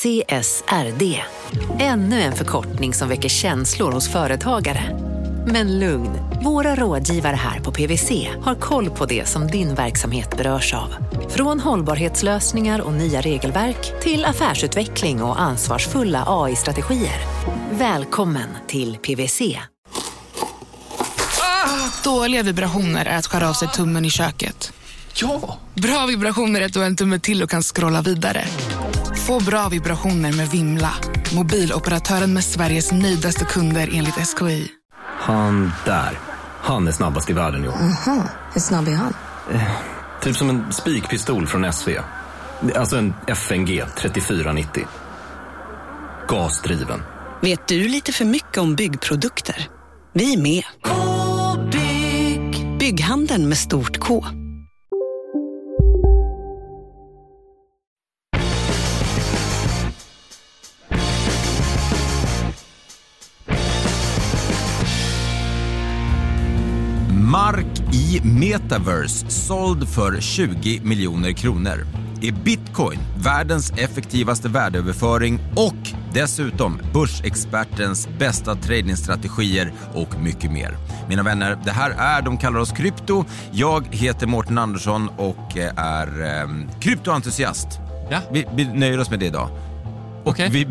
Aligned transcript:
CSRD. 0.00 1.22
Ännu 1.78 2.20
en 2.20 2.32
förkortning 2.32 2.94
som 2.94 3.08
väcker 3.08 3.28
känslor 3.28 3.92
hos 3.92 4.08
företagare. 4.08 4.98
Men 5.46 5.78
lugn, 5.78 6.10
våra 6.44 6.74
rådgivare 6.74 7.36
här 7.36 7.60
på 7.60 7.72
PWC 7.72 8.28
har 8.42 8.54
koll 8.54 8.90
på 8.90 9.06
det 9.06 9.28
som 9.28 9.46
din 9.46 9.74
verksamhet 9.74 10.36
berörs 10.36 10.74
av. 10.74 10.94
Från 11.28 11.60
hållbarhetslösningar 11.60 12.80
och 12.80 12.92
nya 12.92 13.20
regelverk 13.20 14.02
till 14.02 14.24
affärsutveckling 14.24 15.22
och 15.22 15.40
ansvarsfulla 15.40 16.24
AI-strategier. 16.26 17.20
Välkommen 17.70 18.48
till 18.66 18.96
PWC. 18.96 19.58
Dåliga 22.04 22.42
vibrationer 22.42 23.06
är 23.06 23.18
att 23.18 23.26
skära 23.26 23.48
av 23.48 23.52
sig 23.52 23.68
tummen 23.68 24.04
i 24.04 24.10
köket. 24.10 24.72
Ja! 25.14 25.58
Bra 25.74 26.06
vibrationer 26.06 26.60
är 26.60 26.66
att 26.66 26.72
du 26.72 26.78
har 26.78 26.86
en 26.86 26.96
tumme 26.96 27.18
till 27.18 27.42
och 27.42 27.50
kan 27.50 27.62
scrolla 27.62 28.02
vidare. 28.02 28.44
Få 29.26 29.44
bra 29.44 29.68
vibrationer 29.68 30.32
med 30.32 30.48
Vimla. 30.48 30.92
Mobiloperatören 31.34 32.32
med 32.32 32.44
Sveriges 32.44 32.92
nöjdaste 32.92 33.44
kunder 33.44 33.90
enligt 33.92 34.14
SKI. 34.14 34.68
Han 35.18 35.72
där. 35.86 36.18
Han 36.60 36.88
är 36.88 36.92
snabbast 36.92 37.30
i 37.30 37.32
världen, 37.32 37.62
jo. 37.64 37.70
Hur 38.52 38.60
snabb 38.60 38.88
är 38.88 38.92
han? 38.92 39.14
Typ 40.22 40.36
som 40.36 40.50
en 40.50 40.72
spikpistol 40.72 41.46
från 41.46 41.72
SV. 41.72 41.90
Alltså 42.76 42.96
en 42.96 43.14
FNG 43.26 43.82
3490. 43.98 44.86
Gasdriven. 46.28 47.02
Vet 47.42 47.68
du 47.68 47.88
lite 47.88 48.12
för 48.12 48.24
mycket 48.24 48.58
om 48.58 48.74
byggprodukter? 48.74 49.68
Vi 50.12 50.34
är 50.34 50.38
med. 50.38 50.64
-bygg. 50.84 52.78
Bygghandeln 52.78 53.48
med 53.48 53.58
stort 53.58 53.98
K. 53.98 54.24
Mark 67.30 67.94
i 67.94 68.20
metaverse 68.24 69.30
såld 69.30 69.88
för 69.88 70.20
20 70.20 70.80
miljoner 70.84 71.32
kronor. 71.32 71.86
Är 72.22 72.32
bitcoin 72.32 72.98
världens 73.24 73.70
effektivaste 73.70 74.48
värdeöverföring 74.48 75.38
och 75.56 75.90
dessutom 76.12 76.80
börsexpertens 76.94 78.08
bästa 78.18 78.54
tradingstrategier 78.54 79.72
och 79.94 80.20
mycket 80.20 80.52
mer. 80.52 80.76
Mina 81.08 81.22
vänner, 81.22 81.58
det 81.64 81.70
här 81.70 81.90
är 81.90 82.22
De 82.22 82.38
kallar 82.38 82.60
oss 82.60 82.72
krypto. 82.72 83.24
Jag 83.52 83.94
heter 83.94 84.26
Mårten 84.26 84.58
Andersson 84.58 85.08
och 85.16 85.56
är 85.76 86.22
eh, 86.22 86.48
kryptoentusiast. 86.80 87.68
Ja. 88.10 88.18
Vi, 88.32 88.46
vi 88.54 88.64
nöjer 88.64 89.00
oss 89.00 89.10
med 89.10 89.18
det 89.18 89.26
idag. 89.26 89.48
Okej. 90.24 90.48
Vi 90.50 90.66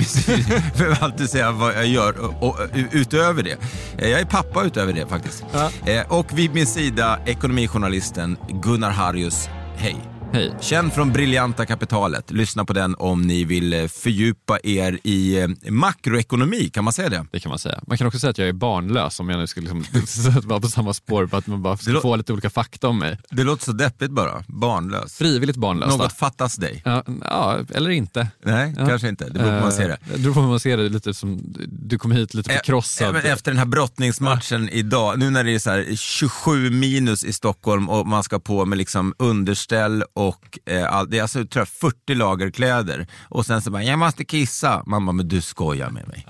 behöver 0.77 0.97
alltid 1.03 1.29
säga 1.29 1.51
vad 1.51 1.73
jag 1.73 1.87
gör 1.87 2.19
och, 2.19 2.43
och, 2.49 2.55
utöver 2.91 3.43
det. 3.43 3.57
Eh, 3.97 4.09
Jag 4.09 4.19
är 4.21 4.25
pappa 4.25 4.63
utöver 4.63 4.93
det 4.93 5.07
faktiskt. 5.07 5.43
Eh, 5.85 6.01
Och 6.11 6.37
vid 6.39 6.53
min 6.53 6.67
sida 6.67 7.19
ekonomijournalisten 7.25 8.37
Gunnar 8.49 8.91
Harrius. 8.91 9.49
Hej. 9.75 9.95
Hej. 10.33 10.53
Känd 10.61 10.93
från 10.93 11.11
Briljanta 11.13 11.65
kapitalet. 11.65 12.31
Lyssna 12.31 12.65
på 12.65 12.73
den 12.73 12.95
om 12.99 13.21
ni 13.21 13.43
vill 13.43 13.73
eh, 13.73 13.87
fördjupa 13.87 14.59
er 14.63 14.99
i 15.03 15.39
eh, 15.41 15.47
makroekonomi, 15.71 16.69
kan 16.69 16.83
man 16.83 16.93
säga 16.93 17.09
det? 17.09 17.25
Det 17.31 17.39
kan 17.39 17.49
man 17.49 17.59
säga. 17.59 17.79
Man 17.87 17.97
kan 17.97 18.07
också 18.07 18.19
säga 18.19 18.31
att 18.31 18.37
jag 18.37 18.47
är 18.47 18.53
barnlös 18.53 19.19
om 19.19 19.29
jag 19.29 19.39
nu 19.39 19.47
skulle 19.47 19.73
liksom 19.93 20.41
vara 20.49 20.59
på 20.59 20.67
samma 20.67 20.93
spår 20.93 21.25
på 21.27 21.37
att 21.37 21.47
man 21.47 21.61
bara 21.61 21.77
ska 21.77 22.01
få 22.01 22.15
lite 22.15 22.33
olika 22.33 22.49
fakta 22.49 22.87
om 22.87 22.99
mig. 22.99 23.17
Det 23.29 23.43
låter 23.43 23.63
så 23.65 23.71
deppigt 23.71 24.11
bara. 24.11 24.43
Barnlös. 24.47 25.13
Frivilligt 25.17 25.57
barnlös. 25.57 25.89
Något 25.89 25.99
då. 26.09 26.15
fattas 26.15 26.55
dig. 26.55 26.81
Ja, 26.85 27.03
ja, 27.21 27.59
eller 27.73 27.89
inte. 27.89 28.27
Nej, 28.45 28.73
Ja. 28.77 28.87
kanske 28.87 29.09
inte. 29.09 29.25
Det 29.25 29.33
beror 29.33 29.45
på 29.47 29.53
hur 29.53 29.61
man 29.61 29.71
ser 29.71 29.87
det. 29.87 29.93
Eh, 29.93 29.99
Det 30.13 30.19
beror 30.19 30.33
på 30.33 30.41
hur 30.41 30.47
man 30.47 30.59
ser 30.59 30.77
det. 30.77 30.89
Lite 30.89 31.13
som, 31.13 31.39
du 31.69 31.97
kom 31.97 32.11
hit 32.11 32.33
lite 32.33 32.49
förkrossad. 32.53 33.13
men 33.13 33.25
Efter 33.25 33.51
den 33.51 33.57
här 33.57 33.65
brottningsmatchen 33.65 34.69
idag, 34.69 35.19
nu 35.19 35.29
när 35.29 35.43
det 35.43 35.51
är 35.55 35.59
så 35.59 35.69
här 35.69 35.95
27 35.95 36.69
minus 36.69 37.23
i 37.23 37.33
Stockholm 37.33 37.89
och 37.89 38.07
man 38.07 38.23
ska 38.23 38.39
på 38.39 38.65
med 38.65 38.77
liksom 38.77 39.13
underställ 39.17 40.03
och 40.19 40.59
eh, 40.65 40.93
all, 40.93 41.09
det 41.09 41.17
är 41.17 41.21
alltså 41.21 41.45
tror 41.45 41.61
jag, 41.61 41.67
40 41.67 42.15
lager 42.15 42.51
kläder 42.51 43.07
och 43.23 43.45
sen 43.45 43.61
så 43.61 43.71
bara, 43.71 43.83
jag 43.83 43.99
måste 43.99 44.25
kissa. 44.25 44.83
Bara, 44.85 44.99
men 44.99 45.27
du 45.27 45.41
skojar 45.41 45.89
med 45.89 46.07
mig. 46.07 46.25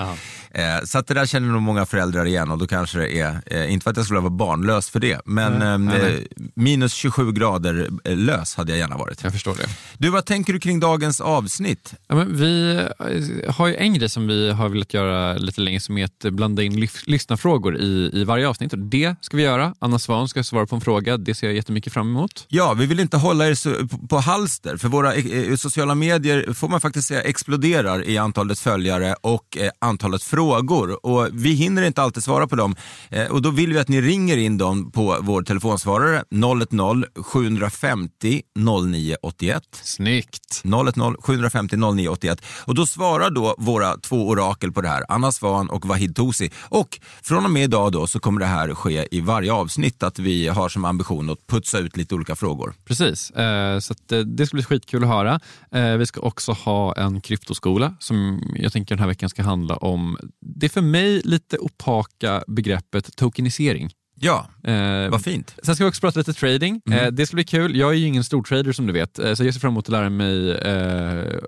Eh, 0.52 0.86
så 0.86 0.98
att 0.98 1.08
det 1.08 1.14
där 1.14 1.26
känner 1.26 1.48
nog 1.48 1.62
många 1.62 1.86
föräldrar 1.86 2.26
igen 2.26 2.52
och 2.52 2.58
då 2.58 2.68
kanske 2.68 3.00
det 3.00 3.20
är, 3.20 3.42
eh, 3.46 3.74
inte 3.74 3.84
för 3.84 3.92
att 3.92 3.98
jag 3.98 4.06
skulle 4.06 4.20
vara 4.20 4.30
barnlös 4.30 4.90
för 4.90 5.00
det, 5.00 5.22
men 5.26 5.88
eh, 5.88 6.20
minus 6.56 6.94
27 6.94 7.32
grader 7.32 7.90
eh, 8.04 8.18
lös 8.18 8.56
hade 8.56 8.72
jag 8.72 8.80
gärna 8.80 8.98
varit. 8.98 9.24
Jag 9.24 9.34
förstår 9.34 9.56
det. 9.56 9.70
Du, 9.98 10.10
vad 10.10 10.26
tänker 10.26 10.54
du 10.54 10.60
kring 10.60 10.80
dagens 10.80 11.22
avsnitt? 11.22 11.94
Ja, 12.08 12.16
vi 12.16 12.76
eh, 13.00 13.54
har 13.54 13.68
ju 13.68 13.76
en 13.76 13.94
grej 13.94 14.10
som 14.10 14.28
vi 14.28 14.52
har 14.52 14.70
velat 14.70 14.94
göra 14.94 15.34
lite 15.34 15.62
länge 15.62 15.80
som 15.80 15.98
är 15.98 16.06
att 16.06 16.34
blanda 16.34 16.64
in 16.64 16.88
lyssnarfrågor 17.06 17.78
i, 17.78 18.10
i 18.14 18.24
varje 18.24 18.48
avsnitt. 18.48 18.74
Och 18.74 18.80
det 18.80 19.16
ska 19.22 19.38
vi 19.38 19.44
göra. 19.44 19.74
Anna 19.80 20.00
Svan 20.00 20.28
ska 20.28 20.44
svara 20.44 20.66
på 20.66 20.76
en 20.76 20.82
fråga. 20.82 21.18
Det 21.18 21.36
ser 21.36 21.48
jag 21.48 21.56
jättemycket 21.56 21.94
fram 21.94 22.10
emot. 22.10 22.46
Ja, 22.48 22.74
vi 22.74 22.86
vill 22.86 23.00
inte 23.00 23.18
hålla 23.18 23.48
er 23.48 23.54
så, 23.54 23.79
på, 24.10 24.18
halster, 24.18 24.78
för 24.78 24.88
våra 24.88 25.16
eh, 25.16 25.56
sociala 25.56 25.96
medier 25.96 26.54
får 26.54 26.70
man 26.70 26.82
faktiskt 26.82 27.08
säga 27.08 27.22
exploderar 27.22 28.10
i 28.10 28.18
antalet 28.18 28.60
följare 28.60 29.16
och 29.22 29.58
eh, 29.58 29.70
antalet 29.80 30.24
frågor. 30.24 31.06
Och 31.06 31.28
vi 31.32 31.54
hinner 31.54 31.82
inte 31.82 32.02
alltid 32.02 32.24
svara 32.24 32.48
på 32.48 32.56
dem. 32.56 32.76
Eh, 33.10 33.26
och 33.26 33.42
då 33.42 33.52
vill 33.52 33.74
vi 33.74 33.80
att 33.80 33.88
ni 33.88 34.02
ringer 34.02 34.38
in 34.38 34.58
dem 34.58 34.92
på 34.92 35.18
vår 35.22 35.42
telefonsvarare 35.42 36.24
010-750 36.32 38.42
0981. 38.56 39.64
Snyggt! 39.84 40.62
010 40.64 41.16
750 41.22 41.78
0981 41.78 42.42
och 42.66 42.76
då 42.76 42.86
svarar 42.86 43.30
då 43.30 43.56
våra 43.58 43.98
två 43.98 44.30
orakel 44.30 44.72
på 44.72 44.82
det 44.82 44.90
här, 44.90 45.04
Anna 45.10 45.32
Svan 45.32 45.70
och 45.70 45.86
Vahid 45.86 46.16
Tosi. 46.16 46.52
Och 46.62 47.00
från 47.24 47.46
och 47.46 47.52
med 47.52 47.64
idag 47.64 47.92
då 47.92 48.08
så 48.08 48.20
kommer 48.20 48.40
det 48.40 48.46
här 48.46 48.74
ske 48.74 49.08
i 49.12 49.22
varje 49.22 49.54
avsnitt 49.54 50.04
att 50.04 50.20
vi 50.20 50.48
har 50.48 50.70
som 50.70 50.86
ambition 50.86 51.30
att 51.30 51.48
putsa 51.48 51.80
ut 51.80 51.98
lite 51.98 52.16
olika 52.16 52.36
frågor. 52.36 52.74
Precis, 52.86 53.32
eh, 53.32 53.69
så 53.78 53.94
att, 53.94 54.12
eh, 54.12 54.20
det 54.20 54.46
ska 54.46 54.56
bli 54.56 54.64
skitkul 54.64 55.04
att 55.04 55.10
höra. 55.10 55.40
Eh, 55.72 55.98
vi 55.98 56.06
ska 56.06 56.22
också 56.22 56.52
ha 56.52 56.96
en 56.96 57.22
kryptoskola 57.22 57.96
som 58.00 58.42
jag 58.56 58.74
tänker 58.74 58.96
den 58.96 59.00
här 59.00 59.08
veckan 59.08 59.30
ska 59.30 59.44
handla 59.44 59.76
om 59.76 60.18
det 60.42 60.70
för 60.70 60.82
mig 60.82 61.22
lite 61.24 61.58
opaka 61.58 62.44
begreppet 62.48 63.16
tokenisering. 63.16 63.92
Ja, 64.22 64.48
Eh, 64.64 65.10
vad 65.10 65.24
fint. 65.24 65.56
Sen 65.64 65.76
ska 65.76 65.84
vi 65.84 65.90
också 65.90 66.02
prata 66.02 66.20
lite 66.20 66.34
trading. 66.34 66.82
Mm. 66.86 67.00
Eh, 67.00 67.12
det 67.12 67.26
ska 67.26 67.36
bli 67.36 67.44
kul. 67.44 67.76
Jag 67.76 67.90
är 67.90 67.94
ju 67.94 68.06
ingen 68.06 68.24
stor 68.24 68.44
trader 68.44 68.72
som 68.72 68.88
du 68.88 68.94
vet, 68.94 69.20
eh, 69.20 69.34
så 69.34 69.44
jag 69.44 69.54
ser 69.54 69.62
fram 69.62 69.72
emot 69.72 69.86
att 69.86 69.92
lära 69.92 70.10
mig 70.10 70.52
eh, 70.52 71.40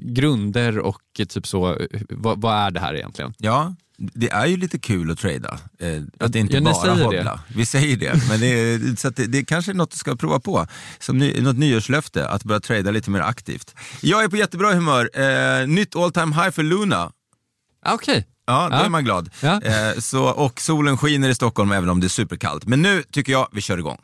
grunder 0.00 0.78
och 0.78 1.02
typ 1.28 1.46
så, 1.46 1.74
eh, 1.74 1.86
vad, 2.08 2.40
vad 2.40 2.54
är 2.54 2.70
det 2.70 2.80
här 2.80 2.94
egentligen? 2.94 3.34
Ja, 3.38 3.74
det 3.98 4.30
är 4.30 4.46
ju 4.46 4.56
lite 4.56 4.78
kul 4.78 5.10
att 5.10 5.18
trada. 5.18 5.58
Eh, 5.78 6.02
att 6.20 6.32
det 6.32 6.38
inte 6.38 6.54
Ja, 6.54 6.60
bara 6.60 6.94
hodla. 6.94 7.40
Vi 7.48 7.66
säger 7.66 7.96
det, 7.96 8.28
men 8.28 8.40
det 8.40 8.46
är, 8.46 8.96
så 9.00 9.10
det, 9.10 9.26
det 9.26 9.38
är 9.38 9.44
kanske 9.44 9.72
är 9.72 9.74
något 9.74 9.90
du 9.90 9.96
ska 9.96 10.16
prova 10.16 10.40
på. 10.40 10.66
Som 10.98 11.18
ny, 11.18 11.40
något 11.40 11.56
nyårslöfte, 11.58 12.28
att 12.28 12.44
börja 12.44 12.60
trada 12.60 12.90
lite 12.90 13.10
mer 13.10 13.20
aktivt. 13.20 13.74
Jag 14.00 14.24
är 14.24 14.28
på 14.28 14.36
jättebra 14.36 14.72
humör. 14.74 15.10
Eh, 15.14 15.66
nytt 15.66 15.96
all 15.96 16.12
time 16.12 16.34
high 16.34 16.50
för 16.50 16.62
Luna. 16.62 17.10
Ah, 17.86 17.94
Okej, 17.94 18.26
Ja, 18.46 18.68
då 18.70 18.76
Ja. 18.76 18.84
är 18.84 18.88
man 18.88 19.04
glad. 19.04 19.30
Ja. 19.40 19.60
Eh, 19.62 19.98
så, 19.98 20.24
och 20.24 20.60
solen 20.60 20.96
skiner 20.98 21.28
i 21.28 21.34
Stockholm 21.34 21.72
även 21.72 21.88
om 21.88 22.00
det 22.00 22.06
är 22.06 22.08
superkallt. 22.08 22.66
Men 22.66 22.82
nu 22.82 23.02
tycker 23.10 23.32
jag 23.32 23.48
vi 23.52 23.60
kör 23.60 23.78
igång. 23.78 23.98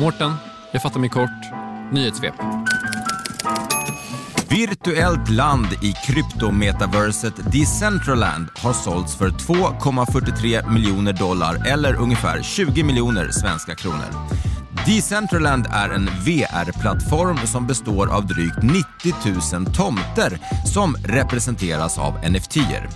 Mårten, 0.00 0.32
jag 0.72 0.82
fattar 0.82 1.00
mig 1.00 1.08
kort. 1.10 1.30
Nyhetssvep. 1.92 2.34
Virtuellt 4.54 5.30
land 5.30 5.66
i 5.82 5.92
kryptometaverset 6.06 7.52
Decentraland 7.52 8.46
har 8.56 8.72
sålts 8.72 9.16
för 9.16 9.28
2,43 9.28 10.72
miljoner 10.72 11.12
dollar 11.12 11.66
eller 11.66 11.94
ungefär 11.94 12.42
20 12.42 12.84
miljoner 12.84 13.30
svenska 13.30 13.74
kronor. 13.74 14.08
Decentraland 14.86 15.66
är 15.70 15.90
en 15.90 16.06
VR-plattform 16.06 17.38
som 17.46 17.66
består 17.66 18.14
av 18.14 18.26
drygt 18.26 18.62
90 18.62 19.58
000 19.58 19.66
tomter 19.66 20.38
som 20.74 20.96
representeras 21.04 21.98
av 21.98 22.14
NFT-er. 22.14 22.88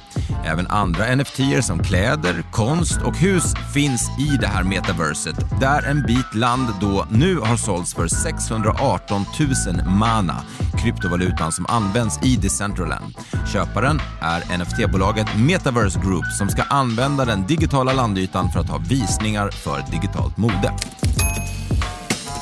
Även 0.45 0.67
andra 0.67 1.17
NFT-er 1.17 1.61
som 1.61 1.79
kläder, 1.79 2.45
konst 2.53 3.03
och 3.05 3.17
hus 3.17 3.55
finns 3.75 4.11
i 4.19 4.37
det 4.41 4.47
här 4.47 4.63
metaverset 4.63 5.61
där 5.61 5.83
en 5.83 6.03
bit 6.03 6.35
land 6.35 6.69
då 6.81 7.07
nu 7.11 7.39
har 7.39 7.57
sålts 7.57 7.95
för 7.95 8.09
618 8.09 9.25
000 9.67 9.85
mana, 9.87 10.43
kryptovalutan 10.83 11.53
som 11.53 11.67
används 11.69 12.19
i 12.23 12.37
Decentraland. 12.37 13.15
Köparen 13.53 14.01
är 14.21 14.59
NFT-bolaget 14.59 15.27
Metaverse 15.37 16.01
Group 16.01 16.27
som 16.39 16.49
ska 16.49 16.63
använda 16.63 17.25
den 17.25 17.47
digitala 17.47 17.93
landytan 17.93 18.51
för 18.51 18.61
att 18.61 18.69
ha 18.69 18.79
visningar 18.79 19.51
för 19.51 19.85
digitalt 19.91 20.37
mode. 20.37 20.73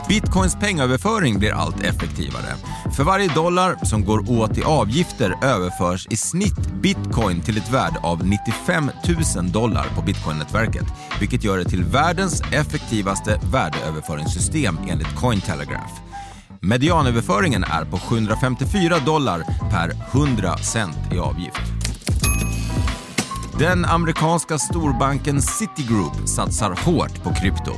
Bitcoins 0.08 0.56
pengaöverföring 0.56 1.38
blir 1.38 1.52
allt 1.52 1.84
effektivare. 1.84 2.54
För 2.96 3.04
varje 3.04 3.34
dollar 3.34 3.76
som 3.84 4.04
går 4.04 4.30
åt 4.30 4.58
i 4.58 4.62
avgifter 4.62 5.34
överförs 5.42 6.06
i 6.10 6.16
snitt 6.16 6.72
bitcoin 6.82 7.40
till 7.40 7.56
ett 7.56 7.72
värde 7.72 8.00
av 8.02 8.26
95 8.26 8.90
000 9.36 9.52
dollar 9.52 9.86
på 9.94 10.02
bitcoin-nätverket, 10.02 10.86
vilket 11.20 11.44
gör 11.44 11.58
det 11.58 11.64
till 11.64 11.84
världens 11.84 12.40
effektivaste 12.52 13.40
värdeöverföringssystem 13.52 14.78
enligt 14.88 15.14
Cointelegraph. 15.16 15.94
Medianöverföringen 16.60 17.64
är 17.64 17.84
på 17.84 17.98
754 17.98 18.98
dollar 18.98 19.42
per 19.70 19.92
100 20.12 20.56
cent 20.56 20.98
i 21.14 21.18
avgift. 21.18 21.85
Den 23.58 23.84
amerikanska 23.84 24.58
storbanken 24.58 25.42
Citigroup 25.42 26.28
satsar 26.28 26.70
hårt 26.84 27.22
på 27.22 27.34
krypto. 27.34 27.72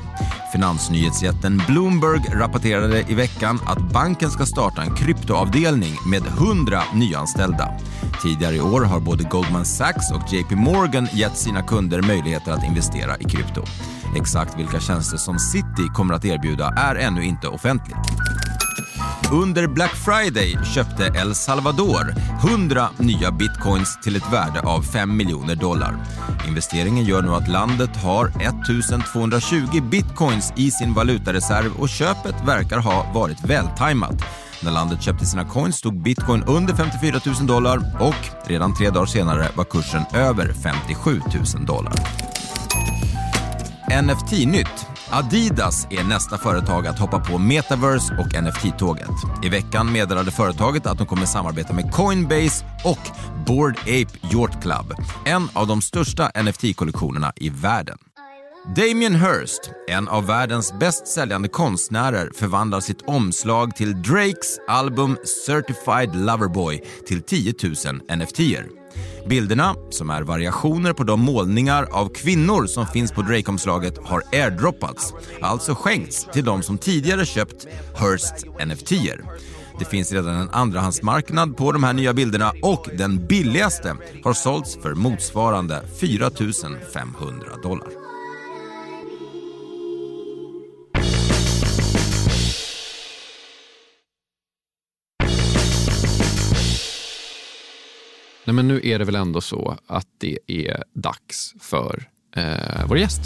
Finansnyhetsjätten 0.52 1.62
Bloomberg 1.66 2.20
rapporterade 2.34 3.04
i 3.08 3.14
veckan 3.14 3.58
att 3.66 3.92
banken 3.92 4.30
ska 4.30 4.46
starta 4.46 4.82
en 4.82 4.94
kryptoavdelning 4.94 5.94
med 6.10 6.22
100 6.26 6.82
nyanställda. 6.94 7.68
Tidigare 8.22 8.54
i 8.56 8.60
år 8.60 8.80
har 8.80 9.00
både 9.00 9.24
Goldman 9.24 9.64
Sachs 9.64 10.12
och 10.12 10.32
JP 10.32 10.56
Morgan 10.56 11.08
gett 11.12 11.36
sina 11.36 11.62
kunder 11.62 12.02
möjligheter 12.02 12.52
att 12.52 12.64
investera 12.64 13.16
i 13.16 13.24
krypto. 13.24 13.62
Exakt 14.16 14.58
vilka 14.58 14.80
tjänster 14.80 15.16
som 15.16 15.38
Citi 15.38 15.88
kommer 15.94 16.14
att 16.14 16.24
erbjuda 16.24 16.68
är 16.76 16.94
ännu 16.94 17.24
inte 17.24 17.48
offentligt. 17.48 18.27
Under 19.32 19.66
Black 19.66 19.96
Friday 19.96 20.58
köpte 20.74 21.06
El 21.06 21.34
Salvador 21.34 22.14
100 22.44 22.88
nya 22.98 23.30
bitcoins 23.30 23.98
till 24.02 24.16
ett 24.16 24.32
värde 24.32 24.60
av 24.60 24.82
5 24.82 25.16
miljoner 25.16 25.54
dollar. 25.54 25.96
Investeringen 26.48 27.04
gör 27.04 27.22
nu 27.22 27.28
att 27.28 27.48
landet 27.48 27.96
har 27.96 28.26
1220 28.26 29.80
bitcoins 29.90 30.52
i 30.56 30.70
sin 30.70 30.94
valutareserv 30.94 31.72
och 31.78 31.88
köpet 31.88 32.34
verkar 32.46 32.78
ha 32.78 33.12
varit 33.14 33.44
vältajmat. 33.44 34.24
När 34.62 34.70
landet 34.70 35.02
köpte 35.02 35.26
sina 35.26 35.44
coins 35.44 35.76
stod 35.76 36.02
bitcoin 36.02 36.42
under 36.42 36.74
54 36.74 37.20
000 37.26 37.46
dollar 37.46 37.78
och 38.00 38.48
redan 38.48 38.76
tre 38.76 38.90
dagar 38.90 39.06
senare 39.06 39.48
var 39.54 39.64
kursen 39.64 40.02
över 40.14 40.52
57 40.52 41.20
000 41.54 41.66
dollar. 41.66 41.94
NFT-nytt. 44.02 44.97
Adidas 45.10 45.86
är 45.90 46.04
nästa 46.04 46.38
företag 46.38 46.86
att 46.86 46.98
hoppa 46.98 47.20
på 47.20 47.38
metaverse 47.38 48.14
och 48.14 48.42
NFT-tåget. 48.42 49.10
I 49.44 49.48
veckan 49.48 49.92
meddelade 49.92 50.30
företaget 50.30 50.86
att 50.86 50.98
de 50.98 51.06
kommer 51.06 51.26
samarbeta 51.26 51.72
med 51.72 51.92
Coinbase 51.92 52.64
och 52.84 52.98
Bored 53.46 53.78
Ape 53.80 54.36
Yacht 54.36 54.62
Club, 54.62 54.94
en 55.24 55.48
av 55.52 55.66
de 55.66 55.82
största 55.82 56.30
NFT-kollektionerna 56.30 57.32
i 57.36 57.50
världen. 57.50 57.98
Damien 58.76 59.14
Hirst, 59.14 59.70
en 59.88 60.08
av 60.08 60.26
världens 60.26 60.72
bäst 60.80 61.06
säljande 61.06 61.48
konstnärer, 61.48 62.30
förvandlar 62.34 62.80
sitt 62.80 63.02
omslag 63.02 63.76
till 63.76 64.02
Drakes 64.02 64.58
album 64.68 65.16
Certified 65.46 66.16
Loverboy 66.16 66.82
till 67.06 67.22
10 67.22 67.54
000 67.62 67.74
NFT-er. 68.18 68.77
Bilderna, 69.26 69.74
som 69.90 70.10
är 70.10 70.22
variationer 70.22 70.92
på 70.92 71.04
de 71.04 71.20
målningar 71.20 71.88
av 71.92 72.08
kvinnor 72.08 72.66
som 72.66 72.86
finns 72.86 73.12
på 73.12 73.22
Drake-omslaget, 73.22 73.98
har 74.04 74.22
airdroppats, 74.32 75.14
alltså 75.42 75.74
skänkts 75.74 76.26
till 76.32 76.44
de 76.44 76.62
som 76.62 76.78
tidigare 76.78 77.26
köpt 77.26 77.66
Hearst 77.96 78.46
NFT-er. 78.66 79.24
Det 79.78 79.84
finns 79.84 80.12
redan 80.12 80.34
en 80.34 80.50
andrahandsmarknad 80.50 81.56
på 81.56 81.72
de 81.72 81.84
här 81.84 81.92
nya 81.92 82.14
bilderna 82.14 82.52
och 82.62 82.88
den 82.92 83.26
billigaste 83.26 83.96
har 84.24 84.32
sålts 84.32 84.78
för 84.82 84.94
motsvarande 84.94 85.82
4 86.00 86.30
500 86.92 87.46
dollar. 87.62 88.07
Nej, 98.48 98.54
men 98.54 98.68
nu 98.68 98.80
är 98.84 98.98
det 98.98 99.04
väl 99.04 99.14
ändå 99.14 99.40
så 99.40 99.78
att 99.86 100.06
det 100.18 100.38
är 100.46 100.82
dags 100.94 101.54
för 101.60 102.08
eh, 102.36 102.86
vår 102.88 102.98
gäst. 102.98 103.20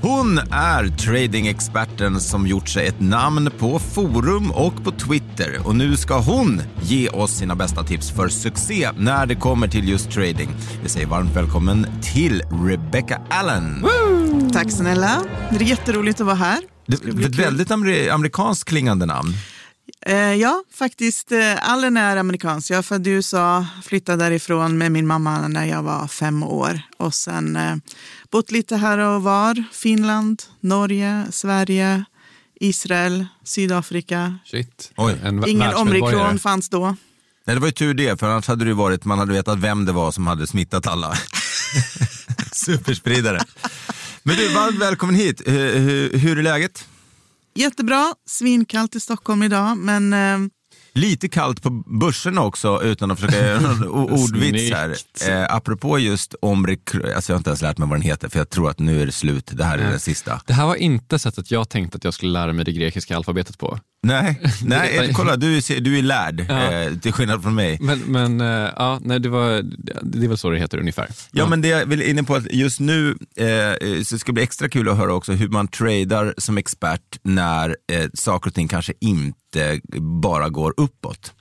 Hon 0.00 0.38
är 0.50 0.96
tradingexperten 0.96 2.20
som 2.20 2.46
gjort 2.46 2.68
sig 2.68 2.86
ett 2.86 3.00
namn 3.00 3.50
på 3.58 3.78
forum 3.78 4.50
och 4.50 4.84
på 4.84 4.90
Twitter 4.90 5.66
och 5.66 5.76
nu 5.76 5.96
ska 5.96 6.18
hon 6.18 6.60
ge 6.82 7.08
oss 7.08 7.30
sina 7.30 7.54
bästa 7.54 7.82
tips 7.82 8.10
för 8.10 8.28
succé 8.28 8.90
när 8.98 9.26
det 9.26 9.34
kommer 9.34 9.68
till 9.68 9.88
just 9.88 10.10
trading. 10.10 10.50
Vi 10.82 10.88
säger 10.88 11.06
varmt 11.06 11.36
välkommen 11.36 11.86
till 12.02 12.42
Rebecca 12.66 13.20
Allen. 13.30 13.86
Tack 14.52 14.70
snälla. 14.70 15.22
Det 15.50 15.56
är 15.56 15.62
jätteroligt 15.62 16.20
att 16.20 16.26
vara 16.26 16.36
här. 16.36 16.58
Det, 16.86 17.24
ett 17.26 17.38
väldigt 17.38 17.70
amer 17.70 18.10
amerikanskt 18.10 18.68
klingande 18.68 19.06
namn. 19.06 19.32
Eh, 20.06 20.34
ja, 20.34 20.64
faktiskt. 20.74 21.32
Eh, 21.32 21.70
Allen 21.70 21.96
är 21.96 22.16
amerikansk. 22.16 22.70
Jag 22.70 22.78
är 22.78 22.82
född 22.82 23.06
i 23.06 23.10
USA, 23.10 23.66
flyttade 23.82 24.24
därifrån 24.24 24.78
med 24.78 24.92
min 24.92 25.06
mamma 25.06 25.48
när 25.48 25.64
jag 25.64 25.82
var 25.82 26.08
fem 26.08 26.42
år. 26.42 26.80
Och 26.96 27.14
sen 27.14 27.56
eh, 27.56 27.76
bott 28.30 28.50
lite 28.50 28.76
här 28.76 28.98
och 28.98 29.22
var. 29.22 29.64
Finland, 29.72 30.42
Norge, 30.60 31.26
Sverige, 31.30 32.04
Israel, 32.60 33.26
Sydafrika. 33.44 34.38
Shit. 34.44 34.92
Oj. 34.96 35.20
En 35.22 35.48
Ingen 35.48 35.74
omikron 35.74 36.38
fanns 36.38 36.68
då. 36.68 36.96
Nej, 37.44 37.56
det 37.56 37.60
var 37.60 37.68
ju 37.68 37.72
tur 37.72 37.94
det, 37.94 38.20
för 38.20 38.30
annars 38.30 38.48
hade 38.48 38.64
det 38.64 38.74
varit, 38.74 39.04
man 39.04 39.18
hade 39.18 39.32
vetat 39.32 39.58
vem 39.58 39.84
det 39.84 39.92
var 39.92 40.12
som 40.12 40.26
hade 40.26 40.46
smittat 40.46 40.86
alla. 40.86 41.16
Superspridare. 42.52 43.40
Men 44.22 44.36
du, 44.36 44.48
varmt 44.48 44.78
välkommen 44.78 45.14
hit. 45.14 45.42
Hur, 45.46 45.78
hur, 45.78 46.18
hur 46.18 46.38
är 46.38 46.42
läget? 46.42 46.84
Jättebra. 47.54 48.14
Svinkallt 48.26 48.96
i 48.96 49.00
Stockholm 49.00 49.42
idag, 49.42 49.76
men 49.78 50.12
eh, 50.12 50.48
Lite 50.94 51.28
kallt 51.28 51.62
på 51.62 51.70
börserna 51.70 52.42
också 52.42 52.82
utan 52.82 53.10
att 53.10 53.20
försöka 53.20 53.46
göra 53.46 53.60
någon 53.60 53.88
ordvits 54.10 54.72
här. 54.72 54.96
Eh, 55.30 55.54
apropå 55.54 55.98
just 55.98 56.34
omikron, 56.42 57.02
alltså 57.14 57.32
jag 57.32 57.34
har 57.36 57.40
inte 57.40 57.50
ens 57.50 57.62
lärt 57.62 57.78
mig 57.78 57.88
vad 57.88 57.98
den 57.98 58.02
heter 58.02 58.28
för 58.28 58.38
jag 58.38 58.50
tror 58.50 58.70
att 58.70 58.78
nu 58.78 59.02
är 59.02 59.06
det 59.06 59.12
slut. 59.12 59.50
Det 59.52 59.64
här 59.64 59.78
är 59.78 59.90
den 59.90 60.00
sista. 60.00 60.40
Det 60.46 60.52
här 60.52 60.66
var 60.66 60.74
inte 60.74 61.18
sättet 61.18 61.50
jag 61.50 61.68
tänkte 61.68 61.96
att 61.96 62.04
jag 62.04 62.14
skulle 62.14 62.32
lära 62.32 62.52
mig 62.52 62.64
det 62.64 62.72
grekiska 62.72 63.16
alfabetet 63.16 63.58
på. 63.58 63.78
Nej, 64.06 64.40
nej 64.64 64.98
eh, 64.98 65.14
kolla 65.14 65.36
du 65.36 65.56
är, 65.56 65.80
du 65.80 65.98
är 65.98 66.02
lärd 66.02 66.46
Ja. 66.48 66.72
eh, 66.72 66.94
till 66.98 67.12
skillnad 67.12 67.42
från 67.42 67.54
mig. 67.54 67.78
Men, 67.80 67.98
men 67.98 68.40
eh, 68.40 68.70
ja, 68.76 68.98
nej, 69.02 69.20
det, 69.20 69.28
var, 69.28 69.62
det 70.02 70.24
är 70.24 70.28
väl 70.28 70.38
så 70.38 70.50
det 70.50 70.58
heter 70.58 70.78
ungefär. 70.78 71.08
Ja, 71.32 71.48
men 71.48 71.60
det 71.62 71.68
jag 71.68 71.86
vill 71.86 72.02
inne 72.02 72.22
på 72.22 72.34
att 72.34 72.52
just 72.52 72.80
nu 72.80 73.16
eh, 73.36 74.02
så 74.02 74.18
ska 74.18 74.26
det 74.26 74.32
bli 74.32 74.42
extra 74.42 74.68
kul 74.68 74.88
att 74.88 74.96
höra 74.96 75.14
också 75.14 75.32
hur 75.32 75.48
man 75.48 75.68
tradar 75.68 76.34
som 76.38 76.58
expert 76.58 77.18
när 77.22 77.76
eh, 77.92 78.08
saker 78.14 78.50
och 78.50 78.54
ting 78.54 78.68
kanske 78.68 78.92
inte 79.00 79.38
bara 80.00 80.48
går 80.48 80.74
uppåt. 80.76 81.34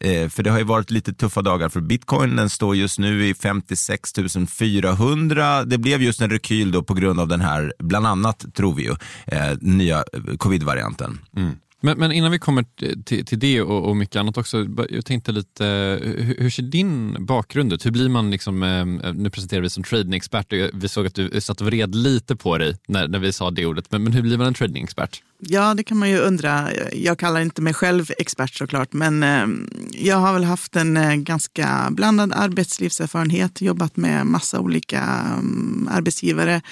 Eh, 0.00 0.28
för 0.28 0.42
det 0.42 0.50
har 0.50 0.58
ju 0.58 0.64
varit 0.64 0.90
lite 0.90 1.14
tuffa 1.14 1.42
dagar 1.42 1.68
för 1.68 1.80
bitcoin, 1.80 2.36
den 2.36 2.50
står 2.50 2.76
just 2.76 2.98
nu 2.98 3.26
i 3.26 3.34
56 3.34 4.12
400. 4.58 5.64
Det 5.64 5.78
blev 5.78 6.02
just 6.02 6.20
en 6.20 6.30
rekyl 6.30 6.72
då 6.72 6.82
på 6.82 6.94
grund 6.94 7.20
av 7.20 7.28
den 7.28 7.40
här, 7.40 7.72
bland 7.78 8.06
annat 8.06 8.44
tror 8.54 8.74
vi 8.74 8.82
ju, 8.82 8.94
eh, 9.26 9.56
nya 9.60 9.96
eh, 9.98 10.36
covid-varianten. 10.36 11.18
Mm. 11.36 11.56
Men, 11.84 11.98
men 11.98 12.12
innan 12.12 12.30
vi 12.30 12.38
kommer 12.38 12.64
till, 13.04 13.24
till 13.24 13.38
det 13.38 13.62
och, 13.62 13.88
och 13.88 13.96
mycket 13.96 14.16
annat 14.16 14.38
också, 14.38 14.66
jag 14.90 15.04
tänkte 15.04 15.32
lite, 15.32 15.64
hur, 16.02 16.36
hur 16.38 16.50
ser 16.50 16.62
din 16.62 17.16
bakgrund 17.26 17.72
ut? 17.72 17.86
Hur 17.86 17.90
blir 17.90 18.08
man, 18.08 18.30
liksom, 18.30 18.62
ehm, 18.62 19.00
eh, 19.00 19.14
nu 19.14 19.30
presenterar 19.30 19.60
vi 19.60 19.70
som 19.70 19.82
tradingexpert 19.82 20.52
och 20.52 20.58
vi 20.72 20.88
såg 20.88 21.06
att 21.06 21.14
du 21.14 21.28
eh, 21.28 21.40
satt 21.40 21.60
och 21.60 21.66
vred 21.66 21.94
lite 21.94 22.36
på 22.36 22.58
dig 22.58 22.76
när, 22.88 23.08
när 23.08 23.18
vi 23.18 23.32
sa 23.32 23.50
det 23.50 23.66
ordet, 23.66 23.92
men, 23.92 24.02
men 24.02 24.12
hur 24.12 24.22
blir 24.22 24.38
man 24.38 24.46
en 24.46 24.54
tradingexpert? 24.54 25.22
Ja, 25.38 25.74
det 25.74 25.84
kan 25.84 25.98
man 25.98 26.10
ju 26.10 26.18
undra. 26.18 26.68
Jag 26.92 27.18
kallar 27.18 27.40
inte 27.40 27.62
mig 27.62 27.74
själv 27.74 28.10
expert 28.18 28.54
såklart, 28.54 28.92
men 28.92 29.22
ehm, 29.22 29.70
jag 29.90 30.16
har 30.16 30.32
väl 30.32 30.44
haft 30.44 30.76
en 30.76 30.96
eh, 30.96 31.14
ganska 31.14 31.88
blandad 31.90 32.32
arbetslivserfarenhet, 32.32 33.60
jobbat 33.60 33.96
med 33.96 34.26
massa 34.26 34.60
olika 34.60 35.00
ehm, 35.00 35.88
arbetsgivare, 35.92 36.62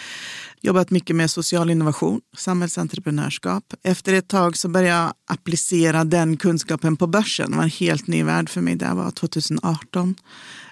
jobbat 0.62 0.90
mycket 0.90 1.16
med 1.16 1.30
social 1.30 1.70
innovation, 1.70 2.20
samhällsentreprenörskap. 2.36 3.74
Efter 3.82 4.12
ett 4.12 4.28
tag 4.28 4.56
så 4.56 4.68
började 4.68 5.00
jag 5.00 5.14
applicera 5.26 6.04
den 6.04 6.36
kunskapen 6.36 6.96
på 6.96 7.06
börsen. 7.06 7.50
Det 7.50 7.56
var 7.56 7.64
en 7.64 7.70
helt 7.70 8.06
ny 8.06 8.22
värld 8.22 8.48
för 8.48 8.60
mig. 8.60 8.76
Det 8.76 8.94
var 8.94 9.10
2018 9.10 10.14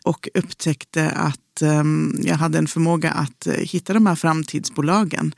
och 0.04 0.28
upptäckte 0.34 1.10
att 1.10 1.62
um, 1.62 2.20
jag 2.22 2.36
hade 2.36 2.58
en 2.58 2.66
förmåga 2.66 3.10
att 3.10 3.46
eh, 3.46 3.54
hitta 3.54 3.92
de 3.92 4.06
här 4.06 4.14
framtidsbolagen. 4.14 5.34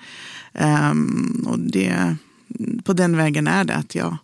Um, 0.52 1.46
och 1.48 1.58
det, 1.58 2.16
på 2.84 2.92
den 2.92 3.16
vägen 3.16 3.46
är 3.46 3.64
det 3.64 3.74
att 3.74 3.94
jag 3.94 4.16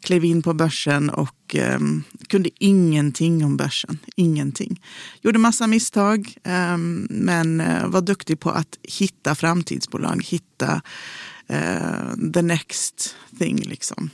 klev 0.00 0.24
in 0.24 0.42
på 0.42 0.54
börsen 0.54 1.10
och 1.10 1.36
ehm, 1.54 2.02
kunde 2.28 2.50
ingenting 2.58 3.44
om 3.44 3.56
börsen. 3.56 3.98
Ingenting. 4.16 4.82
Gjorde 5.22 5.38
massa 5.38 5.66
misstag, 5.66 6.34
ehm, 6.44 7.06
men 7.10 7.60
eh, 7.60 7.86
var 7.86 8.00
duktig 8.00 8.40
på 8.40 8.50
att 8.50 8.78
hitta 8.82 9.34
framtidsbolag, 9.34 10.22
hitta 10.24 10.82
eh, 11.46 12.32
the 12.34 12.42
next 12.42 13.16
thing. 13.38 13.56
Liksom. 13.56 14.10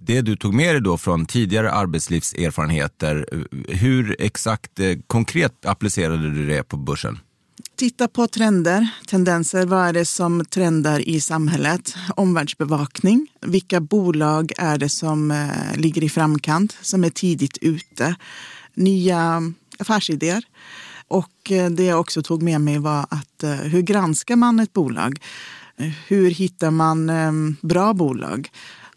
Det 0.00 0.20
du 0.20 0.36
tog 0.36 0.54
med 0.54 0.74
dig 0.74 0.82
då 0.82 0.98
från 0.98 1.26
tidigare 1.26 1.72
arbetslivserfarenheter, 1.72 3.26
eh, 3.32 3.76
hur 3.76 4.16
exakt 4.18 4.80
eh, 4.80 4.98
konkret 5.06 5.66
applicerade 5.66 6.30
du 6.30 6.46
det 6.46 6.62
på 6.62 6.76
börsen? 6.76 7.18
Titta 7.78 8.08
på 8.08 8.26
trender, 8.26 8.88
tendenser. 9.06 9.66
Vad 9.66 9.88
är 9.88 9.92
det 9.92 10.04
som 10.04 10.44
trendar 10.44 11.08
i 11.08 11.20
samhället? 11.20 11.94
Omvärldsbevakning. 12.16 13.26
Vilka 13.40 13.80
bolag 13.80 14.52
är 14.58 14.78
det 14.78 14.88
som 14.88 15.30
eh, 15.30 15.76
ligger 15.76 16.04
i 16.04 16.08
framkant, 16.08 16.78
som 16.82 17.04
är 17.04 17.10
tidigt 17.10 17.58
ute? 17.60 18.16
Nya 18.74 19.42
affärsidéer. 19.78 20.44
Och 21.08 21.50
eh, 21.50 21.70
det 21.70 21.84
jag 21.84 22.00
också 22.00 22.22
tog 22.22 22.42
med 22.42 22.60
mig 22.60 22.78
var 22.78 23.06
att 23.10 23.42
eh, 23.42 23.50
hur 23.50 23.82
granskar 23.82 24.36
man 24.36 24.60
ett 24.60 24.72
bolag? 24.72 25.22
Hur 26.06 26.30
hittar 26.30 26.70
man 26.70 27.10
bra 27.62 27.94
bolag? 27.94 28.50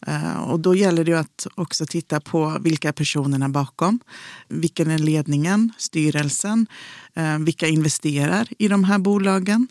Eh, 0.07 0.41
och 0.41 0.59
då 0.59 0.75
gäller 0.75 1.03
det 1.03 1.13
att 1.13 1.47
också 1.55 1.85
titta 1.85 2.19
på 2.19 2.57
vilka 2.61 2.93
personerna 2.93 3.49
bakom. 3.49 3.99
Vilken 4.47 4.91
är 4.91 4.97
ledningen, 4.97 5.71
styrelsen? 5.77 6.67
Eh, 7.13 7.39
vilka 7.39 7.67
investerar 7.67 8.47
i 8.57 8.67
de 8.67 8.83
här 8.83 8.99
bolagen? 8.99 9.67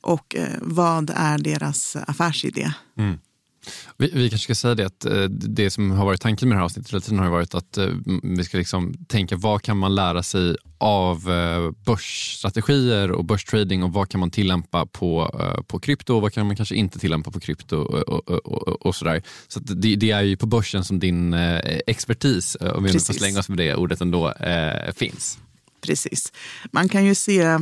Och 0.00 0.36
eh, 0.36 0.48
vad 0.60 1.10
är 1.14 1.38
deras 1.38 1.96
affärsidé? 1.96 2.72
Mm. 2.98 3.18
Vi, 3.96 4.10
vi, 4.12 4.30
kanske 4.30 4.44
ska 4.44 4.54
säga 4.54 4.74
det 4.74 4.86
att 4.86 5.04
eh, 5.04 5.22
det 5.28 5.70
som 5.70 5.90
har 5.90 6.04
varit 6.04 6.20
tanken 6.20 6.48
med 6.48 6.56
det 6.56 6.58
här 6.58 6.64
avsnittet 6.64 6.92
hela 6.92 7.00
tiden 7.00 7.18
har 7.18 7.30
varit 7.30 7.54
att 7.54 7.78
eh, 7.78 7.88
vi 8.22 8.44
ska 8.44 8.58
liksom 8.58 8.94
tänka 9.08 9.36
vad 9.36 9.62
kan 9.62 9.76
man 9.76 9.94
lära 9.94 10.22
sig 10.22 10.56
av 10.78 11.30
eh, 11.30 11.70
börsstrategier 11.86 13.10
och 13.10 13.24
börstrading 13.24 13.82
och 13.82 13.92
vad 13.92 14.08
kan 14.08 14.20
man 14.20 14.30
tillämpa 14.30 14.86
på, 14.86 15.40
på 15.66 15.78
krypto 15.78 16.14
och 16.14 16.22
vad 16.22 16.32
kan 16.32 16.46
man 16.46 16.56
kanske 16.56 16.74
inte 16.74 16.98
tillämpa 16.98 17.30
på 17.30 17.40
krypto 17.40 17.76
och, 17.76 18.28
och, 18.28 18.46
och, 18.46 18.86
och 18.86 18.94
sådär. 18.94 19.22
Så 19.48 19.60
det, 19.60 19.96
det, 19.96 20.10
är 20.10 20.22
ju 20.22 20.36
på 20.36 20.46
börsen 20.46 20.84
som 20.84 20.98
din 20.98 21.34
expertis, 21.86 22.56
om 22.60 22.84
vi 22.84 22.92
nu 22.92 23.00
får 23.00 23.14
slänga 23.14 23.38
oss 23.38 23.48
med 23.48 23.58
det 23.58 23.74
ordet 23.74 24.00
ändå, 24.00 24.34
finns. 24.96 25.38
Precis. 25.80 26.32
Man 26.72 26.88
kan 26.88 27.04
ju 27.04 27.14
se 27.14 27.58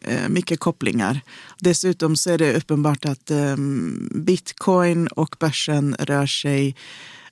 Eh, 0.00 0.28
mycket 0.28 0.60
kopplingar. 0.60 1.20
Dessutom 1.58 2.16
så 2.16 2.30
är 2.30 2.38
det 2.38 2.56
uppenbart 2.56 3.04
att 3.04 3.30
ehm, 3.30 4.08
bitcoin 4.14 5.08
och 5.08 5.36
börsen 5.38 5.96
rör 5.98 6.26
sig 6.26 6.76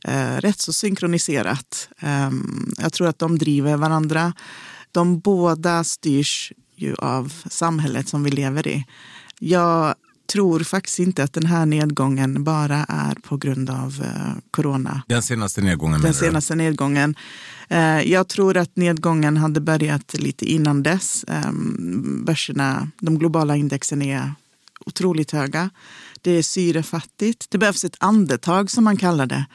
eh, 0.05 0.37
rätt 0.37 0.61
så 0.61 0.73
synkroniserat. 0.73 1.89
Ehm, 1.99 2.75
jag 2.79 2.93
tror 2.93 3.09
att 3.09 3.19
de 3.19 3.39
driver 3.39 3.77
varandra. 3.77 4.33
De 4.93 5.19
båda 5.19 5.85
styrs 5.85 6.53
ju 6.77 6.95
av 6.95 7.33
samhället 7.51 8.09
som 8.09 8.25
vi 8.25 8.31
lever 8.31 8.69
i. 8.69 8.85
Jag 9.39 9.95
tror 10.27 10.61
faktiskt 10.61 10.99
inte 10.99 11.25
att 11.25 11.33
den 11.33 11.47
här 11.47 11.67
nedgången 11.67 12.45
bara 12.45 12.87
är 12.89 13.15
på 13.15 13.37
grund 13.37 13.71
av 13.71 14.03
eh, 14.05 14.43
corona. 14.51 15.03
Den 15.09 15.23
senaste 15.23 15.61
nedgången? 15.61 16.01
Den 16.01 16.15
senaste 16.15 16.55
du? 16.55 16.59
nedgången. 16.59 17.15
Eh, 17.69 18.01
jag 18.01 18.29
tror 18.29 18.57
att 18.57 18.77
nedgången 18.77 19.37
hade 19.37 19.61
börjat 19.61 20.15
lite 20.15 20.45
innan 20.45 20.83
dess. 20.83 21.25
Eh, 21.25 21.53
börserna, 22.25 22.91
de 23.01 23.19
globala 23.19 23.57
indexen 23.57 24.03
är 24.03 24.33
otroligt 24.87 25.31
höga. 25.31 25.71
Det 26.23 26.31
är 26.31 26.43
syrefattigt. 26.43 27.51
Det 27.51 27.59
behövs 27.59 27.85
ett 27.85 27.97
andetag 28.01 28.71
som 28.71 28.85
man 28.85 28.97
kallar 28.97 29.27
det. 29.27 29.47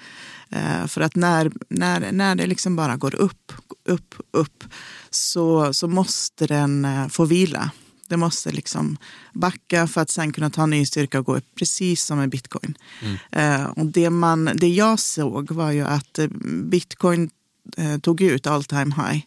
Eh, 0.49 0.87
för 0.87 1.01
att 1.01 1.15
när, 1.15 1.51
när, 1.69 2.11
när 2.11 2.35
det 2.35 2.47
liksom 2.47 2.75
bara 2.75 2.95
går 2.97 3.15
upp, 3.15 3.51
upp, 3.85 4.15
upp 4.31 4.63
så, 5.09 5.73
så 5.73 5.87
måste 5.87 6.47
den 6.47 6.87
få 7.09 7.25
vila. 7.25 7.71
Det 8.11 8.17
måste 8.17 8.51
liksom 8.51 8.97
backa 9.33 9.87
för 9.87 10.01
att 10.01 10.09
sen 10.09 10.33
kunna 10.33 10.49
ta 10.49 10.65
ny 10.65 10.85
styrka 10.85 11.19
och 11.19 11.25
gå 11.25 11.37
upp, 11.37 11.45
precis 11.55 12.03
som 12.03 12.17
med 12.17 12.29
bitcoin. 12.29 12.77
Mm. 13.01 13.17
Eh, 13.31 13.65
och 13.65 13.85
det, 13.85 14.09
man, 14.09 14.49
det 14.55 14.67
jag 14.67 14.99
såg 14.99 15.51
var 15.51 15.71
ju 15.71 15.81
att 15.81 16.19
eh, 16.19 16.27
bitcoin 16.63 17.29
eh, 17.77 17.97
tog 17.97 18.21
ut 18.21 18.47
all 18.47 18.63
time 18.63 18.95
high 18.95 19.23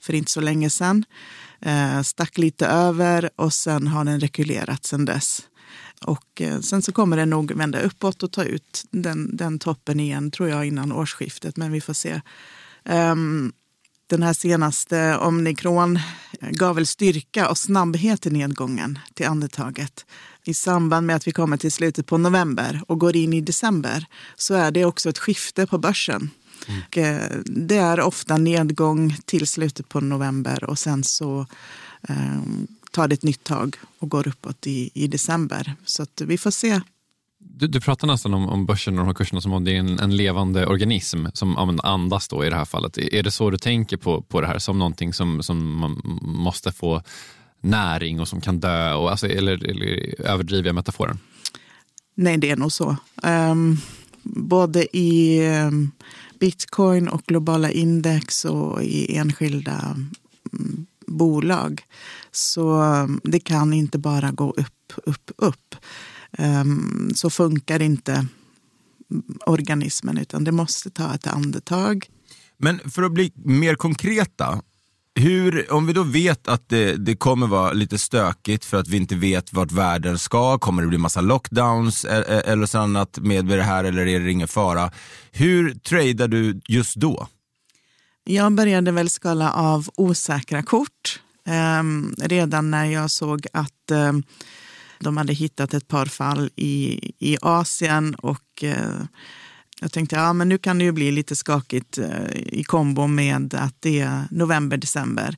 för 0.00 0.14
inte 0.14 0.30
så 0.30 0.40
länge 0.40 0.70
sedan. 0.70 1.04
Stack 2.04 2.38
lite 2.38 2.66
över 2.66 3.30
och 3.36 3.52
sen 3.52 3.86
har 3.86 4.04
den 4.04 4.20
rekylerat 4.20 4.86
sen 4.86 5.04
dess. 5.04 5.42
Och 6.04 6.42
sen 6.62 6.82
så 6.82 6.92
kommer 6.92 7.16
den 7.16 7.30
nog 7.30 7.52
vända 7.52 7.80
uppåt 7.80 8.22
och 8.22 8.32
ta 8.32 8.44
ut 8.44 8.84
den, 8.90 9.36
den 9.36 9.58
toppen 9.58 10.00
igen, 10.00 10.30
tror 10.30 10.48
jag, 10.48 10.66
innan 10.66 10.92
årsskiftet. 10.92 11.56
Men 11.56 11.72
vi 11.72 11.80
får 11.80 11.94
se. 11.94 12.20
Um, 12.84 13.52
den 14.08 14.22
här 14.22 14.32
senaste 14.32 15.16
omikron 15.16 15.98
gav 16.40 16.74
väl 16.74 16.86
styrka 16.86 17.48
och 17.48 17.58
snabbhet 17.58 18.26
i 18.26 18.30
nedgången 18.30 18.98
till 19.14 19.26
andetaget. 19.26 20.06
I 20.44 20.54
samband 20.54 21.06
med 21.06 21.16
att 21.16 21.26
vi 21.26 21.32
kommer 21.32 21.56
till 21.56 21.72
slutet 21.72 22.06
på 22.06 22.18
november 22.18 22.82
och 22.86 22.98
går 23.00 23.16
in 23.16 23.32
i 23.32 23.40
december 23.40 24.06
så 24.36 24.54
är 24.54 24.70
det 24.70 24.84
också 24.84 25.08
ett 25.08 25.18
skifte 25.18 25.66
på 25.66 25.78
börsen. 25.78 26.30
Mm. 26.66 26.80
Och 26.86 26.98
eh, 26.98 27.40
det 27.44 27.76
är 27.76 28.00
ofta 28.00 28.36
nedgång 28.36 29.16
till 29.24 29.46
slutet 29.46 29.88
på 29.88 30.00
november 30.00 30.64
och 30.64 30.78
sen 30.78 31.04
så 31.04 31.46
eh, 32.08 32.42
tar 32.90 33.08
det 33.08 33.14
ett 33.14 33.22
nytt 33.22 33.44
tag 33.44 33.76
och 33.98 34.08
går 34.08 34.28
uppåt 34.28 34.66
i, 34.66 34.90
i 34.94 35.06
december. 35.06 35.74
Så 35.84 36.06
vi 36.16 36.38
får 36.38 36.50
se 36.50 36.80
du, 37.38 37.66
du 37.66 37.80
pratar 37.80 38.06
nästan 38.06 38.34
om, 38.34 38.48
om 38.48 38.66
börsen 38.66 38.94
och 38.94 38.98
de 38.98 39.06
här 39.06 39.14
kurserna 39.14 39.40
som 39.40 39.52
om 39.52 39.64
det 39.64 39.72
är 39.72 39.78
en, 39.78 39.98
en 39.98 40.16
levande 40.16 40.66
organism 40.66 41.26
som 41.32 41.78
andas 41.82 42.28
då 42.28 42.44
i 42.44 42.50
det 42.50 42.56
här 42.56 42.64
fallet. 42.64 42.98
Är 42.98 43.22
det 43.22 43.30
så 43.30 43.50
du 43.50 43.58
tänker 43.58 43.96
på, 43.96 44.22
på 44.22 44.40
det 44.40 44.46
här 44.46 44.58
som 44.58 44.78
någonting 44.78 45.12
som, 45.12 45.42
som 45.42 45.74
man 45.76 46.00
måste 46.22 46.72
få 46.72 47.02
näring 47.60 48.20
och 48.20 48.28
som 48.28 48.40
kan 48.40 48.60
dö? 48.60 48.94
Och, 48.94 49.10
alltså, 49.10 49.26
eller, 49.26 49.70
eller 49.70 50.20
överdriver 50.20 50.68
jag 50.68 50.74
metaforen? 50.74 51.18
Nej, 52.14 52.38
det 52.38 52.50
är 52.50 52.56
nog 52.56 52.72
så. 52.72 52.96
Um, 53.22 53.80
både 54.22 54.96
i 54.96 55.40
um, 55.48 55.90
bitcoin 56.40 57.08
och 57.08 57.22
globala 57.22 57.70
index 57.70 58.44
och 58.44 58.82
i 58.82 59.16
enskilda 59.16 59.96
um, 60.52 60.86
bolag. 61.06 61.82
Så 62.32 62.82
um, 62.82 63.20
det 63.24 63.40
kan 63.40 63.72
inte 63.72 63.98
bara 63.98 64.30
gå 64.30 64.50
upp, 64.50 64.92
upp, 65.04 65.30
upp. 65.36 65.74
Ehm, 66.32 67.10
så 67.14 67.30
funkar 67.30 67.82
inte 67.82 68.26
organismen 69.46 70.18
utan 70.18 70.44
det 70.44 70.52
måste 70.52 70.90
ta 70.90 71.14
ett 71.14 71.26
andetag. 71.26 72.06
Men 72.56 72.90
för 72.90 73.02
att 73.02 73.12
bli 73.12 73.32
mer 73.34 73.74
konkreta, 73.74 74.62
hur, 75.14 75.72
om 75.72 75.86
vi 75.86 75.92
då 75.92 76.02
vet 76.02 76.48
att 76.48 76.68
det, 76.68 76.96
det, 76.96 77.16
kommer 77.16 77.46
vara 77.46 77.72
lite 77.72 77.98
stökigt 77.98 78.64
för 78.64 78.76
att 78.76 78.88
vi 78.88 78.96
inte 78.96 79.16
vet 79.16 79.52
vart 79.52 79.72
världen 79.72 80.18
ska, 80.18 80.58
kommer 80.58 80.82
det 80.82 80.88
bli 80.88 80.98
massa 80.98 81.20
lockdowns 81.20 82.04
eller 82.04 82.66
så 82.66 82.78
annat 82.78 83.18
med 83.18 83.46
det 83.46 83.62
här 83.62 83.84
eller 83.84 84.06
är 84.06 84.20
det 84.20 84.30
ingen 84.30 84.48
fara? 84.48 84.92
Hur 85.32 85.74
tradar 85.74 86.28
du 86.28 86.60
just 86.68 86.96
då? 86.96 87.28
Jag 88.24 88.52
började 88.52 88.92
väl 88.92 89.10
skala 89.10 89.52
av 89.52 89.88
osäkra 89.96 90.62
kort 90.62 91.20
eh, 91.46 91.82
redan 92.26 92.70
när 92.70 92.84
jag 92.84 93.10
såg 93.10 93.46
att 93.52 93.90
eh, 93.90 94.12
de 95.00 95.16
hade 95.16 95.32
hittat 95.32 95.74
ett 95.74 95.88
par 95.88 96.06
fall 96.06 96.50
i, 96.56 97.00
i 97.18 97.36
Asien 97.42 98.14
och 98.14 98.64
eh, 98.64 99.02
jag 99.80 99.92
tänkte 99.92 100.16
ja, 100.16 100.32
men 100.32 100.48
nu 100.48 100.58
kan 100.58 100.78
det 100.78 100.84
ju 100.84 100.92
bli 100.92 101.10
lite 101.10 101.36
skakigt 101.36 101.98
eh, 101.98 102.30
i 102.34 102.64
kombo 102.64 103.06
med 103.06 103.54
att 103.54 103.74
det 103.80 104.00
är 104.00 104.22
november, 104.30 104.76
december. 104.76 105.36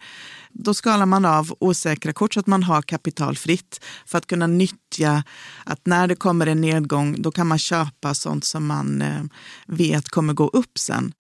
Då 0.53 0.75
skalar 0.75 1.07
man 1.07 1.25
av 1.25 1.55
osäkra 1.61 2.13
kort 2.13 2.35
så 2.35 2.41
att 2.41 2.47
man 2.47 2.63
har 2.63 2.83
kapital 2.83 3.37
fritt 3.37 3.85
för 4.07 4.19
att 4.19 4.27
kunna 4.27 4.47
nyttja 4.47 5.23
att 5.65 5.87
när 5.87 6.07
det 6.07 6.17
kommer 6.17 6.47
en 6.47 6.61
nedgång 6.61 7.23
då 7.23 7.31
kan 7.31 7.47
man 7.47 7.59
köpa 7.59 8.15
sånt 8.15 8.45
som 8.45 8.67
man 8.67 9.03
eh, 9.03 9.23
vet 9.67 10.09
kommer 10.09 10.33
gå 10.33 10.49
upp 10.49 10.79
sen. 10.79 11.13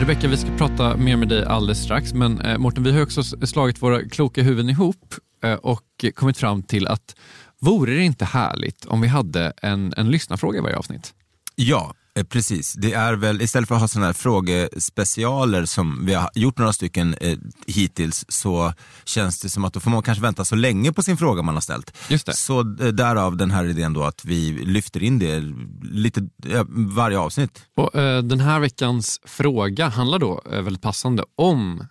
Rebecka, 0.00 0.28
vi 0.28 0.36
ska 0.36 0.50
prata 0.56 0.96
mer 0.96 1.16
med 1.16 1.28
dig 1.28 1.44
alldeles 1.44 1.82
strax, 1.82 2.14
men 2.14 2.40
eh, 2.40 2.58
Mårten, 2.58 2.82
vi 2.82 2.92
har 2.92 3.02
också 3.02 3.22
slagit 3.22 3.82
våra 3.82 4.08
kloka 4.08 4.42
huvuden 4.42 4.70
ihop 4.70 5.14
eh, 5.44 5.54
och 5.54 6.04
kommit 6.14 6.38
fram 6.38 6.62
till 6.62 6.86
att 6.86 7.16
vore 7.60 7.94
det 7.94 8.02
inte 8.02 8.24
härligt 8.24 8.84
om 8.84 9.00
vi 9.00 9.08
hade 9.08 9.52
en, 9.62 9.94
en 9.96 10.10
lyssnarfråga 10.10 10.58
i 10.58 10.62
varje 10.62 10.76
avsnitt? 10.76 11.14
Ja, 11.54 11.94
precis, 12.24 12.72
det 12.72 12.92
är 12.92 13.14
väl 13.14 13.42
istället 13.42 13.68
för 13.68 13.74
att 13.74 13.80
ha 13.80 13.88
sådana 13.88 14.06
här 14.06 14.12
frågespecialer 14.12 15.64
som 15.64 16.06
vi 16.06 16.14
har 16.14 16.30
gjort 16.34 16.58
några 16.58 16.72
stycken 16.72 17.14
eh, 17.20 17.38
hittills 17.66 18.24
så 18.28 18.72
känns 19.04 19.40
det 19.40 19.48
som 19.48 19.64
att 19.64 19.72
då 19.72 19.80
får 19.80 19.90
man 19.90 20.02
kanske 20.02 20.22
vänta 20.22 20.44
så 20.44 20.54
länge 20.54 20.92
på 20.92 21.02
sin 21.02 21.16
fråga 21.16 21.42
man 21.42 21.54
har 21.54 21.60
ställt. 21.60 21.98
Just 22.10 22.26
det. 22.26 22.32
Så 22.32 22.60
eh, 22.60 22.64
därav 22.86 23.36
den 23.36 23.50
här 23.50 23.64
idén 23.64 23.92
då 23.92 24.02
att 24.02 24.24
vi 24.24 24.52
lyfter 24.52 25.02
in 25.02 25.18
det 25.18 25.42
lite 25.82 26.20
eh, 26.50 26.62
varje 26.96 27.18
avsnitt. 27.18 27.62
Och, 27.76 27.94
eh, 27.94 28.22
den 28.22 28.40
här 28.40 28.60
veckans 28.60 29.20
fråga 29.24 29.88
handlar 29.88 30.18
då 30.18 30.42
eh, 30.52 30.62
väldigt 30.62 30.82
passande 30.82 31.24
om 31.36 31.84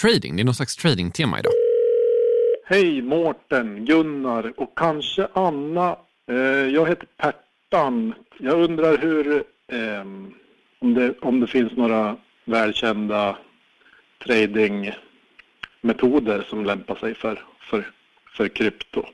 trading. 0.00 0.36
Det 0.36 0.42
är 0.42 0.44
någon 0.44 0.54
slags 0.54 0.76
tradingtema 0.76 1.38
idag. 1.38 1.52
Hej 2.66 3.02
Mårten, 3.02 3.84
Gunnar 3.84 4.52
och 4.56 4.72
kanske 4.76 5.28
Anna. 5.34 5.96
jag 6.72 6.88
heter 6.88 7.06
Pert 7.22 7.43
ettan. 7.74 8.14
Jag 8.38 8.60
undrar 8.60 8.98
hur, 8.98 9.44
eh, 9.72 10.00
om, 10.78 10.94
det, 10.94 11.14
om 11.20 11.40
det 11.40 11.46
finns 11.46 11.72
några 11.72 12.16
välkända 12.44 13.36
tradingmetoder 14.24 16.46
som 16.48 16.64
lämpar 16.64 16.94
sig 16.94 17.14
för, 17.14 17.44
för, 17.60 17.90
för 18.36 18.48
krypto. 18.48 19.06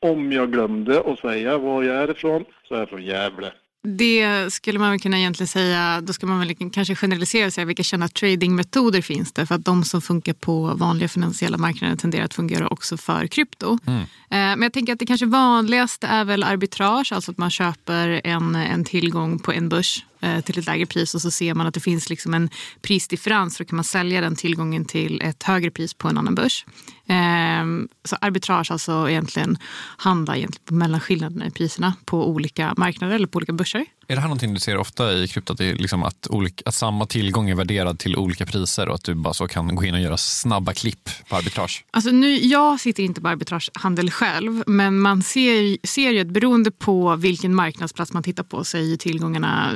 Om 0.00 0.32
jag 0.32 0.52
glömde 0.52 1.00
att 1.00 1.18
säga 1.18 1.58
var 1.58 1.82
jag 1.82 1.96
är 1.96 2.10
ifrån 2.10 2.44
så 2.68 2.74
är 2.74 2.78
jag 2.78 2.88
från 2.88 3.02
Gävle. 3.02 3.52
Det 3.84 4.52
skulle 4.52 4.78
man 4.78 4.90
väl 4.90 5.00
kunna 5.00 5.18
egentligen 5.18 5.48
säga, 5.48 6.00
då 6.00 6.12
ska 6.12 6.26
man 6.26 6.38
väl 6.38 6.70
kanske 6.70 6.94
generalisera 6.94 7.46
och 7.46 7.52
säga 7.52 7.64
vilka 7.64 7.82
kända 7.82 8.08
tradingmetoder 8.08 9.02
finns 9.02 9.32
det? 9.32 9.46
För 9.46 9.54
att 9.54 9.64
de 9.64 9.84
som 9.84 10.02
funkar 10.02 10.32
på 10.32 10.74
vanliga 10.74 11.08
finansiella 11.08 11.58
marknader 11.58 11.96
tenderar 11.96 12.24
att 12.24 12.34
fungera 12.34 12.68
också 12.68 12.96
för 12.96 13.26
krypto. 13.26 13.78
Mm. 13.86 14.00
Eh, 14.00 14.06
men 14.30 14.62
jag 14.62 14.72
tänker 14.72 14.92
att 14.92 14.98
det 14.98 15.06
kanske 15.06 15.26
vanligaste 15.26 16.06
är 16.06 16.24
väl 16.24 16.44
arbitrage, 16.44 17.12
alltså 17.12 17.30
att 17.30 17.38
man 17.38 17.50
köper 17.50 18.20
en, 18.24 18.54
en 18.54 18.84
tillgång 18.84 19.38
på 19.38 19.52
en 19.52 19.68
börs 19.68 20.04
Eh, 20.22 20.40
till 20.40 20.58
ett 20.58 20.66
lägre 20.66 20.86
pris 20.86 21.14
och 21.14 21.22
så 21.22 21.30
ser 21.30 21.54
man 21.54 21.66
att 21.66 21.74
det 21.74 21.80
finns 21.80 22.10
liksom 22.10 22.34
en 22.34 22.50
prisdifferens 22.82 23.56
så 23.56 23.64
kan 23.64 23.76
man 23.76 23.84
sälja 23.84 24.20
den 24.20 24.36
tillgången 24.36 24.84
till 24.84 25.20
ett 25.22 25.42
högre 25.42 25.70
pris 25.70 25.94
på 25.94 26.08
en 26.08 26.18
annan 26.18 26.34
börs. 26.34 26.66
Ehm, 27.06 27.88
så 28.04 28.16
arbitrage 28.20 28.70
alltså 28.70 29.10
egentligen 29.10 29.58
handlar 29.96 30.36
egentligen 30.36 30.78
mellan 30.78 30.90
mellanskillnaderna 30.90 31.46
i 31.46 31.50
priserna 31.50 31.94
på 32.04 32.28
olika 32.28 32.74
marknader 32.76 33.14
eller 33.14 33.26
på 33.26 33.36
olika 33.36 33.52
börser. 33.52 33.86
Är 34.08 34.14
det 34.14 34.20
här 34.20 34.28
någonting 34.28 34.54
du 34.54 34.60
ser 34.60 34.76
ofta 34.76 35.12
i 35.12 35.28
krypto? 35.28 35.52
Att, 35.52 35.60
liksom 35.60 36.02
att, 36.02 36.26
olika, 36.30 36.62
att 36.66 36.74
samma 36.74 37.06
tillgång 37.06 37.50
är 37.50 37.54
värderad 37.54 37.98
till 37.98 38.16
olika 38.16 38.46
priser 38.46 38.88
och 38.88 38.94
att 38.94 39.04
du 39.04 39.14
bara 39.14 39.34
så 39.34 39.48
kan 39.48 39.74
gå 39.74 39.84
in 39.84 39.94
och 39.94 40.00
göra 40.00 40.16
snabba 40.16 40.72
klipp 40.72 41.10
på 41.28 41.36
arbitrage? 41.36 41.84
Alltså 41.90 42.10
nu, 42.10 42.36
jag 42.36 42.80
sitter 42.80 43.02
inte 43.02 43.20
på 43.20 43.28
arbitragehandel 43.28 44.10
själv 44.10 44.62
men 44.66 45.00
man 45.00 45.22
ser, 45.22 45.86
ser 45.86 46.10
ju 46.10 46.20
att 46.20 46.26
beroende 46.26 46.70
på 46.70 47.16
vilken 47.16 47.54
marknadsplats 47.54 48.12
man 48.12 48.22
tittar 48.22 48.44
på 48.44 48.64
så 48.64 48.76
är 48.76 48.82
ju 48.82 48.96
tillgångarna 48.96 49.74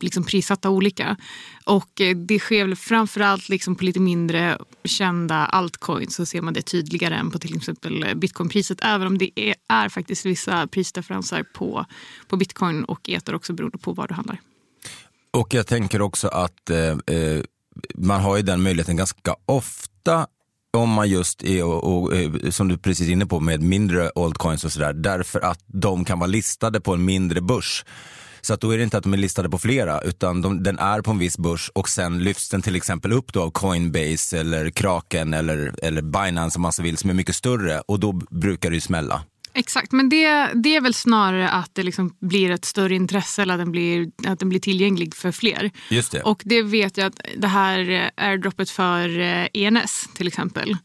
liksom 0.00 0.24
prissatta 0.24 0.70
olika. 0.70 1.16
Och 1.64 2.00
eh, 2.00 2.16
det 2.16 2.38
sker 2.38 2.64
väl 2.64 2.76
framförallt 2.76 3.48
liksom 3.48 3.76
på 3.76 3.84
lite 3.84 4.00
mindre 4.00 4.58
kända 4.84 5.34
altcoins 5.34 6.14
så 6.14 6.26
ser 6.26 6.40
man 6.40 6.54
det 6.54 6.62
tydligare 6.62 7.14
än 7.14 7.30
på 7.30 7.38
till 7.38 7.56
exempel 7.56 8.02
eh, 8.02 8.14
bitcoinpriset. 8.14 8.78
Även 8.82 9.06
om 9.06 9.18
det 9.18 9.30
är, 9.40 9.54
är 9.68 9.88
faktiskt 9.88 10.26
vissa 10.26 10.66
prisdifferenser 10.66 11.42
på, 11.42 11.86
på 12.28 12.36
bitcoin 12.36 12.84
och 12.84 13.08
ether 13.08 13.34
också 13.34 13.52
beroende 13.52 13.78
på 13.78 13.92
var 13.92 14.08
du 14.08 14.14
handlar. 14.14 14.40
Och 15.30 15.54
jag 15.54 15.66
tänker 15.66 16.02
också 16.02 16.28
att 16.28 16.70
eh, 16.70 17.16
eh, 17.16 17.42
man 17.94 18.20
har 18.20 18.36
ju 18.36 18.42
den 18.42 18.62
möjligheten 18.62 18.96
ganska 18.96 19.36
ofta 19.46 20.26
om 20.76 20.90
man 20.90 21.08
just 21.08 21.42
är, 21.42 21.64
och, 21.64 22.04
och, 22.04 22.12
som 22.50 22.68
du 22.68 22.78
precis 22.78 23.08
är 23.08 23.12
inne 23.12 23.26
på, 23.26 23.40
med 23.40 23.60
mindre 23.60 24.10
altcoins 24.14 24.64
och 24.64 24.72
sådär, 24.72 24.92
därför 24.92 25.40
att 25.40 25.60
de 25.66 26.04
kan 26.04 26.18
vara 26.18 26.26
listade 26.26 26.80
på 26.80 26.94
en 26.94 27.04
mindre 27.04 27.40
börs. 27.40 27.84
Så 28.44 28.54
att 28.54 28.60
då 28.60 28.70
är 28.70 28.78
det 28.78 28.84
inte 28.84 28.98
att 28.98 29.02
de 29.02 29.12
är 29.12 29.18
listade 29.18 29.50
på 29.50 29.58
flera, 29.58 30.00
utan 30.00 30.42
de, 30.42 30.62
den 30.62 30.78
är 30.78 31.00
på 31.00 31.10
en 31.10 31.18
viss 31.18 31.38
börs 31.38 31.70
och 31.74 31.88
sen 31.88 32.24
lyfts 32.24 32.48
den 32.48 32.62
till 32.62 32.76
exempel 32.76 33.12
upp 33.12 33.32
då 33.32 33.42
av 33.42 33.50
Coinbase 33.50 34.40
eller 34.40 34.70
Kraken 34.70 35.34
eller, 35.34 35.74
eller 35.82 36.02
Binance 36.02 36.58
om 36.58 36.62
man 36.62 36.72
så 36.72 36.82
vill, 36.82 36.96
som 36.96 37.10
är 37.10 37.14
mycket 37.14 37.36
större 37.36 37.80
och 37.80 38.00
då 38.00 38.12
brukar 38.12 38.70
det 38.70 38.74
ju 38.74 38.80
smälla. 38.80 39.22
Exakt, 39.56 39.92
men 39.92 40.08
det, 40.08 40.50
det 40.54 40.76
är 40.76 40.80
väl 40.80 40.94
snarare 40.94 41.48
att 41.48 41.70
det 41.72 41.82
liksom 41.82 42.16
blir 42.20 42.50
ett 42.50 42.64
större 42.64 42.94
intresse 42.94 43.42
eller 43.42 43.54
att 43.54 43.60
den, 43.60 43.72
blir, 43.72 44.10
att 44.26 44.38
den 44.38 44.48
blir 44.48 44.60
tillgänglig 44.60 45.14
för 45.14 45.32
fler. 45.32 45.70
Just 45.90 46.12
det. 46.12 46.22
Och 46.22 46.42
det 46.44 46.62
vet 46.62 46.96
jag 46.96 47.06
att 47.06 47.20
det 47.36 47.46
här 47.46 48.10
airdroppet 48.16 48.70
för 48.70 49.18
ENS 49.52 50.08
till 50.14 50.26
exempel. 50.26 50.76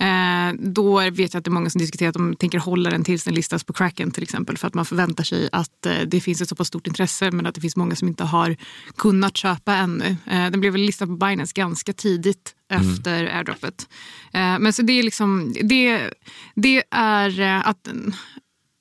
Eh, 0.00 0.54
då 0.58 0.98
vet 0.98 1.18
jag 1.18 1.38
att 1.38 1.44
det 1.44 1.48
är 1.48 1.50
många 1.50 1.70
som 1.70 1.78
diskuterar 1.78 2.08
att 2.08 2.14
de 2.14 2.36
tänker 2.36 2.58
hålla 2.58 2.90
den 2.90 3.04
tills 3.04 3.24
den 3.24 3.34
listas 3.34 3.64
på 3.64 3.72
Kraken 3.72 4.10
till 4.10 4.22
exempel. 4.22 4.58
För 4.58 4.68
att 4.68 4.74
man 4.74 4.84
förväntar 4.84 5.24
sig 5.24 5.48
att 5.52 5.86
eh, 5.86 6.00
det 6.06 6.20
finns 6.20 6.40
ett 6.40 6.48
så 6.48 6.56
pass 6.56 6.68
stort 6.68 6.86
intresse 6.86 7.30
men 7.30 7.46
att 7.46 7.54
det 7.54 7.60
finns 7.60 7.76
många 7.76 7.96
som 7.96 8.08
inte 8.08 8.24
har 8.24 8.56
kunnat 8.96 9.36
köpa 9.36 9.74
ännu. 9.74 10.16
Eh, 10.26 10.50
den 10.50 10.60
blev 10.60 10.72
väl 10.72 10.82
listad 10.82 11.06
på 11.06 11.16
Binance 11.16 11.52
ganska 11.56 11.92
tidigt 11.92 12.52
Mm. 12.70 12.92
efter 12.92 13.24
airdroppet. 13.24 13.88
Eh, 14.32 14.58
men 14.58 14.72
så 14.72 14.82
det 14.82 14.92
är 14.92 15.02
liksom, 15.02 15.54
det, 15.62 16.10
det 16.54 16.82
är 16.90 17.40
att 17.64 17.88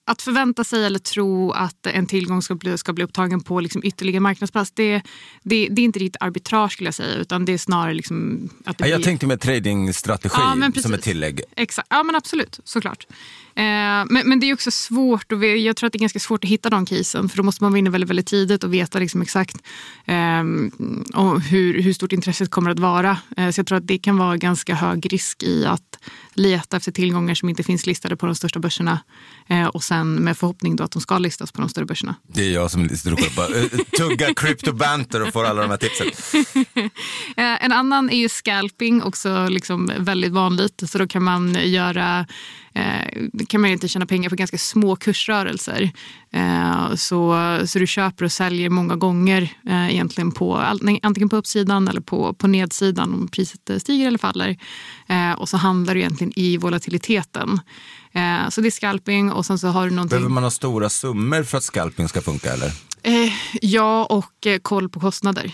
att 0.06 0.22
förvänta 0.22 0.64
sig 0.64 0.86
eller 0.86 1.00
tro 1.00 1.52
att 1.52 1.86
en 1.88 2.06
tillgång 2.06 2.42
ska 2.42 2.56
bli, 2.56 2.78
ska 2.78 2.94
bli 2.94 3.04
upptagen 3.04 3.42
på 3.42 3.60
liksom 3.60 3.82
ytterligare 3.84 4.20
marknadsplats, 4.20 4.72
det, 4.72 5.02
det, 5.44 5.68
det 5.72 5.82
är 5.82 5.84
inte 5.84 6.00
riktigt 6.00 6.22
arbitrage 6.22 6.72
skulle 6.72 6.88
jag 6.88 6.96
säga, 6.96 7.16
utan 7.16 7.46
det 7.46 7.54
är 7.54 7.58
snarare 7.58 7.94
liksom 7.94 8.50
att 8.66 8.78
det 8.78 8.84
Ja, 8.84 8.88
jag 8.88 8.98
blir... 9.00 9.06
tänkte 9.06 9.28
med 9.28 9.42
tradingstrategi 9.42 10.38
Ja, 10.40 10.82
som 10.82 10.94
ett 10.94 11.02
tillägg. 11.02 11.42
Exakt, 11.56 11.88
ja 11.92 12.04
men 12.04 12.16
absolut, 12.16 12.60
såklart. 12.64 13.08
Eh, 13.58 14.06
men, 14.10 14.22
men 14.26 14.40
det 14.40 14.50
är 14.50 14.54
också 14.54 14.72
svårt, 14.72 15.32
och 15.32 15.46
jag 15.46 15.76
tror 15.76 15.88
att 15.88 15.94
det 15.94 15.98
är 15.98 16.00
ganska 16.00 16.20
svårt 16.20 16.44
att 16.44 16.50
hitta 16.50 16.70
de 16.70 16.86
casen, 16.86 17.30
för 17.30 17.38
då 17.38 17.44
måste 17.44 17.64
man 17.64 17.72
vara 17.72 17.80
inne 17.80 17.90
väldigt, 17.90 18.10
väldigt 18.10 18.28
tidigt 18.28 18.64
och 18.64 18.74
veta 18.74 19.00
liksom 19.00 19.22
exakt 19.22 19.58
eh, 20.06 20.44
och 21.14 21.42
hur, 21.42 21.82
hur 21.82 21.94
stort 21.94 22.12
intresset 22.12 22.52
kommer 22.52 22.72
att 22.72 22.80
vara. 22.80 23.18
Eh, 23.38 23.50
så 23.50 23.60
jag 23.60 23.68
tror 23.68 23.78
att 23.78 23.88
det 23.88 23.98
kan 23.98 24.18
vara 24.18 24.38
ganska 24.38 24.76
hög 24.76 25.14
risk 25.14 25.44
i 25.44 25.66
att 25.66 26.00
leta 26.34 26.78
efter 26.78 26.92
tillgångar 26.92 27.36
som 27.36 27.50
inte 27.50 27.64
finns 27.64 27.86
listade 27.86 28.16
på 28.16 28.26
de 28.26 28.36
största 28.36 28.60
börserna 28.60 29.00
eh, 29.48 29.66
och 29.66 29.84
sen 29.84 30.16
med 30.16 30.38
förhoppning 30.38 30.76
då 30.76 30.84
att 30.84 30.92
de 30.92 31.02
ska 31.02 31.18
listas 31.18 31.52
på 31.52 31.62
de 31.62 31.70
större 31.70 31.86
börserna. 31.86 32.16
Det 32.28 32.42
är 32.42 32.54
jag 32.54 32.72
som 32.72 32.90
sitter 32.90 33.14
och 33.14 33.36
på, 33.36 33.42
eh, 33.42 33.80
tuggar 33.98 34.34
crypto 34.34 34.74
banter 34.74 35.22
och 35.22 35.34
får 35.34 35.46
alla 35.46 35.62
de 35.62 35.70
här 35.70 35.78
tipsen. 35.78 36.08
En 37.36 37.72
annan 37.72 38.10
är 38.10 38.18
ju 38.18 38.30
scalping, 38.30 39.04
också 39.04 39.48
liksom 39.48 39.92
väldigt 39.98 40.32
vanligt. 40.32 40.84
Så 40.90 40.98
då 40.98 41.08
kan 41.08 41.24
man 41.24 41.58
göra 41.64 42.26
kan 43.46 43.62
man 43.62 43.70
inte 43.70 43.88
tjäna 43.88 44.06
pengar 44.06 44.30
på 44.30 44.36
ganska 44.36 44.58
små 44.58 44.96
kursrörelser. 44.96 45.92
Eh, 46.34 46.96
så, 46.96 47.60
så 47.66 47.80
du 47.80 47.88
köper 47.88 48.26
och 48.26 48.32
säljer 48.32 48.70
många 48.70 48.96
gånger 48.96 49.42
eh, 49.68 49.90
egentligen 49.90 50.32
på, 50.32 50.58
antingen 51.02 51.30
på 51.30 51.36
uppsidan 51.36 51.88
eller 51.88 52.02
på, 52.02 52.34
på 52.34 52.48
nedsidan 52.48 53.14
om 53.14 53.28
priset 53.28 53.70
eh, 53.70 53.78
stiger 53.78 54.08
eller 54.08 54.18
faller. 54.18 54.58
Eh, 55.08 55.32
och 55.32 55.50
så 55.50 55.58
handlar 55.58 55.94
du 55.94 56.00
egentligen 56.00 56.34
i 56.36 56.58
volatiliteten. 56.58 57.60
Så 58.50 58.62
det 58.62 58.68
är 58.68 58.72
scalping 58.72 59.32
och 59.32 59.46
sen 59.46 59.60
så 59.60 59.68
har 59.68 59.86
du 59.86 59.96
någonting... 59.96 60.18
Behöver 60.18 60.34
man 60.34 60.44
ha 60.44 60.52
stora 60.52 60.90
summor 60.90 61.44
för 61.44 61.58
att 61.58 61.64
scalping 61.64 62.08
ska 62.08 62.22
funka 62.22 62.54
eller? 62.54 62.72
Ja, 63.62 64.06
och 64.06 64.48
koll 64.62 64.90
på 64.90 65.00
kostnader. 65.00 65.52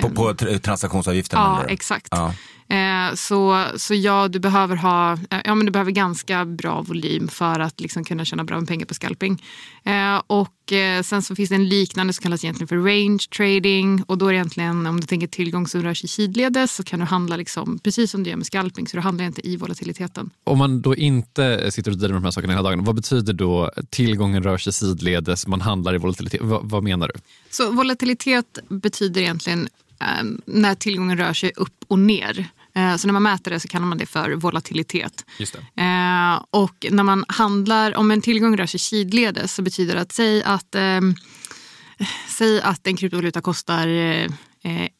På, 0.00 0.10
på 0.10 0.32
tr- 0.32 0.58
transaktionsavgiften? 0.58 1.38
Ja, 1.38 1.64
exakt. 1.68 2.08
Ja. 2.10 2.34
Eh, 2.72 3.14
så, 3.14 3.64
så 3.76 3.94
ja, 3.94 4.28
du 4.28 4.38
behöver 4.38 4.76
ha 4.76 5.12
eh, 5.12 5.40
ja, 5.44 5.54
men 5.54 5.66
du 5.66 5.72
behöver 5.72 5.90
ganska 5.90 6.44
bra 6.44 6.82
volym 6.82 7.28
för 7.28 7.60
att 7.60 7.80
liksom 7.80 8.04
kunna 8.04 8.24
tjäna 8.24 8.44
bra 8.44 8.58
med 8.58 8.68
pengar 8.68 8.86
på 8.86 8.94
scalping. 8.94 9.42
Eh, 9.84 10.22
och 10.26 10.72
eh, 10.72 11.02
sen 11.02 11.22
så 11.22 11.34
finns 11.34 11.48
det 11.48 11.54
en 11.54 11.68
liknande 11.68 12.12
som 12.12 12.22
kallas 12.22 12.44
egentligen 12.44 12.68
för 12.68 12.76
range 12.76 13.18
trading 13.36 14.02
och 14.02 14.18
då 14.18 14.26
är 14.26 14.32
det 14.32 14.36
egentligen 14.36 14.86
om 14.86 15.00
du 15.00 15.06
tänker 15.06 15.26
tillgång 15.26 15.66
som 15.66 15.82
rör 15.82 15.94
sig 15.94 16.08
sidledes 16.08 16.74
så 16.74 16.82
kan 16.82 17.00
du 17.00 17.04
handla 17.06 17.36
liksom, 17.36 17.78
precis 17.78 18.10
som 18.10 18.22
du 18.22 18.30
gör 18.30 18.36
med 18.36 18.46
scalping 18.46 18.86
så 18.86 18.96
du 18.96 19.00
handlar 19.00 19.24
inte 19.24 19.48
i 19.48 19.56
volatiliteten. 19.56 20.30
Om 20.44 20.58
man 20.58 20.82
då 20.82 20.96
inte 20.96 21.70
sitter 21.70 21.90
och 21.90 21.98
driver 21.98 22.12
med 22.12 22.22
de 22.22 22.24
här 22.24 22.30
sakerna 22.30 22.52
hela 22.52 22.62
dagen, 22.62 22.84
vad 22.84 22.94
betyder 22.94 23.32
då 23.32 23.70
tillgången 23.90 24.42
rör 24.42 24.58
sig 24.58 24.72
sidledes, 24.72 25.46
man 25.46 25.60
handlar 25.60 25.94
i 25.94 25.98
volatilitet? 25.98 26.40
vad, 26.42 26.70
vad 26.70 26.82
menar 26.82 27.10
du? 27.14 27.20
Så 27.50 27.70
volatilitet 27.70 28.58
betyder 28.68 29.20
egentligen 29.20 29.68
när 30.46 30.74
tillgången 30.74 31.18
rör 31.18 31.32
sig 31.32 31.52
upp 31.56 31.84
och 31.88 31.98
ner. 31.98 32.50
Eh, 32.74 32.96
så 32.96 33.06
när 33.06 33.12
man 33.12 33.22
mäter 33.22 33.50
det 33.50 33.60
så 33.60 33.68
kallar 33.68 33.86
man 33.86 33.98
det 33.98 34.06
för 34.06 34.30
volatilitet. 34.30 35.24
Just 35.38 35.52
det. 35.74 35.82
Eh, 35.82 36.44
och 36.50 36.86
när 36.90 37.02
man 37.02 37.24
handlar, 37.28 37.96
om 37.96 38.10
en 38.10 38.20
tillgång 38.20 38.56
rör 38.56 38.66
sig 38.66 38.80
sidledes 38.80 39.54
så 39.54 39.62
betyder 39.62 39.94
det 39.94 40.00
att 40.00 40.12
säg 40.12 40.42
att, 40.42 40.74
eh, 40.74 41.00
säg 42.28 42.60
att 42.60 42.86
en 42.86 42.96
kryptovaluta 42.96 43.40
kostar 43.40 43.86
eh, 43.88 44.30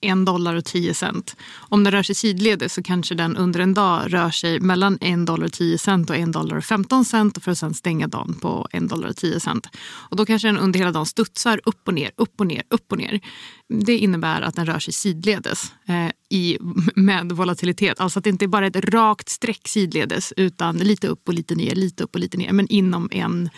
en 0.01 0.25
dollar 0.25 0.55
och 0.55 0.65
10 0.65 0.95
cent. 0.95 1.37
Om 1.55 1.85
den 1.85 1.93
rör 1.93 2.03
sig 2.03 2.15
sidledes 2.15 2.75
så 2.75 2.83
kanske 2.83 3.15
den 3.15 3.37
under 3.37 3.61
en 3.61 3.75
dag 3.75 4.13
rör 4.15 4.31
sig 4.31 4.61
mellan 4.61 4.99
en 5.01 5.25
dollar 5.25 5.47
och 5.47 5.53
10 5.53 5.79
cent 5.79 6.11
och 6.11 6.17
en 6.17 6.33
dollar 6.33 6.57
och 6.57 6.65
15 6.65 7.05
cent 7.05 7.45
för 7.45 7.51
att 7.51 7.59
sen 7.59 7.75
stänga 7.75 8.07
dagen 8.07 8.35
på 8.41 8.69
en 8.71 8.89
dollar 8.89 9.09
och 9.09 9.17
10 9.17 9.41
cent. 9.41 9.67
Och 9.85 10.17
då 10.17 10.27
kanske 10.27 10.49
den 10.49 10.59
under 10.59 10.79
hela 10.79 10.93
dagen 10.93 11.07
studsar 11.07 11.61
upp 11.65 11.89
och 11.89 11.95
ner, 11.95 12.11
upp 12.17 12.41
och 12.41 12.47
ner, 12.47 12.63
upp 12.71 12.93
och 12.93 12.99
ner. 12.99 13.21
Det 13.69 13.99
innebär 13.99 14.43
att 14.43 14.55
den 14.55 14.67
rör 14.67 14.79
sig 14.79 14.95
sidledes 14.95 15.73
eh, 15.87 16.11
i, 16.31 16.59
med 16.95 17.33
volatilitet. 17.33 18.01
Alltså 18.01 18.19
att 18.19 18.25
det 18.25 18.31
inte 18.31 18.49
bara 18.49 18.67
är 18.67 18.77
ett 18.77 18.85
rakt 18.85 19.29
streck 19.29 19.69
sidledes 19.69 20.33
utan 20.37 20.77
lite 20.79 21.09
upp 21.09 21.29
och 21.29 21.35
lite 21.35 21.55
ner, 21.55 21.75
lite 21.75 22.05
upp 22.05 22.15
och 22.15 22.21
lite 22.21 22.39
ner. 22.39 22.53
Men 22.53 22.69
inom 22.69 23.09
en, 23.13 23.51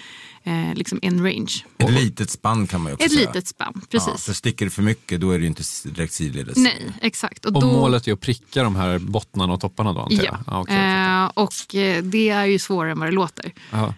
eh, 0.44 0.74
liksom 0.74 0.98
en 1.02 1.22
range. 1.24 1.64
Ett 1.78 1.90
litet 1.90 2.30
spann 2.30 2.66
kan 2.66 2.80
man 2.83 2.90
ju 2.90 2.94
också 2.94 3.07
Ett 3.07 3.12
säga. 3.12 3.26
litet 3.28 3.48
spann, 3.48 3.72
Ja, 3.74 3.80
precis. 3.90 4.24
för 4.24 4.33
sticker 4.33 4.64
det 4.64 4.70
för 4.70 4.83
mycket 4.83 5.20
då 5.20 5.30
är 5.30 5.38
det 5.38 5.42
ju 5.42 5.48
inte 5.48 5.62
direkt 5.85 6.12
sidledes. 6.12 6.57
Nej, 6.57 6.92
exakt. 7.00 7.44
Och 7.44 7.52
då- 7.52 7.61
målet 7.61 8.09
är 8.09 8.12
att 8.12 8.20
pricka 8.20 8.62
de 8.62 8.76
här 8.76 8.98
bottnarna 8.98 9.52
och 9.52 9.61
topparna 9.61 9.92
då 9.92 10.00
antar 10.00 10.16
jag? 10.16 10.24
Ja, 10.24 10.38
Ja, 10.46 10.61
okej, 10.61 10.74
okej. 10.74 10.85
eh, 10.85 11.24
och 11.44 11.74
eh, 11.74 12.02
det 12.04 12.28
är 12.28 12.44
ju 12.46 12.59
svårare 12.59 12.90
än 12.92 12.98
vad 12.98 13.09
det 13.09 13.12
låter. 13.12 13.52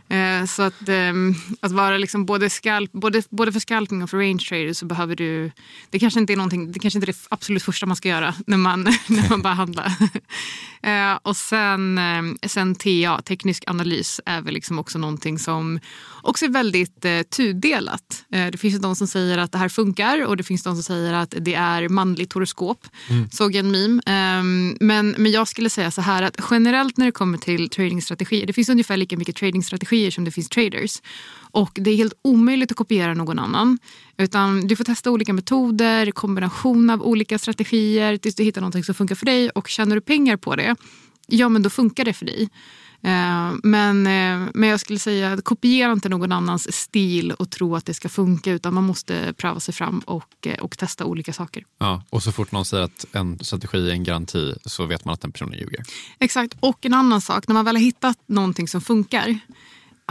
Eh, 0.09 0.45
så 0.47 0.63
att, 0.63 0.89
ehm, 0.89 1.35
att 1.61 1.73
vara 1.73 1.97
liksom 1.99 2.27
både, 2.27 2.51
scalp, 2.51 2.93
både, 2.93 3.23
både 3.31 3.53
för 3.53 3.61
scalping 3.61 4.03
och 4.03 4.11
för 4.11 4.17
range 4.19 4.39
trader 4.49 4.73
så 4.73 4.87
behöver 4.87 5.17
du... 5.17 5.51
Det 5.91 5.99
kanske 5.99 6.21
inte 6.21 6.33
är, 6.33 6.37
någonting, 6.37 6.73
det 6.73 6.79
kanske 6.79 6.97
inte 6.99 7.05
är 7.05 7.13
det 7.13 7.19
absolut 7.31 7.63
första 7.63 7.87
man 7.87 7.97
ska 7.97 8.09
göra 8.09 8.35
när 8.47 8.57
man, 8.57 8.83
när 9.09 9.29
man 9.31 9.43
bara 9.43 9.55
handlar. 9.55 9.87
eh, 10.83 11.19
och 11.23 11.37
sen, 11.37 11.99
eh, 11.99 12.23
sen 12.49 12.75
TA, 12.75 13.23
teknisk 13.23 13.65
analys, 13.67 14.21
är 14.27 14.41
väl 14.41 14.55
liksom 14.55 14.79
också 14.79 14.99
någonting 14.99 15.39
som 15.39 15.81
också 16.37 16.45
är 16.45 16.51
väldigt 16.51 17.05
eh, 17.05 17.23
tudelat. 17.23 18.25
Eh, 18.33 18.47
det 18.47 18.59
finns 18.59 18.75
ju 18.75 18.79
de 18.79 18.97
som 18.97 19.07
säger 19.07 19.39
att 19.39 19.53
det 19.53 19.59
här 19.59 19.69
funkar 19.69 20.27
och 20.27 20.37
det 20.37 20.43
finns 20.43 20.63
de 20.63 20.75
som 20.75 20.83
säger 20.83 21.13
att 21.13 21.35
det 21.41 21.55
är 21.55 21.89
manligt 21.89 22.33
horoskop. 22.33 22.87
Såg 23.31 23.55
jag 23.55 23.65
en 23.65 23.71
meme. 23.71 24.03
Ehm, 24.07 24.77
men, 24.81 25.15
men 25.19 25.33
jag 25.33 25.49
skulle 25.49 25.71
säga 25.71 25.91
så 25.91 26.01
här 26.01 26.23
att 26.23 26.37
generellt 26.51 26.97
när 26.97 27.07
det 27.07 27.13
kommer 27.13 27.39
till 27.39 27.69
tradingstrategier, 27.69 28.47
det 28.47 28.53
finns 28.53 28.69
ungefär 28.69 28.97
lika 28.97 29.17
mycket 29.17 29.37
tradingstrategier 29.37 30.11
som 30.11 30.25
det 30.25 30.31
finns 30.31 30.49
traders. 30.49 31.03
Och 31.53 31.71
det 31.75 31.91
är 31.91 31.97
helt 31.97 32.15
omöjligt 32.23 32.71
att 32.71 32.77
kopiera 32.77 33.15
någon 33.15 33.39
annan. 33.39 33.79
Utan 34.19 34.67
du 34.67 34.77
får 34.77 34.85
testa 34.85 35.11
olika 35.11 35.33
metoder, 35.33 36.11
kombination 36.11 36.91
av 36.91 37.03
olika 37.03 37.39
strategier 37.39 38.17
tills 38.17 38.35
du 38.35 38.45
hittar 38.45 38.61
någonting 38.61 38.85
som 38.85 38.95
funkar 38.95 39.15
för 39.15 39.27
dig. 39.27 39.51
Och 39.51 39.69
tjänar 39.69 39.95
du 39.95 40.01
pengar 40.01 40.37
på 40.37 40.57
det, 40.57 40.77
ja 41.27 41.49
men 41.49 41.63
då 41.63 41.71
funkar 41.71 42.05
det 42.05 42.13
för 42.13 42.27
dig. 42.27 42.49
Eh, 43.07 43.55
men, 43.63 44.07
eh, 44.07 44.49
men 44.55 44.69
jag 44.69 44.81
skulle 44.81 44.99
säga, 44.99 45.39
kopiera 45.43 45.93
inte 45.93 46.09
någon 46.09 46.33
annans 46.33 46.73
stil 46.73 47.33
och 47.33 47.51
tro 47.51 47.77
att 47.77 47.87
det 47.87 47.95
ska 47.95 48.09
funka 48.09 48.53
utan 48.53 48.75
man 48.75 48.85
måste 48.85 49.35
pröva 49.37 49.61
sig 49.61 49.75
fram 49.75 49.99
och, 49.99 50.47
eh, 50.47 50.59
och 50.59 50.79
testa 50.79 51.05
olika 51.05 51.33
saker. 51.33 51.65
Ja, 51.79 52.03
och 52.11 52.23
så 52.23 52.33
fort 52.33 52.53
någon 52.53 52.65
säger 52.65 52.85
att 52.85 53.07
en 53.13 53.39
strategi 53.39 53.89
är 53.89 53.93
en 53.93 54.05
garanti 54.05 54.55
så 54.65 54.87
vet 54.87 55.05
man 55.05 55.15
att 55.15 55.21
den 55.21 55.33
personen 55.33 55.59
ljuger. 55.59 55.85
Exakt, 56.19 56.55
och 56.61 56.87
en 56.87 56.95
annan 56.95 57.21
sak, 57.21 57.49
när 57.49 57.55
man 57.55 57.65
väl 57.65 57.77
har 57.77 57.83
hittat 57.83 58.19
någonting 58.27 58.69
som 58.69 58.81
funkar 58.81 59.39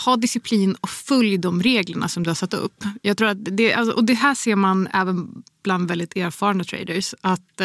ha 0.05 0.15
disciplin 0.15 0.75
och 0.81 0.89
följ 0.89 1.37
de 1.37 1.63
reglerna 1.63 2.09
som 2.09 2.23
du 2.23 2.29
har 2.29 2.35
satt 2.35 2.53
upp. 2.53 2.83
Jag 3.01 3.17
tror 3.17 3.27
att 3.27 3.37
det, 3.41 3.73
alltså, 3.73 3.95
och 3.95 4.03
det 4.03 4.13
här 4.13 4.35
ser 4.35 4.55
man 4.55 4.87
även 4.93 5.43
bland 5.63 5.87
väldigt 5.87 6.15
erfarna 6.17 6.63
traders. 6.63 7.13
Att 7.21 7.61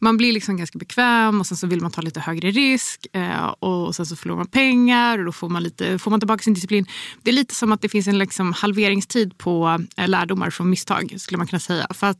man 0.00 0.16
blir 0.16 0.32
liksom 0.32 0.56
ganska 0.56 0.78
bekväm 0.78 1.40
och 1.40 1.46
sen 1.46 1.56
så 1.56 1.66
vill 1.66 1.80
man 1.80 1.90
ta 1.90 2.00
lite 2.00 2.20
högre 2.20 2.50
risk 2.50 3.06
eh, 3.12 3.46
och 3.46 3.96
sen 3.96 4.06
så 4.06 4.16
förlorar 4.16 4.36
man 4.36 4.46
pengar 4.46 5.18
och 5.18 5.24
då 5.24 5.32
får 5.32 5.48
man, 5.48 5.62
lite, 5.62 5.98
får 5.98 6.10
man 6.10 6.20
tillbaka 6.20 6.42
sin 6.42 6.54
disciplin. 6.54 6.86
Det 7.22 7.30
är 7.30 7.34
lite 7.34 7.54
som 7.54 7.72
att 7.72 7.82
det 7.82 7.88
finns 7.88 8.06
en 8.06 8.18
liksom 8.18 8.52
halveringstid 8.52 9.38
på 9.38 9.84
eh, 9.96 10.08
lärdomar 10.08 10.50
från 10.50 10.70
misstag 10.70 11.14
skulle 11.18 11.38
man 11.38 11.46
kunna 11.46 11.60
säga. 11.60 11.86
För 11.90 12.06
att, 12.06 12.18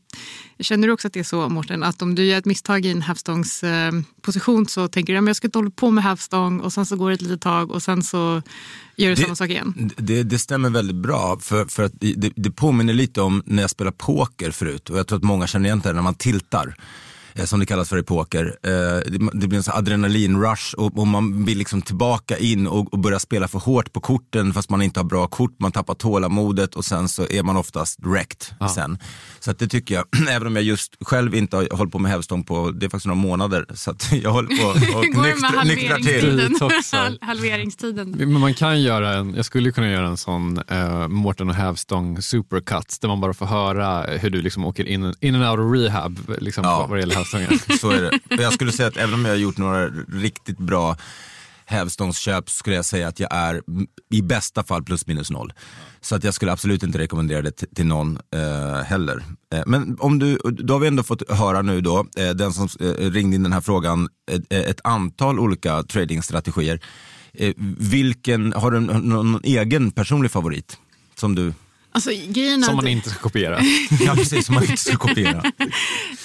känner 0.59 0.87
du 0.87 0.93
också 0.93 1.07
att 1.07 1.13
det 1.13 1.19
är 1.19 1.23
så 1.23 1.49
Mårten, 1.49 1.83
att 1.83 2.01
om 2.01 2.15
du 2.15 2.23
gör 2.23 2.37
ett 2.37 2.45
misstag 2.45 2.85
i 2.85 2.91
en 2.91 3.01
hävstångsposition 3.01 4.61
eh, 4.61 4.67
så 4.67 4.87
tänker 4.87 5.13
du 5.13 5.19
att 5.19 5.27
jag 5.27 5.35
ska 5.35 5.47
inte 5.47 5.57
hålla 5.57 5.71
på 5.71 5.91
med 5.91 6.03
hävstång 6.03 6.59
och 6.59 6.73
sen 6.73 6.85
så 6.85 6.95
går 6.95 7.09
det 7.09 7.15
ett 7.15 7.21
litet 7.21 7.41
tag 7.41 7.71
och 7.71 7.83
sen 7.83 8.03
så 8.03 8.41
gör 8.95 9.09
du 9.09 9.15
det, 9.15 9.21
samma 9.21 9.35
sak 9.35 9.49
igen. 9.49 9.91
Det, 9.97 10.23
det 10.23 10.39
stämmer 10.39 10.69
väldigt 10.69 10.95
bra 10.95 11.37
för, 11.41 11.65
för 11.65 11.83
att 11.83 11.93
det, 11.95 12.31
det 12.35 12.51
påminner 12.51 12.93
lite 12.93 13.21
om 13.21 13.43
när 13.45 13.63
jag 13.63 13.69
spelade 13.69 13.97
poker 13.97 14.51
förut 14.51 14.89
och 14.89 14.97
jag 14.97 15.07
tror 15.07 15.17
att 15.17 15.23
många 15.23 15.47
känner 15.47 15.65
igen 15.65 15.81
det 15.83 15.93
när 15.93 16.01
man 16.01 16.15
tiltar. 16.15 16.75
Eh, 17.35 17.45
som 17.45 17.59
det 17.59 17.65
kallas 17.65 17.89
för 17.89 17.97
i 17.97 18.03
poker. 18.03 18.57
Eh, 18.63 19.11
det 19.33 19.47
blir 19.47 19.57
en 19.57 19.63
sån 19.63 19.73
adrenalinrush 19.77 20.75
och, 20.75 20.97
och 20.97 21.07
man 21.07 21.45
vill 21.45 21.57
liksom 21.57 21.81
tillbaka 21.81 22.37
in 22.37 22.67
och, 22.67 22.93
och 22.93 22.99
börja 22.99 23.19
spela 23.19 23.47
för 23.47 23.59
hårt 23.59 23.93
på 23.93 23.99
korten 23.99 24.53
fast 24.53 24.69
man 24.69 24.81
inte 24.81 24.99
har 24.99 25.05
bra 25.05 25.27
kort, 25.27 25.59
man 25.59 25.71
tappar 25.71 25.93
tålamodet 25.93 26.75
och 26.75 26.85
sen 26.85 27.09
så 27.09 27.27
är 27.27 27.43
man 27.43 27.57
oftast 27.57 27.99
wrecked 27.99 28.55
ja. 28.59 28.69
sen. 28.69 28.97
Så 29.39 29.51
att 29.51 29.59
det 29.59 29.67
tycker 29.67 29.95
jag, 29.95 30.05
även 30.29 30.47
om 30.47 30.55
jag 30.55 30.65
just 30.65 30.95
själv 31.01 31.35
inte 31.35 31.57
har 31.57 31.77
hållit 31.77 31.93
på 31.93 31.99
med 31.99 32.11
hävstång 32.11 32.43
på, 32.43 32.71
det 32.71 32.85
är 32.85 32.89
faktiskt 32.89 33.05
några 33.05 33.21
månader, 33.21 33.65
så 33.73 33.91
att 33.91 34.11
jag 34.23 34.31
håller 34.31 34.47
på 34.61 34.67
och 34.97 35.05
nyktra, 35.25 35.63
nyktra 35.63 35.97
till. 35.97 36.57
halveringstiden. 37.21 38.11
Men 38.11 38.39
man 38.39 38.53
kan 38.53 38.81
göra 38.81 39.13
en, 39.13 39.35
jag 39.35 39.45
skulle 39.45 39.71
kunna 39.71 39.89
göra 39.89 40.07
en 40.07 40.17
sån 40.17 40.61
uh, 40.71 41.07
Mårten 41.07 41.49
och 41.49 41.55
hävstång 41.55 42.21
supercuts 42.21 42.99
där 42.99 43.07
man 43.07 43.21
bara 43.21 43.33
får 43.33 43.45
höra 43.45 44.17
hur 44.17 44.29
du 44.29 44.41
liksom 44.41 44.65
åker 44.65 44.87
in, 44.87 45.13
in 45.19 45.35
and 45.35 45.45
out 45.45 45.59
of 45.59 45.73
rehab 45.73 46.19
liksom, 46.39 46.63
ja. 46.63 46.85
vad 46.89 46.97
det 46.97 46.99
gäller 46.99 47.20
hävstången. 47.21 47.59
Så 47.79 47.89
är 47.89 48.01
det. 48.01 48.41
Jag 48.41 48.53
skulle 48.53 48.71
säga 48.71 48.87
att 48.87 48.97
även 48.97 49.13
om 49.13 49.25
jag 49.25 49.31
har 49.31 49.37
gjort 49.37 49.57
några 49.57 49.87
riktigt 50.07 50.57
bra 50.57 50.97
hävstångsköp 51.65 52.49
skulle 52.49 52.75
jag 52.75 52.85
säga 52.85 53.07
att 53.07 53.19
jag 53.19 53.29
är 53.35 53.61
i 54.13 54.21
bästa 54.21 54.63
fall 54.63 54.83
plus 54.83 55.07
minus 55.07 55.31
noll. 55.31 55.53
Så 56.01 56.15
att 56.15 56.23
jag 56.23 56.33
skulle 56.33 56.51
absolut 56.51 56.83
inte 56.83 56.97
rekommendera 56.97 57.41
det 57.41 57.51
till 57.51 57.85
någon 57.85 58.19
eh, 58.35 58.83
heller. 58.83 59.23
Eh, 59.53 59.63
men 59.65 59.97
om 59.99 60.19
du, 60.19 60.37
då 60.37 60.73
har 60.73 60.79
vi 60.79 60.87
ändå 60.87 61.03
fått 61.03 61.31
höra 61.31 61.61
nu 61.61 61.81
då, 61.81 62.05
eh, 62.17 62.29
den 62.29 62.53
som 62.53 62.69
eh, 62.79 63.11
ringde 63.11 63.35
in 63.35 63.43
den 63.43 63.53
här 63.53 63.61
frågan, 63.61 64.09
ett, 64.31 64.53
eh, 64.53 64.59
ett 64.59 64.81
antal 64.83 65.39
olika 65.39 65.83
tradingstrategier. 65.83 66.79
Eh, 67.33 67.53
vilken, 67.77 68.53
har 68.53 68.71
du 68.71 68.79
någon 68.79 69.39
egen 69.43 69.91
personlig 69.91 70.31
favorit 70.31 70.77
som 71.15 71.35
du 71.35 71.53
Alltså, 71.93 72.11
som 72.65 72.75
man 72.75 72.87
inte 72.87 73.09
ska 73.09 73.19
kopiera. 73.19 73.59
ja, 73.99 74.15
precis. 74.15 74.45
Som 74.45 74.55
man 74.55 74.63
inte 74.63 74.77
ska 74.77 74.97
kopiera. 74.97 75.43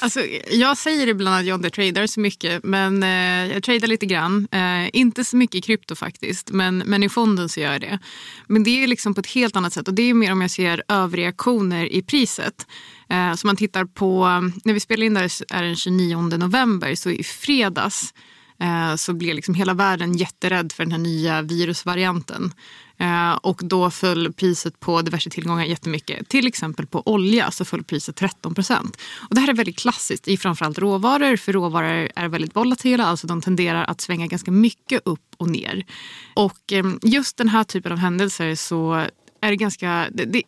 alltså, 0.01 0.21
jag 0.51 0.79
säger 0.79 1.07
ibland 1.07 1.37
att 1.37 1.47
jag 1.47 1.55
inte 1.55 1.71
tradar 1.71 2.07
så 2.07 2.21
mycket, 2.21 2.65
men 2.65 3.03
eh, 3.03 3.53
jag 3.53 3.63
tradar 3.63 3.89
lite 3.89 4.07
grann. 4.07 4.49
Eh, 4.51 4.91
inte 4.93 5.25
så 5.25 5.37
mycket 5.37 5.55
i 5.55 5.61
krypto 5.61 5.95
faktiskt, 5.95 6.51
men, 6.51 6.79
men 6.79 7.03
i 7.03 7.09
fonden 7.09 7.49
så 7.49 7.61
gör 7.61 7.73
jag 7.73 7.81
det. 7.81 7.99
Men 8.47 8.63
det 8.63 8.83
är 8.83 8.87
liksom 8.87 9.15
på 9.15 9.21
ett 9.21 9.27
helt 9.27 9.57
annat 9.57 9.73
sätt 9.73 9.89
och 9.89 9.95
det 9.95 10.03
är 10.03 10.15
mer 10.15 10.33
om 10.33 10.41
jag 10.41 10.51
ser 10.51 10.83
överreaktioner 10.89 11.93
i 11.93 12.03
priset. 12.03 12.67
Eh, 13.11 13.35
så 13.35 13.47
man 13.47 13.57
tittar 13.57 13.85
på, 13.85 14.27
när 14.65 14.73
vi 14.73 14.81
spelar 14.81 15.07
in 15.07 15.15
det 15.15 15.21
här 15.21 15.31
är 15.55 15.63
den 15.63 15.77
29 15.77 16.17
november, 16.17 16.95
så 16.95 17.11
i 17.11 17.25
fredags 17.25 18.15
eh, 18.61 18.97
så 18.97 19.13
blev 19.13 19.35
liksom 19.35 19.55
hela 19.55 19.75
världen 19.75 20.17
jätterädd 20.17 20.73
för 20.73 20.85
den 20.85 20.93
här 20.93 20.99
nya 20.99 21.43
virusvarianten. 21.43 22.53
Eh, 22.99 23.33
och 23.33 23.61
då 23.65 23.91
föll 23.91 24.33
priset 24.33 24.81
på 24.81 25.03
diverse 25.03 25.31
tillgångar 25.31 25.65
jättemycket. 25.65 26.29
Till 26.29 26.47
exempel 26.47 26.87
på 26.87 27.03
olja 27.09 27.51
så 27.51 27.65
föll 27.65 27.85
priset 27.85 28.17
13 28.17 28.55
procent. 28.55 28.97
Och 29.29 29.35
det 29.35 29.41
här 29.41 29.49
är 29.49 29.55
väldigt 29.55 29.79
klassiskt 29.79 30.29
i 30.29 30.37
framförallt 30.37 30.79
råvaror, 30.79 31.37
för 31.37 31.53
råvaror 31.53 32.09
är 32.17 32.29
väldigt 32.29 32.57
volatila, 32.57 33.07
alltså 33.07 33.27
de 33.27 33.43
tenderar 33.43 33.85
att 33.85 34.01
svänga 34.01 34.27
ganska 34.27 34.51
mycket 34.51 35.03
upp 35.05 35.35
och 35.37 35.49
ner. 35.49 35.87
Och 36.35 36.73
ehm, 36.73 36.99
just 37.03 37.37
den 37.37 37.49
här 37.49 37.65
typen 37.65 37.93
av 37.93 37.99
händelser 37.99 38.55
så 38.55 38.95
är 39.41 39.51
det 39.51 39.57
ganska... 39.57 40.09
Det, 40.13 40.25
det, 40.25 40.43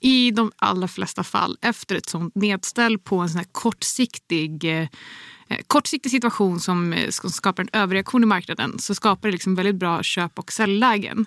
i 0.00 0.30
de 0.30 0.52
allra 0.56 0.88
flesta 0.88 1.24
fall 1.24 1.56
efter 1.62 1.96
ett 1.96 2.08
sånt 2.08 2.34
nedställ 2.34 2.98
på 2.98 3.18
en 3.18 3.28
sån 3.28 3.38
här 3.38 3.46
kortsiktig 3.52 4.64
eh, 4.64 4.88
eh 5.48 5.58
kortsiktig 5.66 6.10
situation 6.12 6.60
som, 6.60 6.92
eh, 6.92 7.10
som 7.10 7.30
skapar 7.30 7.62
en 7.62 7.80
överreaktion 7.80 8.22
i 8.22 8.26
marknaden 8.26 8.78
så 8.78 8.94
skapar 8.94 9.28
det 9.28 9.32
liksom 9.32 9.54
väldigt 9.54 9.74
bra 9.74 10.02
köp 10.02 10.38
och 10.38 10.52
säljlägen. 10.52 11.26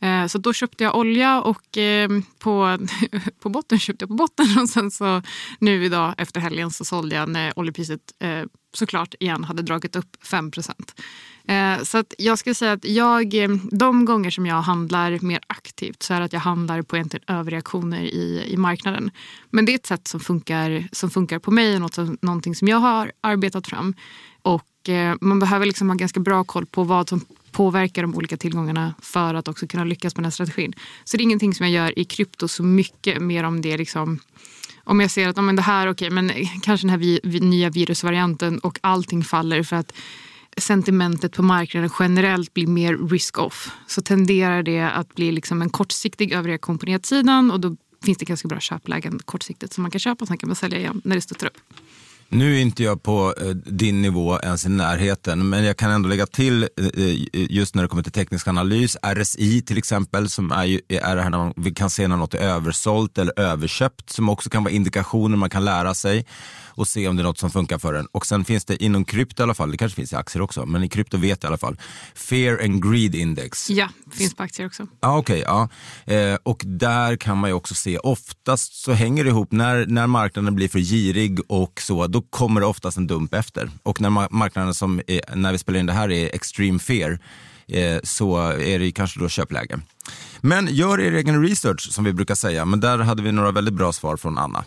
Eh, 0.00 0.26
så 0.26 0.38
då 0.38 0.52
köpte 0.52 0.84
jag 0.84 0.96
olja 0.96 1.40
och 1.40 1.76
ehm, 1.76 2.22
på, 2.38 2.78
på 3.40 3.48
botten 3.48 3.78
köpte 3.78 4.02
jag 4.02 4.08
på 4.08 4.14
botten 4.14 4.46
och 4.62 4.68
sen 4.68 4.90
så 4.90 5.22
nu 5.58 5.84
idag 5.84 6.14
efter 6.18 6.40
helgen 6.40 6.70
så 6.70 6.84
sålde 6.84 7.16
jag 7.16 7.28
när 7.28 7.58
oljepriset 7.58 8.00
eh, 8.18 8.42
såklart 8.72 9.14
igen 9.20 9.44
hade 9.44 9.62
dragit 9.62 9.96
upp 9.96 10.16
5 10.24 10.50
eh, 11.44 11.82
Så 11.82 11.98
att 11.98 12.14
jag 12.18 12.38
skulle 12.38 12.54
säga 12.54 12.72
att 12.72 12.84
jag, 12.84 13.34
ehm, 13.34 13.68
de 13.72 14.04
gånger 14.04 14.30
som 14.30 14.46
jag 14.46 14.62
handlar 14.62 15.18
mer 15.20 15.40
aktivt 15.46 16.02
så 16.02 16.14
är 16.14 16.18
det 16.18 16.24
att 16.24 16.32
jag 16.32 16.40
handlar 16.40 16.82
på 16.82 16.96
egentligen 16.96 17.24
överreaktioner 17.28 18.02
i, 18.02 18.44
i 18.46 18.56
marknaden. 18.56 19.10
Men 19.50 19.64
det 19.64 19.72
är 19.72 19.76
ett 19.76 19.86
sätt 19.86 20.08
som 20.08 20.20
funkar, 20.20 20.88
som 20.92 21.10
funkar 21.10 21.38
på 21.38 21.50
mig 21.50 21.74
och 21.74 21.80
något 21.80 21.94
som, 21.94 22.18
någonting 22.22 22.54
som 22.54 22.68
jag 22.68 22.78
har 22.78 23.12
arbetat 23.20 23.66
fram. 23.66 23.94
Och 24.42 24.66
man 25.20 25.38
behöver 25.38 25.66
liksom 25.66 25.88
ha 25.88 25.96
ganska 25.96 26.20
bra 26.20 26.44
koll 26.44 26.66
på 26.66 26.84
vad 26.84 27.08
som 27.08 27.24
påverka 27.52 28.02
de 28.02 28.14
olika 28.14 28.36
tillgångarna 28.36 28.94
för 29.02 29.34
att 29.34 29.48
också 29.48 29.66
kunna 29.66 29.84
lyckas 29.84 30.16
med 30.16 30.22
den 30.22 30.24
här 30.24 30.30
strategin. 30.30 30.72
Så 31.04 31.16
det 31.16 31.20
är 31.20 31.24
ingenting 31.24 31.54
som 31.54 31.66
jag 31.66 31.84
gör 31.84 31.98
i 31.98 32.04
krypto 32.04 32.48
så 32.48 32.62
mycket 32.62 33.22
mer 33.22 33.44
om 33.44 33.60
det 33.60 33.76
liksom 33.76 34.20
om 34.84 35.00
jag 35.00 35.10
ser 35.10 35.28
att 35.28 35.44
men 35.44 35.56
det 35.56 35.62
här, 35.62 35.88
okay, 35.88 36.10
men 36.10 36.32
kanske 36.62 36.86
den 36.86 36.90
här 36.90 36.98
vi, 36.98 37.20
vi, 37.22 37.40
nya 37.40 37.70
virusvarianten 37.70 38.58
och 38.58 38.78
allting 38.80 39.24
faller 39.24 39.62
för 39.62 39.76
att 39.76 39.92
sentimentet 40.56 41.32
på 41.32 41.42
marknaden 41.42 41.90
generellt 41.98 42.54
blir 42.54 42.66
mer 42.66 43.08
risk-off 43.08 43.70
så 43.86 44.02
tenderar 44.02 44.62
det 44.62 44.80
att 44.80 45.14
bli 45.14 45.32
liksom 45.32 45.62
en 45.62 45.70
kortsiktig 45.70 46.32
överreaktion 46.32 46.78
på 46.78 46.86
nedsidan 46.86 47.50
och 47.50 47.60
då 47.60 47.76
finns 48.04 48.18
det 48.18 48.24
ganska 48.24 48.48
bra 48.48 48.60
köplägen 48.60 49.18
kortsiktigt 49.24 49.72
som 49.72 49.82
man 49.82 49.90
kan 49.90 49.98
köpa 49.98 50.22
och 50.22 50.28
sen 50.28 50.38
kan 50.38 50.48
man 50.48 50.56
sälja 50.56 50.78
igen 50.78 51.00
när 51.04 51.16
det 51.16 51.22
stöter 51.22 51.46
upp. 51.46 51.58
Nu 52.32 52.56
är 52.56 52.60
inte 52.60 52.82
jag 52.82 53.02
på 53.02 53.34
eh, 53.40 53.48
din 53.50 54.02
nivå 54.02 54.38
ens 54.42 54.66
i 54.66 54.68
närheten, 54.68 55.48
men 55.48 55.64
jag 55.64 55.76
kan 55.76 55.90
ändå 55.90 56.08
lägga 56.08 56.26
till 56.26 56.62
eh, 56.62 56.68
just 57.32 57.74
när 57.74 57.82
det 57.82 57.88
kommer 57.88 58.02
till 58.02 58.12
teknisk 58.12 58.48
analys, 58.48 58.96
RSI 59.02 59.62
till 59.62 59.78
exempel, 59.78 60.28
som 60.28 60.52
är, 60.52 60.64
ju, 60.64 60.80
är 60.88 61.16
det 61.16 61.22
här 61.22 61.30
när 61.30 61.52
vi 61.56 61.70
kan 61.70 61.90
se 61.90 62.08
när 62.08 62.16
något 62.16 62.34
är 62.34 62.38
översålt 62.38 63.18
eller 63.18 63.40
överköpt, 63.40 64.10
som 64.10 64.28
också 64.28 64.50
kan 64.50 64.64
vara 64.64 64.74
indikationer 64.74 65.36
man 65.36 65.50
kan 65.50 65.64
lära 65.64 65.94
sig 65.94 66.26
och 66.80 66.88
se 66.88 67.08
om 67.08 67.16
det 67.16 67.22
är 67.22 67.24
något 67.24 67.38
som 67.38 67.50
funkar 67.50 67.78
för 67.78 67.94
en. 67.94 68.06
Och 68.06 68.26
sen 68.26 68.44
finns 68.44 68.64
det 68.64 68.84
inom 68.84 69.04
krypto 69.04 69.42
i 69.42 69.44
alla 69.44 69.54
fall, 69.54 69.70
det 69.70 69.76
kanske 69.76 69.96
finns 69.96 70.12
i 70.12 70.16
aktier 70.16 70.42
också, 70.42 70.66
men 70.66 70.84
i 70.84 70.88
krypto 70.88 71.16
vet 71.16 71.42
jag 71.42 71.48
i 71.48 71.50
alla 71.50 71.58
fall, 71.58 71.76
Fear 72.14 72.64
and 72.64 72.90
Greed 72.90 73.14
Index. 73.14 73.70
Ja, 73.70 73.88
finns 74.12 74.34
på 74.34 74.42
aktier 74.42 74.66
också. 74.66 74.86
Ah, 75.00 75.18
okay, 75.18 75.38
ja. 75.38 75.68
Eh, 76.04 76.38
och 76.42 76.62
där 76.66 77.16
kan 77.16 77.38
man 77.38 77.50
ju 77.50 77.54
också 77.54 77.74
se, 77.74 77.98
oftast 77.98 78.74
så 78.74 78.92
hänger 78.92 79.24
det 79.24 79.30
ihop, 79.30 79.52
när, 79.52 79.86
när 79.86 80.06
marknaden 80.06 80.54
blir 80.54 80.68
för 80.68 80.78
girig 80.78 81.40
och 81.48 81.80
så, 81.80 82.06
då 82.06 82.22
kommer 82.22 82.60
det 82.60 82.66
oftast 82.66 82.96
en 82.96 83.06
dump 83.06 83.34
efter. 83.34 83.70
Och 83.82 84.00
när 84.00 84.10
marknaden 84.34 84.74
som, 84.74 85.00
är, 85.06 85.36
när 85.36 85.52
vi 85.52 85.58
spelar 85.58 85.80
in 85.80 85.86
det 85.86 85.92
här 85.92 86.10
är 86.10 86.34
extreme 86.34 86.78
fear, 86.78 87.18
eh, 87.68 87.98
så 88.02 88.38
är 88.48 88.78
det 88.78 88.92
kanske 88.92 89.20
då 89.20 89.28
köpläge. 89.28 89.80
Men 90.40 90.68
gör 90.70 91.00
er 91.00 91.12
egen 91.12 91.42
research 91.42 91.92
som 91.92 92.04
vi 92.04 92.12
brukar 92.12 92.34
säga, 92.34 92.64
men 92.64 92.80
där 92.80 92.98
hade 92.98 93.22
vi 93.22 93.32
några 93.32 93.52
väldigt 93.52 93.74
bra 93.74 93.92
svar 93.92 94.16
från 94.16 94.38
Anna. 94.38 94.64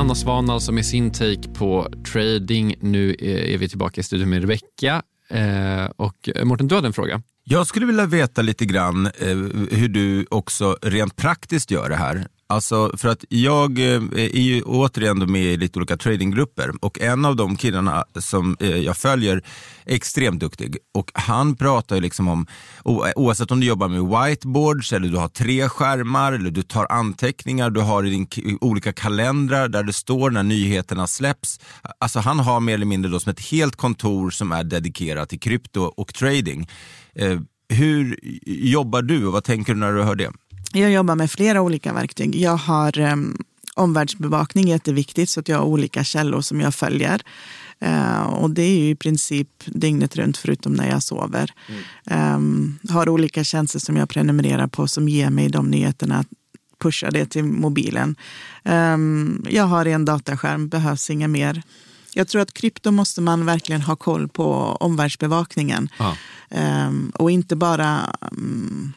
Anna 0.00 0.14
Svan 0.14 0.50
alltså 0.50 0.72
med 0.72 0.86
sin 0.86 1.10
take 1.10 1.48
på 1.58 1.92
trading. 2.12 2.74
Nu 2.80 3.16
eh, 3.18 3.54
är 3.54 3.58
vi 3.58 3.68
tillbaka 3.68 4.00
i 4.00 4.04
studion 4.04 4.30
med 4.30 4.40
Rebecka. 4.40 5.02
Eh, 5.30 5.84
och 5.96 6.28
Mårten, 6.44 6.68
du 6.68 6.74
hade 6.74 6.86
en 6.86 6.92
fråga. 6.92 7.22
Jag 7.44 7.66
skulle 7.66 7.86
vilja 7.86 8.06
veta 8.06 8.42
lite 8.42 8.64
grann 8.64 9.06
eh, 9.06 9.36
hur 9.70 9.88
du 9.88 10.26
också 10.30 10.76
rent 10.82 11.16
praktiskt 11.16 11.70
gör 11.70 11.88
det 11.88 11.96
här. 11.96 12.26
Alltså 12.50 12.92
för 12.96 13.08
att 13.08 13.24
jag 13.28 13.78
eh, 13.78 14.02
är 14.14 14.40
ju 14.40 14.62
återigen 14.62 15.32
med 15.32 15.42
i 15.42 15.56
lite 15.56 15.78
olika 15.78 15.96
tradinggrupper 15.96 16.72
och 16.80 17.00
en 17.00 17.24
av 17.24 17.36
de 17.36 17.56
killarna 17.56 18.04
som 18.18 18.56
eh, 18.60 18.76
jag 18.76 18.96
följer 18.96 19.36
är 19.84 19.94
extremt 19.94 20.40
duktig 20.40 20.76
och 20.94 21.10
han 21.14 21.56
pratar 21.56 21.96
ju 21.96 22.02
liksom 22.02 22.28
om, 22.28 22.46
oavsett 23.16 23.50
om 23.50 23.60
du 23.60 23.66
jobbar 23.66 23.88
med 23.88 24.00
whiteboards 24.00 24.92
eller 24.92 25.08
du 25.08 25.16
har 25.16 25.28
tre 25.28 25.68
skärmar 25.68 26.32
eller 26.32 26.50
du 26.50 26.62
tar 26.62 26.86
anteckningar, 26.90 27.70
du 27.70 27.80
har 27.80 28.06
i 28.06 28.10
din 28.10 28.58
olika 28.60 28.92
kalendrar 28.92 29.68
där 29.68 29.82
det 29.82 29.92
står 29.92 30.30
när 30.30 30.42
nyheterna 30.42 31.06
släpps. 31.06 31.60
Alltså 31.98 32.18
han 32.20 32.38
har 32.38 32.60
mer 32.60 32.74
eller 32.74 32.86
mindre 32.86 33.10
då 33.10 33.20
som 33.20 33.30
ett 33.30 33.40
helt 33.40 33.76
kontor 33.76 34.30
som 34.30 34.52
är 34.52 34.64
dedikerat 34.64 35.28
till 35.28 35.40
krypto 35.40 35.80
och 35.80 36.14
trading. 36.14 36.68
Eh, 37.14 37.40
hur 37.68 38.18
jobbar 38.46 39.02
du 39.02 39.26
och 39.26 39.32
vad 39.32 39.44
tänker 39.44 39.74
du 39.74 39.80
när 39.80 39.92
du 39.92 40.02
hör 40.02 40.14
det? 40.14 40.30
Jag 40.72 40.90
jobbar 40.90 41.14
med 41.14 41.30
flera 41.30 41.62
olika 41.62 41.92
verktyg. 41.92 42.36
Jag 42.36 42.56
har 42.56 42.98
um, 42.98 43.38
omvärldsbevakning, 43.74 44.68
jätteviktigt, 44.68 45.30
så 45.30 45.40
att 45.40 45.48
jag 45.48 45.58
har 45.58 45.64
olika 45.64 46.04
källor 46.04 46.40
som 46.40 46.60
jag 46.60 46.74
följer. 46.74 47.22
Uh, 47.84 48.22
och 48.22 48.50
det 48.50 48.62
är 48.62 48.78
ju 48.78 48.90
i 48.90 48.94
princip 48.94 49.48
dygnet 49.66 50.16
runt 50.16 50.36
förutom 50.36 50.72
när 50.72 50.88
jag 50.88 51.02
sover. 51.02 51.52
Mm. 52.06 52.34
Um, 52.34 52.78
har 52.90 53.08
olika 53.08 53.44
tjänster 53.44 53.78
som 53.78 53.96
jag 53.96 54.08
prenumererar 54.08 54.66
på 54.66 54.88
som 54.88 55.08
ger 55.08 55.30
mig 55.30 55.48
de 55.48 55.70
nyheterna 55.70 56.24
pusha 56.78 57.10
det 57.10 57.26
till 57.26 57.44
mobilen. 57.44 58.16
Um, 58.64 59.44
jag 59.50 59.64
har 59.64 59.86
en 59.86 60.04
dataskärm, 60.04 60.68
behövs 60.68 61.10
inget 61.10 61.30
mer. 61.30 61.62
Jag 62.14 62.28
tror 62.28 62.42
att 62.42 62.54
krypto 62.54 62.90
måste 62.90 63.20
man 63.20 63.46
verkligen 63.46 63.82
ha 63.82 63.96
koll 63.96 64.28
på 64.28 64.54
omvärldsbevakningen. 64.80 65.88
Um, 66.50 67.12
och 67.14 67.30
inte 67.30 67.56
bara 67.56 68.16
um, 68.20 68.92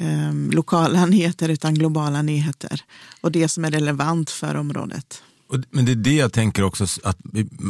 eh, 0.00 0.34
lokala 0.52 1.06
nyheter 1.06 1.48
utan 1.48 1.74
globala 1.74 2.22
nyheter. 2.22 2.80
Och 3.20 3.32
det 3.32 3.48
som 3.48 3.64
är 3.64 3.70
relevant 3.70 4.30
för 4.30 4.54
området. 4.54 5.22
Men 5.70 5.84
det 5.84 5.92
är 5.92 5.96
det 5.96 6.14
jag 6.14 6.32
tänker 6.32 6.62
också 6.62 6.84
att 7.02 7.18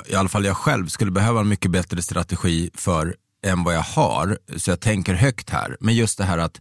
i 0.07 0.15
alla 0.15 0.29
fall 0.29 0.45
jag 0.45 0.57
själv 0.57 0.87
skulle 0.87 1.11
behöva 1.11 1.41
en 1.41 1.49
mycket 1.49 1.71
bättre 1.71 2.03
strategi 2.03 2.71
för 2.75 3.17
än 3.45 3.65
vad 3.65 3.75
jag 3.75 3.83
har. 3.83 4.39
Så 4.57 4.71
jag 4.71 4.81
tänker 4.81 5.15
högt 5.15 5.51
här. 5.51 5.77
Men 5.81 5.95
just 5.95 6.19
det 6.19 6.25
här 6.25 6.39
att 6.39 6.61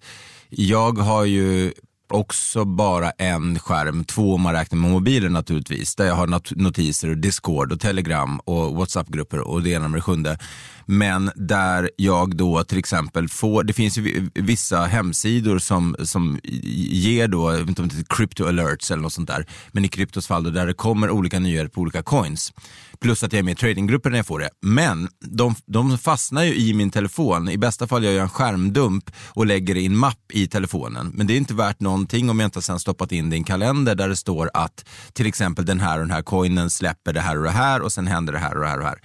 jag 0.49 0.97
har 0.97 1.25
ju 1.25 1.73
också 2.13 2.65
bara 2.65 3.11
en 3.11 3.59
skärm, 3.59 4.03
två 4.03 4.33
om 4.33 4.41
man 4.41 4.53
räknar 4.53 4.79
med 4.79 4.91
mobilen 4.91 5.33
naturligtvis, 5.33 5.95
där 5.95 6.05
jag 6.05 6.15
har 6.15 6.57
notiser, 6.61 7.15
Discord 7.15 7.71
och 7.71 7.79
Telegram 7.79 8.39
och 8.39 8.75
WhatsApp-grupper 8.75 9.39
och 9.39 9.63
det 9.63 9.69
ena 9.69 9.87
med 9.87 9.97
det 9.97 10.01
sjunde. 10.01 10.37
Men 10.85 11.31
där 11.35 11.89
jag 11.95 12.35
då 12.35 12.63
till 12.63 12.77
exempel 12.77 13.29
får, 13.29 13.63
det 13.63 13.73
finns 13.73 13.97
ju 13.97 14.29
vissa 14.33 14.85
hemsidor 14.85 15.59
som, 15.59 15.95
som 16.03 16.39
ger 16.43 17.27
då, 17.27 17.51
jag 17.51 17.59
vet 17.59 17.69
inte 17.69 17.81
om 17.81 17.87
det 17.87 17.95
heter 17.95 18.15
crypto 18.15 18.47
alerts 18.47 18.91
eller 18.91 19.03
något 19.03 19.13
sånt 19.13 19.27
där, 19.27 19.45
men 19.71 19.85
i 19.85 19.87
kryptos 19.87 20.27
fall 20.27 20.43
då, 20.43 20.49
där 20.49 20.67
det 20.67 20.73
kommer 20.73 21.09
olika 21.09 21.39
nyheter 21.39 21.69
på 21.69 21.81
olika 21.81 22.03
coins. 22.03 22.53
Plus 22.99 23.23
att 23.23 23.33
jag 23.33 23.39
är 23.39 23.43
med 23.43 23.51
i 23.51 23.55
tradinggrupper 23.55 24.09
när 24.09 24.17
jag 24.17 24.25
får 24.25 24.39
det. 24.39 24.49
Men 24.61 25.09
de, 25.19 25.55
de 25.65 25.97
fastnar 25.97 26.43
ju 26.43 26.55
i 26.55 26.73
min 26.73 26.91
telefon. 26.91 27.49
I 27.49 27.57
bästa 27.57 27.87
fall 27.87 28.03
gör 28.03 28.11
jag 28.11 28.21
en 28.23 28.29
skärmdump 28.29 29.11
och 29.27 29.45
lägger 29.45 29.73
det 29.73 29.81
i 29.81 29.85
en 29.85 29.97
mapp 29.97 30.31
i 30.33 30.47
telefonen. 30.47 31.11
Men 31.13 31.27
det 31.27 31.33
är 31.33 31.37
inte 31.37 31.53
värt 31.53 31.79
någon 31.79 32.02
någonting 32.03 32.29
om 32.29 32.39
jag 32.39 32.47
inte 32.47 32.61
sen 32.61 32.79
stoppat 32.79 33.11
in 33.11 33.29
det 33.29 33.35
i 33.35 33.39
en 33.39 33.43
kalender 33.43 33.95
där 33.95 34.09
det 34.09 34.15
står 34.15 34.49
att 34.53 34.85
till 35.13 35.25
exempel 35.25 35.65
den 35.65 35.79
här 35.79 35.99
och 35.99 36.07
den 36.07 36.11
här 36.11 36.21
coinen 36.21 36.69
släpper 36.69 37.13
det 37.13 37.21
här 37.21 37.37
och 37.37 37.43
det 37.43 37.51
här 37.51 37.81
och 37.81 37.91
sen 37.91 38.07
händer 38.07 38.33
det 38.33 38.39
här 38.39 38.55
och 38.55 38.61
det 38.61 38.67
här 38.67 38.77
och 38.77 38.83
det 38.83 38.89
här. 38.89 38.99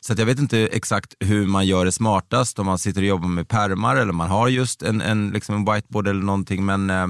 Så 0.00 0.14
jag 0.16 0.26
vet 0.26 0.38
inte 0.38 0.58
exakt 0.58 1.14
hur 1.20 1.46
man 1.46 1.66
gör 1.66 1.84
det 1.84 1.92
smartast, 1.92 2.58
om 2.58 2.66
man 2.66 2.78
sitter 2.78 3.00
och 3.00 3.06
jobbar 3.06 3.28
med 3.28 3.48
permar 3.48 3.96
eller 3.96 4.12
man 4.12 4.30
har 4.30 4.48
just 4.48 4.82
en, 4.82 5.00
en, 5.00 5.30
liksom 5.30 5.54
en 5.54 5.74
whiteboard 5.74 6.08
eller 6.08 6.22
någonting. 6.22 6.64
Men, 6.64 6.90
eh, 6.90 7.06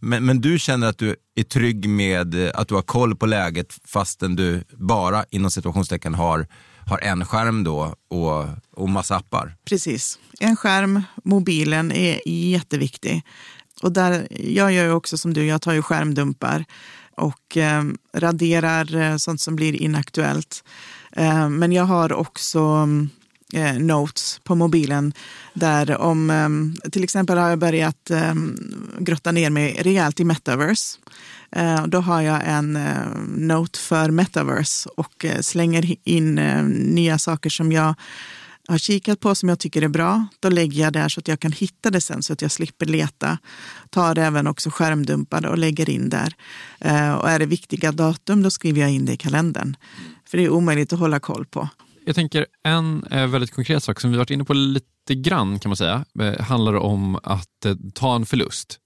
men, 0.00 0.24
men 0.24 0.40
du 0.40 0.58
känner 0.58 0.86
att 0.86 0.98
du 0.98 1.16
är 1.36 1.44
trygg 1.44 1.88
med 1.88 2.34
eh, 2.34 2.50
att 2.54 2.68
du 2.68 2.74
har 2.74 2.82
koll 2.82 3.16
på 3.16 3.26
läget 3.26 3.74
fastän 3.84 4.36
du 4.36 4.64
bara 4.70 5.24
inom 5.30 5.50
situationstecken 5.50 6.14
har 6.14 6.46
har 6.86 6.98
en 6.98 7.24
skärm 7.24 7.64
då 7.64 7.94
och, 8.10 8.46
och 8.76 8.88
massa 8.88 9.16
appar. 9.16 9.56
Precis. 9.64 10.18
En 10.40 10.56
skärm, 10.56 11.02
mobilen 11.24 11.92
är 11.92 12.28
jätteviktig. 12.28 13.22
Och 13.82 13.92
där, 13.92 14.26
jag 14.30 14.72
gör 14.72 14.84
ju 14.84 14.92
också 14.92 15.18
som 15.18 15.34
du, 15.34 15.46
jag 15.46 15.62
tar 15.62 15.72
ju 15.72 15.82
skärmdumpar 15.82 16.64
och 17.16 17.56
eh, 17.56 17.84
raderar 18.12 18.96
eh, 18.96 19.16
sånt 19.16 19.40
som 19.40 19.56
blir 19.56 19.74
inaktuellt. 19.74 20.64
Eh, 21.12 21.48
men 21.48 21.72
jag 21.72 21.84
har 21.84 22.12
också 22.12 22.88
eh, 23.52 23.78
notes 23.78 24.40
på 24.44 24.54
mobilen 24.54 25.12
där 25.54 25.96
om, 25.96 26.30
eh, 26.30 26.90
till 26.90 27.04
exempel 27.04 27.38
har 27.38 27.48
jag 27.48 27.58
börjat 27.58 28.10
eh, 28.10 28.34
grotta 28.98 29.32
ner 29.32 29.50
mig 29.50 29.76
rejält 29.80 30.20
i 30.20 30.24
metaverse. 30.24 30.98
Eh, 31.50 31.86
då 31.86 32.00
har 32.00 32.22
jag 32.22 32.40
en 32.44 32.76
eh, 32.76 33.06
note 33.36 33.78
för 33.78 34.10
metaverse 34.10 34.88
och 34.96 35.26
slänger 35.40 35.96
in 36.04 36.34
nya 36.94 37.18
saker 37.18 37.50
som 37.50 37.72
jag 37.72 37.94
har 38.68 38.78
kikat 38.78 39.20
på 39.20 39.34
som 39.34 39.48
jag 39.48 39.58
tycker 39.58 39.82
är 39.82 39.88
bra. 39.88 40.26
Då 40.40 40.48
lägger 40.48 40.82
jag 40.82 40.92
där 40.92 41.08
så 41.08 41.20
att 41.20 41.28
jag 41.28 41.40
kan 41.40 41.52
hitta 41.52 41.90
det 41.90 42.00
sen 42.00 42.22
så 42.22 42.32
att 42.32 42.42
jag 42.42 42.50
slipper 42.50 42.86
leta. 42.86 43.38
Tar 43.90 44.18
även 44.18 44.46
också 44.46 44.70
skärmdumpar 44.70 45.46
och 45.46 45.58
lägger 45.58 45.90
in 45.90 46.08
där. 46.08 46.34
Eh, 46.80 47.12
och 47.12 47.30
är 47.30 47.38
det 47.38 47.46
viktiga 47.46 47.92
datum 47.92 48.42
då 48.42 48.50
skriver 48.50 48.80
jag 48.80 48.90
in 48.90 49.04
det 49.04 49.12
i 49.12 49.16
kalendern. 49.16 49.76
För 50.28 50.38
det 50.38 50.44
är 50.44 50.50
omöjligt 50.50 50.92
att 50.92 50.98
hålla 50.98 51.20
koll 51.20 51.46
på. 51.46 51.68
Jag 52.06 52.14
tänker 52.14 52.46
en 52.62 53.04
eh, 53.10 53.26
väldigt 53.26 53.54
konkret 53.54 53.84
sak 53.84 54.00
som 54.00 54.10
vi 54.10 54.16
varit 54.16 54.30
inne 54.30 54.44
på 54.44 54.54
lite 54.54 55.14
grann 55.14 55.58
kan 55.58 55.68
man 55.68 55.76
säga, 55.76 56.04
eh, 56.20 56.40
handlar 56.40 56.74
om 56.74 57.18
att 57.22 57.66
ta 57.94 58.14
en 58.16 58.26
förlust. 58.26 58.78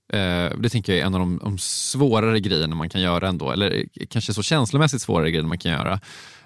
Det 0.58 0.68
tänker 0.70 0.92
jag 0.92 1.00
är 1.00 1.06
en 1.06 1.14
av 1.14 1.20
de, 1.20 1.38
de 1.38 1.58
svårare 1.58 2.40
grejerna 2.40 2.74
man 2.74 2.88
kan 2.88 3.00
göra 3.00 3.28
ändå, 3.28 3.50
eller 3.50 3.84
kanske 4.10 4.34
så 4.34 4.42
känslomässigt 4.42 5.02
svårare 5.02 5.30
grejerna 5.30 5.48
man 5.48 5.58
kan 5.58 5.72
göra. 5.72 6.00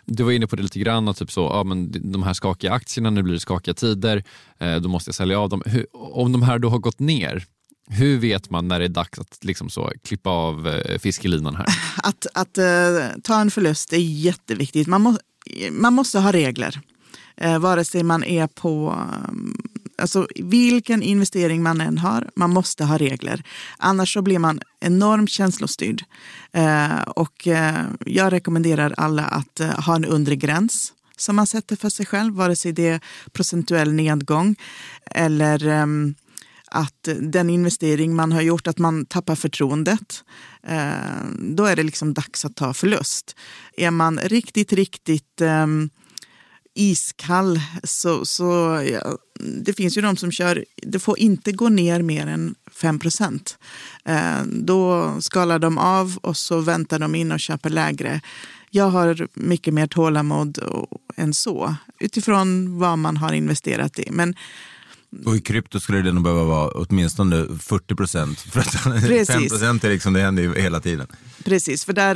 Du 0.05 0.23
var 0.23 0.33
inne 0.33 0.47
på 0.47 0.57
det 0.57 0.63
lite 0.63 0.79
grann, 0.79 1.15
typ 1.15 1.31
så, 1.33 1.41
ja, 1.41 1.65
men 1.65 1.93
de 2.13 2.23
här 2.23 2.35
skakiga 2.35 2.73
aktierna, 2.73 3.11
nu 3.11 3.23
blir 3.23 3.35
det 3.35 3.41
skakiga 3.41 3.75
tider, 3.75 4.25
eh, 4.59 4.77
då 4.77 4.89
måste 4.89 5.09
jag 5.09 5.15
sälja 5.15 5.41
av 5.41 5.49
dem. 5.49 5.63
Hur, 5.67 5.87
om 5.93 6.33
de 6.33 6.43
här 6.43 6.59
då 6.59 6.69
har 6.69 6.79
gått 6.79 6.99
ner, 6.99 7.47
hur 7.89 8.19
vet 8.19 8.51
man 8.51 8.69
när 8.69 8.79
det 8.79 8.85
är 8.85 8.89
dags 8.89 9.19
att 9.19 9.45
liksom 9.45 9.71
så, 9.71 9.93
klippa 10.05 10.31
av 10.31 10.69
eh, 10.69 10.99
fiskelinan 10.99 11.57
här? 11.57 11.67
Att, 12.03 12.27
att 12.35 12.59
uh, 12.59 13.21
ta 13.23 13.41
en 13.41 13.51
förlust 13.51 13.93
är 13.93 13.97
jätteviktigt. 13.99 14.87
Man, 14.89 15.01
må, 15.03 15.19
man 15.71 15.93
måste 15.93 16.19
ha 16.19 16.33
regler. 16.33 16.81
Uh, 17.45 17.59
vare 17.59 17.85
sig 17.85 18.03
man 18.03 18.25
är 18.25 18.47
på... 18.47 18.99
Um, 19.29 19.72
alltså 20.03 20.27
vilken 20.35 21.03
investering 21.03 21.63
man 21.63 21.81
än 21.81 21.99
har, 21.99 22.31
man 22.37 22.51
måste 22.51 22.85
ha 22.85 22.99
regler. 22.99 23.43
Annars 23.79 24.15
så 24.15 24.23
blir 24.23 24.39
man 24.39 24.61
enormt 24.81 25.31
känslostyrd. 25.31 26.05
Eh, 26.53 27.03
och 27.03 27.47
eh, 27.47 27.85
jag 28.07 28.33
rekommenderar 28.33 28.95
alla 28.97 29.25
att 29.25 29.61
eh, 29.61 29.81
ha 29.81 29.97
en 29.97 30.05
undre 30.05 30.37
gräns 30.37 30.93
som 31.17 31.37
man 31.37 31.47
sätter 31.47 31.77
för 31.77 31.89
sig 31.89 32.07
själv, 32.07 32.35
vare 32.35 32.57
sig 32.57 32.73
det 32.73 32.89
är 32.89 33.01
procentuell 33.33 33.93
nedgång 33.93 34.57
eller 35.11 35.67
ehm, 35.67 36.15
att 36.67 37.09
den 37.21 37.51
investering 37.51 38.17
man 38.17 38.33
har 38.33 38.43
gjort, 38.43 38.67
att 38.67 38.79
man 38.79 39.07
tappar 39.07 39.35
förtroendet. 39.35 40.25
Eh, 40.67 41.27
då 41.39 41.65
är 41.65 41.77
det 41.77 41.83
liksom 41.83 42.15
dags 42.15 42.45
att 42.45 42.57
ta 42.57 42.75
förlust. 42.75 43.37
Är 43.77 43.91
man 43.91 44.19
riktigt, 44.19 44.73
riktigt 44.73 45.41
ehm, 45.41 45.91
iskall 46.75 47.61
så, 47.85 48.25
så 48.25 48.45
ja, 48.93 49.19
det 49.65 49.73
finns 49.73 49.99
ju 49.99 50.03
de 50.03 50.17
som 50.17 50.33
kör, 50.33 50.65
det 50.77 50.99
får 50.99 51.19
inte 51.19 51.53
gå 51.53 51.69
ner 51.69 52.03
mer 52.03 52.27
än 52.27 52.55
5 52.73 52.99
procent. 52.99 53.59
Eh, 54.05 54.43
då 54.47 55.13
skalar 55.21 55.59
de 55.59 55.79
av 55.79 56.19
och 56.23 56.37
så 56.37 56.61
väntar 56.61 56.99
de 56.99 57.15
in 57.15 57.33
och 57.33 57.41
köper 57.41 57.71
lägre. 57.71 58.21
Jag 58.71 58.91
har 58.91 59.29
mycket 59.35 59.75
mer 59.75 59.87
tålamod 59.87 60.59
än 61.17 61.35
så 61.35 61.75
utifrån 62.01 62.79
vad 62.79 62.99
man 62.99 63.17
har 63.17 63.33
investerat 63.33 63.99
i. 63.99 64.09
Men 64.11 64.35
och 65.25 65.37
i 65.37 65.41
krypto 65.41 65.81
skulle 65.81 66.03
det 66.03 66.13
nog 66.13 66.25
behöva 66.25 66.45
vara 66.45 66.69
åtminstone 66.69 67.47
40 67.59 67.95
procent. 67.95 68.41
För 68.41 68.61
att 68.61 68.75
5 69.27 69.49
procent 69.49 69.85
är 69.85 69.89
liksom, 69.89 70.13
det 70.13 70.21
händer 70.21 70.43
ju 70.43 70.55
hela 70.55 70.81
tiden. 70.81 71.07
Precis, 71.45 71.85
för 71.85 71.93
där, 71.93 72.15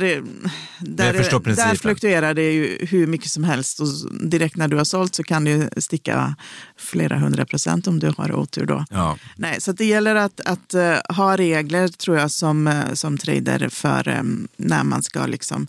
där, 0.79 1.13
där 1.55 1.75
fluktuerar 1.75 2.33
det 2.33 2.51
ju 2.51 2.85
hur 2.85 3.07
mycket 3.07 3.31
som 3.31 3.43
helst. 3.43 3.79
Och 3.79 3.87
direkt 4.29 4.55
när 4.55 4.67
du 4.67 4.77
har 4.77 4.83
sålt 4.83 5.15
så 5.15 5.23
kan 5.23 5.43
det 5.43 5.83
sticka 5.83 6.35
flera 6.77 7.17
hundra 7.17 7.45
procent 7.45 7.87
om 7.87 7.99
du 7.99 8.13
har 8.17 8.35
otur 8.35 8.65
då. 8.65 8.85
Ja. 8.89 9.17
Nej, 9.35 9.61
så 9.61 9.71
det 9.71 9.85
gäller 9.85 10.15
att, 10.15 10.41
att 10.41 10.73
uh, 10.75 11.15
ha 11.15 11.37
regler 11.37 11.87
tror 11.87 12.17
jag 12.17 12.31
som, 12.31 12.67
uh, 12.67 12.93
som 12.93 13.17
trader 13.17 13.69
för 13.69 14.07
um, 14.19 14.47
när 14.57 14.83
man 14.83 15.03
ska 15.03 15.25
liksom... 15.25 15.67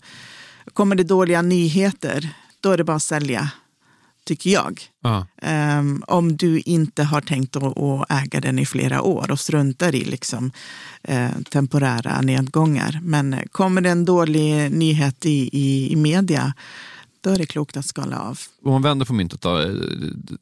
Kommer 0.73 0.95
det 0.95 1.03
dåliga 1.03 1.41
nyheter, 1.41 2.29
då 2.61 2.71
är 2.71 2.77
det 2.77 2.83
bara 2.83 2.97
att 2.97 3.03
sälja 3.03 3.51
tycker 4.29 4.49
jag. 4.49 4.81
Ja. 5.03 5.27
Um, 5.79 6.03
om 6.07 6.37
du 6.37 6.59
inte 6.59 7.03
har 7.03 7.21
tänkt 7.21 7.55
att, 7.55 8.05
äga 8.09 8.41
den 8.41 8.59
i 8.59 8.65
flera 8.65 9.01
år 9.01 9.31
och 9.31 9.39
struntar 9.39 9.95
i 9.95 10.05
liksom, 10.05 10.51
uh, 11.09 11.41
temporära 11.51 12.21
nedgångar. 12.21 12.99
Men 13.03 13.35
kommer 13.51 13.81
det 13.81 13.89
en 13.89 14.05
dålig 14.05 14.71
nyhet 14.71 15.25
i, 15.25 15.49
i, 15.51 15.91
i 15.91 15.95
media, 15.95 16.53
då 17.21 17.29
är 17.29 17.37
det 17.37 17.45
klokt 17.45 17.77
att 17.77 17.85
skala 17.85 18.19
av. 18.19 18.39
Om 18.63 18.71
man 18.71 18.81
vänder 18.81 19.05
på 19.05 19.13
myntet 19.13 19.41
då, 19.41 19.65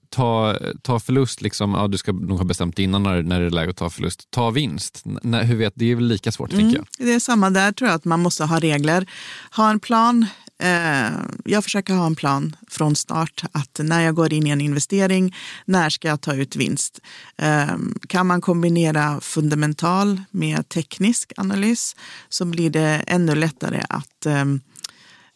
ta, 0.10 0.58
ta 0.82 1.00
förlust, 1.00 1.42
liksom, 1.42 1.74
ja, 1.74 1.88
du 1.88 1.98
ska 1.98 2.12
nog 2.12 2.38
ha 2.38 2.46
bestämt 2.46 2.80
innan 2.80 3.04
när, 3.04 3.24
när 3.24 3.40
det 3.40 3.46
är 3.46 3.50
läge 3.50 3.70
att 3.70 3.78
ta 3.78 3.90
förlust. 3.90 4.28
Ta 4.32 4.50
vinst, 4.50 5.02
när, 5.06 5.44
hur 5.44 5.56
vet, 5.56 5.74
det 5.76 5.92
är 5.92 5.96
väl 5.96 6.08
lika 6.08 6.32
svårt 6.32 6.54
mm. 6.54 6.64
tänker 6.64 6.78
jag. 6.78 7.08
Det 7.08 7.14
är 7.14 7.20
samma 7.20 7.50
där, 7.50 7.72
tror 7.72 7.90
jag 7.90 7.96
att 7.96 8.06
man 8.06 8.20
måste 8.20 8.46
ha 8.46 8.60
regler. 8.60 9.10
Ha 9.56 9.70
en 9.72 9.80
plan. 9.80 10.26
Eh, 10.60 11.12
jag 11.46 11.64
försöker 11.64 11.94
ha 11.94 12.06
en 12.06 12.16
plan 12.16 12.56
från 12.68 12.96
start 12.96 13.44
att 13.52 13.80
när 13.84 14.02
jag 14.02 14.16
går 14.16 14.34
in 14.34 14.48
i 14.48 14.50
en 14.50 14.62
investering, 14.62 15.36
när 15.66 15.90
ska 15.90 16.08
jag 16.08 16.22
ta 16.22 16.34
ut 16.34 16.56
vinst? 16.56 17.00
Eh, 17.38 17.76
kan 18.08 18.28
man 18.28 18.42
kombinera 18.42 19.22
fundamental 19.22 20.22
med 20.32 20.70
teknisk 20.70 21.34
analys 21.38 21.96
så 22.30 22.46
blir 22.46 22.70
det 22.70 23.04
ännu 23.08 23.36
lättare 23.36 23.84
att 23.90 24.26
ehm, 24.26 24.62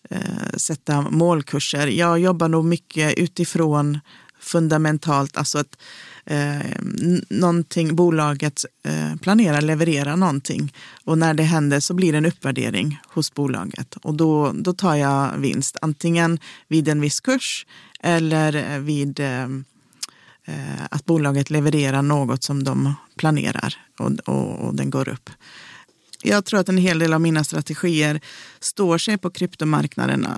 eh, 0.10 0.56
sätta 0.58 1.02
målkurser. 1.02 1.88
Jag 1.88 2.20
jobbar 2.20 2.48
nog 2.48 2.66
mycket 2.66 3.18
utifrån 3.18 4.00
fundamentalt, 4.40 5.38
alltså 5.38 5.58
att 5.58 5.78
eh, 6.26 6.60
någonting, 7.30 7.96
bolaget 7.96 8.66
eh, 8.84 9.16
planerar 9.16 9.62
leverera 9.62 10.16
någonting 10.16 10.74
och 11.06 11.18
när 11.18 11.34
det 11.34 11.44
händer 11.44 11.80
så 11.80 11.94
blir 11.94 12.12
det 12.12 12.18
en 12.18 12.26
uppvärdering 12.26 13.00
hos 13.08 13.34
bolaget 13.34 13.96
och 13.96 14.14
då, 14.14 14.52
då 14.56 14.74
tar 14.74 14.96
jag 14.96 15.38
vinst 15.38 15.78
antingen 15.82 16.40
vid 16.68 16.88
en 16.88 17.02
viss 17.02 17.20
kurs 17.20 17.66
eller 18.00 18.56
eh, 18.56 18.80
vid 18.80 19.20
eh, 19.20 19.44
eh 20.46 20.84
att 20.90 21.06
bolaget 21.06 21.50
levererar 21.50 22.02
något 22.02 22.44
som 22.44 22.64
de 22.64 22.94
planerar 23.18 23.76
och, 24.00 24.12
och, 24.26 24.60
och 24.60 24.76
den 24.76 24.90
går 24.90 25.10
upp. 25.10 25.30
Jag 26.24 26.46
tror 26.46 26.60
att 26.60 26.70
en 26.70 26.78
hel 26.78 27.00
del 27.00 27.14
av 27.14 27.22
mina 27.22 27.44
strategier 27.44 28.22
står 28.60 28.98
sig 28.98 29.18
på 29.18 29.30
kryptomarknaden. 29.30 30.26
Eh, 30.26 30.32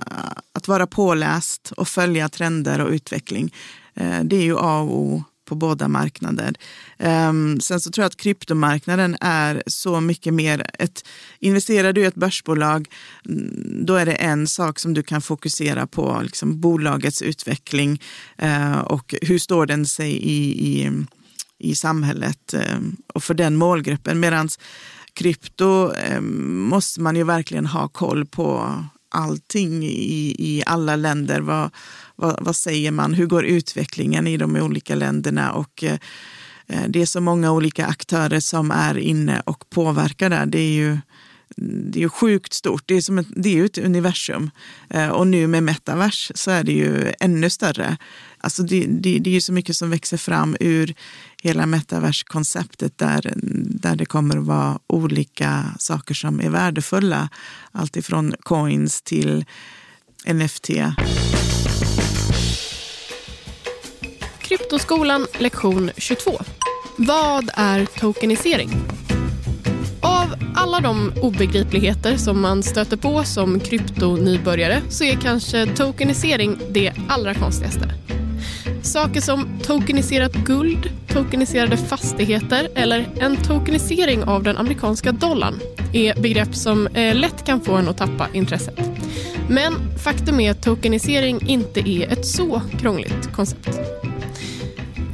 att 0.52 0.68
vara 0.68 0.86
påläst 0.86 1.72
och 1.76 1.88
följa 1.88 2.28
trender 2.28 2.80
och 2.80 2.90
utveckling. 2.90 3.54
Eh, 3.94 4.20
det 4.24 4.36
är 4.36 4.42
ju 4.42 4.56
A 4.58 4.80
och 4.80 4.98
O 4.98 5.24
på 5.44 5.54
båda 5.54 5.88
marknader. 5.88 6.54
Um, 6.98 7.60
sen 7.60 7.80
så 7.80 7.90
tror 7.90 8.02
jag 8.02 8.06
att 8.06 8.16
kryptomarknaden 8.16 9.16
är 9.20 9.62
så 9.66 10.00
mycket 10.00 10.34
mer 10.34 10.66
ett... 10.78 11.04
Investerar 11.38 11.92
du 11.92 12.00
i 12.00 12.04
ett 12.04 12.14
börsbolag, 12.14 12.88
mm, 13.28 13.86
då 13.86 13.94
är 13.94 14.06
det 14.06 14.12
en 14.12 14.46
sak 14.46 14.78
som 14.78 14.94
du 14.94 15.02
kan 15.02 15.22
fokusera 15.22 15.86
på, 15.86 16.20
liksom 16.22 16.60
bolagets 16.60 17.22
utveckling 17.22 18.02
uh, 18.42 18.78
och 18.78 19.14
hur 19.22 19.38
står 19.38 19.66
den 19.66 19.86
sig 19.86 20.10
i, 20.10 20.68
i, 20.72 20.90
i 21.58 21.74
samhället 21.74 22.54
uh, 22.54 22.78
och 23.14 23.24
för 23.24 23.34
den 23.34 23.56
målgruppen. 23.56 24.20
Medan 24.20 24.48
krypto 25.14 25.92
uh, 25.92 26.20
måste 26.20 27.00
man 27.00 27.16
ju 27.16 27.24
verkligen 27.24 27.66
ha 27.66 27.88
koll 27.88 28.26
på 28.26 28.78
allting 29.14 29.84
i, 29.84 30.34
i 30.38 30.62
alla 30.66 30.96
länder. 30.96 31.40
Vad, 31.40 31.70
vad, 32.16 32.44
vad 32.44 32.56
säger 32.56 32.90
man? 32.90 33.14
Hur 33.14 33.26
går 33.26 33.44
utvecklingen 33.44 34.26
i 34.26 34.36
de 34.36 34.56
olika 34.56 34.94
länderna? 34.94 35.52
Och 35.52 35.84
eh, 35.84 35.98
det 36.88 37.02
är 37.02 37.06
så 37.06 37.20
många 37.20 37.52
olika 37.52 37.86
aktörer 37.86 38.40
som 38.40 38.70
är 38.70 38.98
inne 38.98 39.42
och 39.46 39.70
påverkar 39.70 40.30
där. 40.30 40.46
Det 40.46 40.58
är 40.58 40.72
ju 40.72 40.98
det 41.56 41.98
är 41.98 42.02
ju 42.02 42.08
sjukt 42.08 42.52
stort. 42.52 42.82
Det 42.86 42.94
är, 42.94 43.00
som 43.00 43.18
ett, 43.18 43.26
det 43.36 43.48
är 43.48 43.54
ju 43.54 43.64
ett 43.64 43.78
universum. 43.78 44.50
Eh, 44.90 45.08
och 45.08 45.26
nu 45.26 45.46
med 45.46 45.62
metavers 45.62 46.32
så 46.34 46.50
är 46.50 46.64
det 46.64 46.72
ju 46.72 47.12
ännu 47.20 47.50
större. 47.50 47.96
Alltså 48.38 48.62
det, 48.62 48.86
det, 48.86 49.18
det 49.18 49.30
är 49.30 49.34
ju 49.34 49.40
så 49.40 49.52
mycket 49.52 49.76
som 49.76 49.90
växer 49.90 50.16
fram 50.16 50.56
ur 50.60 50.94
hela 51.42 51.66
metaverskonceptet 51.66 52.98
där, 52.98 53.32
där 53.66 53.96
det 53.96 54.06
kommer 54.06 54.38
att 54.38 54.44
vara 54.44 54.78
olika 54.86 55.64
saker 55.78 56.14
som 56.14 56.40
är 56.40 56.50
värdefulla. 56.50 57.28
Allt 57.72 57.96
ifrån 57.96 58.34
coins 58.42 59.02
till 59.02 59.44
NFT. 60.26 60.70
Kryptoskolan 64.44 65.26
lektion 65.38 65.90
22. 65.96 66.30
Vad 66.96 67.50
är 67.54 67.86
tokenisering? 67.86 68.70
Av 70.00 70.34
alla 70.54 70.80
de 70.80 71.12
obegripligheter 71.22 72.16
som 72.16 72.40
man 72.40 72.62
stöter 72.62 72.96
på 72.96 73.24
som 73.24 73.60
kryptonybörjare 73.60 74.82
så 74.88 75.04
är 75.04 75.16
kanske 75.16 75.66
tokenisering 75.66 76.58
det 76.70 76.92
allra 77.08 77.34
konstigaste. 77.34 77.88
Saker 78.82 79.20
som 79.20 79.48
tokeniserat 79.62 80.32
guld, 80.32 80.90
tokeniserade 81.08 81.76
fastigheter 81.76 82.68
eller 82.74 83.08
en 83.20 83.36
tokenisering 83.36 84.24
av 84.24 84.42
den 84.42 84.56
amerikanska 84.56 85.12
dollarn 85.12 85.60
är 85.92 86.20
begrepp 86.20 86.54
som 86.54 86.86
eh, 86.86 87.14
lätt 87.14 87.44
kan 87.46 87.60
få 87.60 87.72
en 87.72 87.88
att 87.88 87.98
tappa 87.98 88.28
intresset. 88.32 88.80
Men 89.48 89.98
faktum 89.98 90.40
är 90.40 90.50
att 90.50 90.62
tokenisering 90.62 91.40
inte 91.46 91.90
är 91.90 92.12
ett 92.12 92.26
så 92.26 92.62
krångligt 92.80 93.32
koncept. 93.32 93.80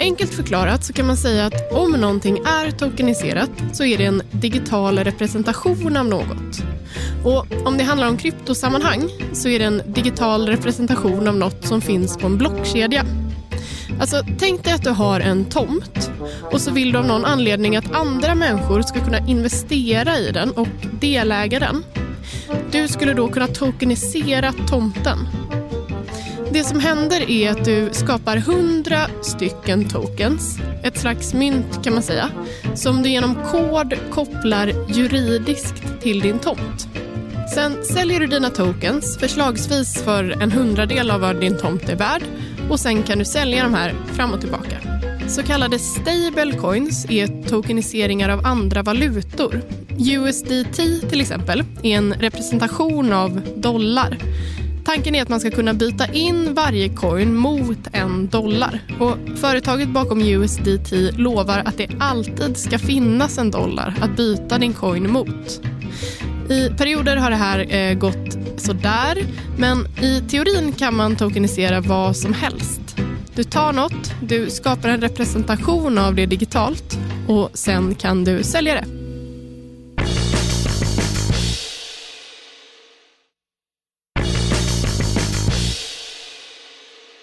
Enkelt 0.00 0.34
förklarat 0.34 0.84
så 0.84 0.92
kan 0.92 1.06
man 1.06 1.16
säga 1.16 1.46
att 1.46 1.72
om 1.72 1.92
någonting 1.92 2.38
är 2.38 2.70
tokeniserat 2.70 3.50
så 3.72 3.84
är 3.84 3.98
det 3.98 4.04
en 4.04 4.22
digital 4.30 4.98
representation 4.98 5.96
av 5.96 6.06
något. 6.06 6.62
Och 7.24 7.46
om 7.64 7.78
det 7.78 7.84
handlar 7.84 8.08
om 8.08 8.16
kryptosammanhang 8.16 9.10
så 9.32 9.48
är 9.48 9.58
det 9.58 9.64
en 9.64 9.82
digital 9.86 10.46
representation 10.46 11.28
av 11.28 11.36
något 11.36 11.66
som 11.66 11.80
finns 11.80 12.16
på 12.16 12.26
en 12.26 12.38
blockkedja. 12.38 13.04
Alltså, 14.00 14.22
tänk 14.38 14.64
dig 14.64 14.72
att 14.72 14.84
du 14.84 14.90
har 14.90 15.20
en 15.20 15.44
tomt 15.44 16.10
och 16.52 16.60
så 16.60 16.70
vill 16.70 16.92
du 16.92 16.98
av 16.98 17.06
någon 17.06 17.24
anledning 17.24 17.76
att 17.76 17.92
andra 17.92 18.34
människor 18.34 18.82
ska 18.82 19.00
kunna 19.00 19.28
investera 19.28 20.18
i 20.18 20.32
den 20.32 20.50
och 20.50 20.68
deläga 21.00 21.58
den. 21.58 21.84
Du 22.70 22.88
skulle 22.88 23.14
då 23.14 23.28
kunna 23.28 23.46
tokenisera 23.46 24.52
tomten 24.52 25.18
det 26.52 26.64
som 26.64 26.80
händer 26.80 27.30
är 27.30 27.50
att 27.50 27.64
du 27.64 27.88
skapar 27.92 28.36
hundra 28.36 29.06
stycken 29.22 29.88
tokens, 29.88 30.58
ett 30.82 30.98
slags 30.98 31.34
mynt 31.34 31.84
kan 31.84 31.94
man 31.94 32.02
säga, 32.02 32.30
som 32.74 33.02
du 33.02 33.08
genom 33.08 33.34
kod 33.34 33.94
kopplar 34.10 34.72
juridiskt 34.88 35.82
till 36.02 36.20
din 36.20 36.38
tomt. 36.38 36.88
Sen 37.54 37.84
säljer 37.84 38.20
du 38.20 38.26
dina 38.26 38.50
tokens, 38.50 39.18
förslagsvis 39.18 40.02
för 40.02 40.42
en 40.42 40.52
hundradel 40.52 41.10
av 41.10 41.20
vad 41.20 41.40
din 41.40 41.58
tomt 41.58 41.88
är 41.88 41.96
värd 41.96 42.22
och 42.70 42.80
sen 42.80 43.02
kan 43.02 43.18
du 43.18 43.24
sälja 43.24 43.62
de 43.62 43.74
här 43.74 43.94
fram 44.12 44.32
och 44.32 44.40
tillbaka. 44.40 44.76
Så 45.28 45.42
kallade 45.42 45.78
stablecoins 45.78 47.06
är 47.10 47.48
tokeniseringar 47.48 48.28
av 48.28 48.46
andra 48.46 48.82
valutor. 48.82 49.62
USDT 49.98 51.10
till 51.10 51.20
exempel 51.20 51.64
är 51.82 51.96
en 51.96 52.14
representation 52.14 53.12
av 53.12 53.40
dollar 53.56 54.18
Tanken 54.94 55.14
är 55.14 55.22
att 55.22 55.28
man 55.28 55.40
ska 55.40 55.50
kunna 55.50 55.74
byta 55.74 56.06
in 56.06 56.54
varje 56.54 56.88
coin 56.88 57.34
mot 57.34 57.78
en 57.92 58.28
dollar. 58.28 58.80
Och 59.00 59.16
företaget 59.36 59.88
bakom 59.88 60.22
USDT 60.22 60.92
lovar 61.18 61.62
att 61.64 61.78
det 61.78 61.88
alltid 62.00 62.56
ska 62.56 62.78
finnas 62.78 63.38
en 63.38 63.50
dollar 63.50 63.94
att 64.00 64.16
byta 64.16 64.58
din 64.58 64.72
coin 64.72 65.12
mot. 65.12 65.60
I 66.50 66.68
perioder 66.78 67.16
har 67.16 67.30
det 67.30 67.36
här 67.36 67.74
eh, 67.74 67.94
gått 67.94 68.38
sådär, 68.56 69.24
men 69.58 69.86
i 70.02 70.22
teorin 70.28 70.72
kan 70.72 70.96
man 70.96 71.16
tokenisera 71.16 71.80
vad 71.80 72.16
som 72.16 72.32
helst. 72.34 72.96
Du 73.34 73.44
tar 73.44 73.72
något, 73.72 74.12
du 74.22 74.50
skapar 74.50 74.88
en 74.88 75.00
representation 75.00 75.98
av 75.98 76.14
det 76.14 76.26
digitalt 76.26 76.98
och 77.28 77.50
sen 77.54 77.94
kan 77.94 78.24
du 78.24 78.42
sälja 78.42 78.74
det. 78.74 78.99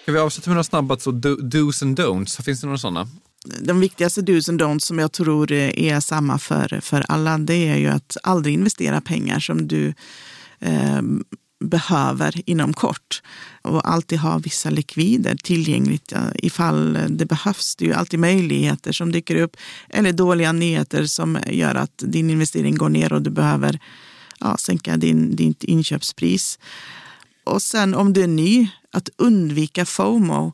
Ska 0.08 0.12
vi 0.14 0.20
avsluta 0.20 0.50
med 0.50 0.56
några 0.56 0.64
snabba 0.64 0.98
så 0.98 1.12
dos 1.12 1.84
and 1.84 2.00
don'ts? 2.00 2.42
Finns 2.42 2.62
det 2.62 2.68
några 2.68 2.78
sådana? 2.78 3.08
De 3.62 3.80
viktigaste 3.80 4.22
dos 4.22 4.50
and 4.50 4.62
don'ts 4.62 4.80
som 4.80 5.00
jag 5.00 5.12
tror 5.12 5.52
är 5.52 6.00
samma 6.00 6.40
för, 6.40 6.80
för 6.82 7.06
alla, 7.08 7.38
det 7.38 7.68
är 7.68 7.78
ju 7.78 7.88
att 7.88 8.18
aldrig 8.24 8.54
investera 8.54 9.02
pengar 9.02 9.40
som 9.40 9.68
du 9.68 9.94
eh, 10.60 11.02
behöver 11.60 12.42
inom 12.50 12.74
kort 12.74 13.22
och 13.62 13.90
alltid 13.90 14.20
ha 14.20 14.38
vissa 14.38 14.70
likvider 14.70 15.36
tillgängligt 15.44 16.14
ifall 16.36 17.00
det 17.10 17.26
behövs. 17.26 17.76
Det 17.76 17.86
är 17.86 17.88
ju 17.88 17.94
alltid 17.94 18.20
möjligheter 18.20 18.92
som 18.92 19.12
dyker 19.12 19.36
upp 19.36 19.58
eller 19.90 20.12
dåliga 20.12 20.52
nyheter 20.52 21.06
som 21.06 21.40
gör 21.48 21.76
att 21.76 21.98
din 21.98 22.30
investering 22.30 22.76
går 22.76 22.90
ner 22.90 23.14
och 23.14 23.22
du 23.22 23.30
behöver 23.30 23.80
ja, 24.40 24.58
sänka 24.58 24.98
din, 24.98 25.36
ditt 25.36 25.64
inköpspris. 25.64 26.60
Och 27.44 27.62
sen 27.62 27.96
om 27.96 28.14
du 28.14 28.24
är 28.24 28.28
ny, 28.28 28.70
att 28.98 29.10
undvika 29.18 29.86
FOMO. 29.86 30.54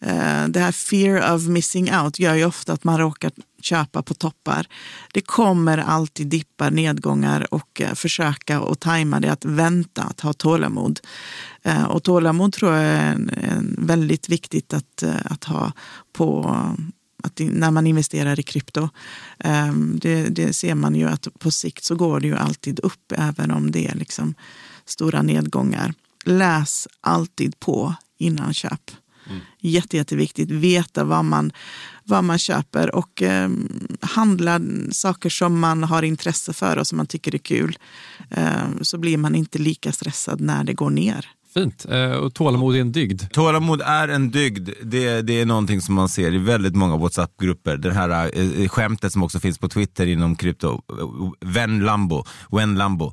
Eh, 0.00 0.48
det 0.48 0.60
här 0.60 0.72
fear 0.72 1.34
of 1.34 1.42
missing 1.42 1.94
out 1.96 2.18
gör 2.18 2.34
ju 2.34 2.44
ofta 2.44 2.72
att 2.72 2.84
man 2.84 2.98
råkar 2.98 3.32
köpa 3.62 4.02
på 4.02 4.14
toppar. 4.14 4.66
Det 5.12 5.20
kommer 5.20 5.78
alltid 5.78 6.26
dippar, 6.26 6.70
nedgångar 6.70 7.54
och 7.54 7.80
eh, 7.80 7.94
försöka 7.94 8.60
och 8.60 8.80
tajma 8.80 9.20
det, 9.20 9.32
att 9.32 9.44
vänta, 9.44 10.02
att 10.02 10.20
ha 10.20 10.32
tålamod. 10.32 11.00
Eh, 11.62 11.84
och 11.84 12.02
tålamod 12.02 12.52
tror 12.52 12.72
jag 12.72 12.84
är 12.84 13.12
en, 13.12 13.30
en 13.30 13.76
väldigt 13.78 14.28
viktigt 14.28 14.74
att, 14.74 15.02
eh, 15.02 15.14
att 15.24 15.44
ha 15.44 15.72
på 16.12 16.56
att 17.22 17.38
när 17.38 17.70
man 17.70 17.86
investerar 17.86 18.40
i 18.40 18.42
krypto. 18.42 18.88
Ehm, 19.38 19.98
det, 20.02 20.28
det, 20.28 20.52
ser 20.52 20.74
man 20.74 20.94
ju 20.94 21.08
att 21.08 21.28
på 21.38 21.50
sikt 21.50 21.84
så 21.84 21.94
går 21.94 22.20
det 22.20 22.26
ju 22.26 22.36
alltid 22.36 22.80
upp 22.80 23.12
även 23.16 23.50
om 23.50 23.70
det 23.70 23.86
är 23.86 23.94
liksom 23.94 24.34
stora 24.84 25.22
nedgångar 25.22 25.94
läs 26.24 26.88
alltid 27.00 27.60
på 27.60 27.94
innan 28.18 28.54
köp. 28.54 28.90
Mm. 29.26 29.40
Jätte, 29.60 29.96
jätteviktigt. 29.96 30.50
Veta 30.50 31.04
vad 31.04 31.24
man, 31.24 31.52
vad 32.04 32.24
man 32.24 32.38
köper 32.38 32.94
och 32.94 33.22
eh, 33.22 33.50
handla 34.00 34.60
saker 34.90 35.30
som 35.30 35.60
man 35.60 35.84
har 35.84 36.02
intresse 36.02 36.52
för 36.52 36.76
och 36.76 36.86
som 36.86 36.96
man 36.96 37.06
tycker 37.06 37.34
är 37.34 37.38
kul. 37.38 37.78
Eh, 38.30 38.64
så 38.80 38.98
blir 38.98 39.16
man 39.16 39.34
inte 39.34 39.58
lika 39.58 39.92
stressad 39.92 40.40
när 40.40 40.64
det 40.64 40.72
går 40.72 40.90
ner. 40.90 41.28
Fint. 41.54 41.86
Eh, 41.90 42.10
och 42.10 42.34
tålamod 42.34 42.76
är 42.76 42.80
en 42.80 42.92
dygd. 42.92 43.22
Tålamod 43.32 43.80
är 43.80 44.08
en 44.08 44.30
dygd. 44.30 44.70
Det, 44.82 45.22
det 45.22 45.40
är 45.40 45.46
någonting 45.46 45.80
som 45.80 45.94
man 45.94 46.08
ser 46.08 46.34
i 46.34 46.38
väldigt 46.38 46.74
många 46.74 46.96
WhatsApp-grupper. 46.96 47.76
Det 47.76 47.92
här 47.92 48.30
eh, 48.38 48.68
skämtet 48.68 49.12
som 49.12 49.22
också 49.22 49.40
finns 49.40 49.58
på 49.58 49.68
Twitter 49.68 50.06
inom 50.06 50.36
krypto. 50.36 50.82
Ven 51.40 51.80
Lambo. 51.80 52.24
When 52.50 52.74
Lambo. 52.74 53.12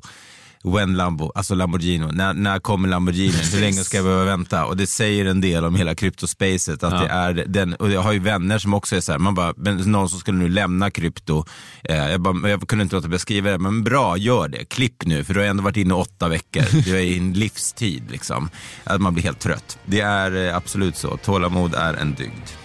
When 0.64 0.96
Lambo, 0.96 1.32
alltså 1.34 1.54
Lamborghini. 1.54 2.06
När, 2.12 2.34
när 2.34 2.58
kommer 2.58 2.88
Lamborghini? 2.88 3.36
Hur 3.52 3.60
länge 3.60 3.84
ska 3.84 3.96
jag 3.96 4.04
behöva 4.04 4.24
vänta? 4.24 4.64
Och 4.64 4.76
det 4.76 4.86
säger 4.86 5.24
en 5.24 5.40
del 5.40 5.64
om 5.64 5.74
hela 5.74 5.94
kryptospacet. 5.94 6.82
Att 6.82 6.92
ja. 6.92 7.00
det 7.00 7.08
är 7.08 7.44
den, 7.48 7.74
och 7.74 7.90
jag 7.90 8.00
har 8.00 8.12
ju 8.12 8.18
vänner 8.18 8.58
som 8.58 8.74
också 8.74 8.96
är 8.96 9.00
så 9.00 9.12
här, 9.12 9.18
man 9.18 9.34
bara, 9.34 9.52
någon 9.56 10.08
som 10.08 10.18
skulle 10.18 10.38
nu 10.38 10.48
lämna 10.48 10.90
krypto. 10.90 11.44
Eh, 11.84 12.10
jag, 12.10 12.20
bara, 12.20 12.50
jag 12.50 12.68
kunde 12.68 12.82
inte 12.82 12.96
låta 12.96 13.08
bli 13.08 13.16
att 13.16 13.22
skriva 13.22 13.50
det, 13.50 13.58
men 13.58 13.84
bra, 13.84 14.16
gör 14.16 14.48
det. 14.48 14.64
Klipp 14.64 15.06
nu, 15.06 15.24
för 15.24 15.34
du 15.34 15.40
har 15.40 15.46
ändå 15.46 15.62
varit 15.62 15.76
inne 15.76 15.94
åtta 15.94 16.28
veckor. 16.28 16.82
Du 16.84 16.96
är 16.96 17.00
i 17.00 17.18
en 17.18 17.32
livstid 17.42 18.02
liksom. 18.10 18.50
Att 18.84 19.00
man 19.00 19.14
blir 19.14 19.24
helt 19.24 19.40
trött. 19.40 19.78
Det 19.84 20.00
är 20.00 20.48
eh, 20.48 20.56
absolut 20.56 20.96
så. 20.96 21.16
Tålamod 21.16 21.74
är 21.74 21.94
en 21.94 22.14
dygd. 22.14 22.61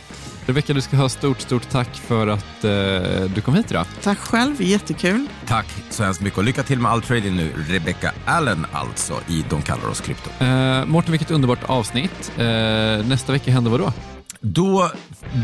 Rebecka, 0.47 0.73
du 0.73 0.81
ska 0.81 0.97
ha 0.97 1.09
stort, 1.09 1.39
stort 1.39 1.69
tack 1.69 1.95
för 1.95 2.27
att 2.27 2.63
eh, 2.63 2.71
du 3.35 3.41
kom 3.41 3.55
hit 3.55 3.71
idag. 3.71 3.85
Tack 4.01 4.17
själv, 4.17 4.61
jättekul. 4.61 5.27
Tack 5.45 5.67
så 5.89 6.03
hemskt 6.03 6.21
mycket 6.21 6.37
och 6.37 6.43
lycka 6.43 6.63
till 6.63 6.79
med 6.79 6.91
all 6.91 7.01
trading 7.01 7.35
nu. 7.35 7.51
Rebecca 7.67 8.11
Allen 8.25 8.65
alltså 8.71 9.13
i 9.27 9.45
De 9.49 9.61
kallar 9.61 9.87
oss 9.87 10.01
krypto. 10.01 10.43
Eh, 10.43 10.85
Mårten, 10.85 11.11
vilket 11.11 11.31
underbart 11.31 11.63
avsnitt. 11.63 12.31
Eh, 12.37 12.45
nästa 13.07 13.31
vecka 13.31 13.51
händer 13.51 13.71
vad 13.71 13.79
då? 13.79 13.93
Då, 14.41 14.91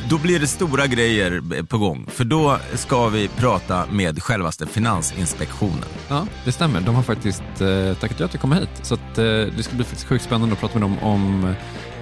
då 0.10 0.18
blir 0.18 0.40
det 0.40 0.48
stora 0.48 0.88
grejer 0.88 1.64
på 1.64 1.78
gång, 1.78 2.08
för 2.12 2.24
då 2.24 2.58
ska 2.74 3.08
vi 3.08 3.28
prata 3.28 3.86
med 3.92 4.24
självaste 4.24 4.68
Finansinspektionen. 4.68 5.86
Ja, 6.10 6.28
det 6.46 6.52
stämmer. 6.52 6.82
De 6.82 6.96
har 6.96 7.04
faktiskt 7.04 7.62
eh, 7.62 7.94
tackat 8.00 8.20
ja 8.20 8.28
till 8.28 8.38
att 8.38 8.42
komma 8.42 8.56
hit. 8.56 8.70
Så 8.82 8.94
att, 8.94 9.18
eh, 9.18 9.24
det 9.26 9.64
ska 9.64 9.76
bli 9.76 9.86
sjukt 9.86 10.26
spännande 10.26 10.54
att 10.54 10.60
prata 10.60 10.80
med 10.80 10.90
dem 10.90 11.00
om 11.00 11.54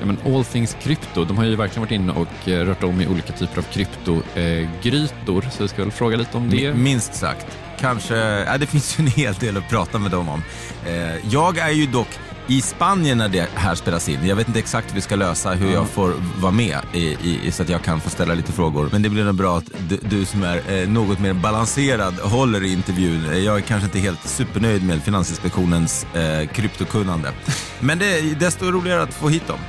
ja, 0.02 0.06
men 0.08 0.36
all 0.36 0.46
things 0.46 0.78
krypto. 0.82 1.26
De 1.26 1.38
har 1.38 1.46
ju 1.46 1.56
verkligen 1.56 1.82
varit 1.82 1.92
inne 1.92 2.12
och 2.14 2.50
eh, 2.50 2.66
rört 2.66 2.84
om 2.84 3.02
i 3.02 3.08
olika 3.08 3.34
typer 3.34 3.58
av 3.58 3.64
kryptogrytor. 3.64 5.44
Eh, 5.44 5.50
så 5.50 5.64
vi 5.64 5.68
ska 5.68 5.82
väl 5.82 5.92
fråga 5.92 6.18
lite 6.18 6.38
om 6.38 6.50
det. 6.50 6.74
Minst 6.74 7.14
sagt. 7.14 7.48
Kanske, 7.80 8.16
ja, 8.16 8.58
det 8.58 8.66
finns 8.68 9.00
ju 9.00 9.02
en 9.02 9.08
hel 9.08 9.34
del 9.34 9.58
att 9.58 9.70
prata 9.70 10.00
med 10.00 10.12
dem 10.12 10.30
om. 10.30 10.44
Eh, 10.86 11.32
jag 11.32 11.58
är 11.58 11.72
ju 11.72 11.86
dock 11.86 12.20
i 12.48 12.62
Spanien 12.62 13.18
när 13.18 13.30
det 13.30 13.50
här 13.56 13.76
spelas 13.76 14.10
in. 14.10 14.28
Jag 14.28 14.36
vet 14.36 14.48
inte 14.48 14.60
exakt 14.60 14.90
hur 14.90 14.96
vi 14.96 15.02
ska 15.02 15.16
lösa 15.16 15.52
hur 15.52 15.74
jag 15.74 15.90
får 15.90 16.14
vara 16.40 16.52
med 16.52 16.80
i, 16.94 17.18
i, 17.44 17.52
så 17.52 17.64
att 17.64 17.70
jag 17.70 17.82
kan 17.82 18.02
få 18.02 18.10
ställa 18.10 18.34
lite 18.34 18.52
frågor. 18.52 18.90
Men 18.92 19.02
det 19.02 19.10
blir 19.10 19.24
nog 19.24 19.36
bra 19.36 19.58
att 19.58 19.72
du, 19.90 20.00
du 20.02 20.26
som 20.26 20.44
är 20.44 20.82
eh, 20.82 20.90
något 20.90 21.20
mer 21.20 21.34
balanserad 21.34 22.14
håller 22.14 22.64
i 22.64 22.74
intervjun. 22.74 23.44
Jag 23.44 23.58
är 23.58 23.62
kanske 23.62 23.86
inte 23.86 24.00
helt 24.00 24.30
supernöjd 24.30 24.84
med 24.84 25.04
Finansinspektionens 25.04 26.06
eh, 26.16 26.48
kryptokunnande. 26.48 27.32
Men 27.80 28.00
det 28.00 28.20
är 28.20 28.36
desto 28.36 28.72
roligare 28.72 29.02
att 29.02 29.14
få 29.14 29.30
hit 29.30 29.48
dem. 29.48 29.60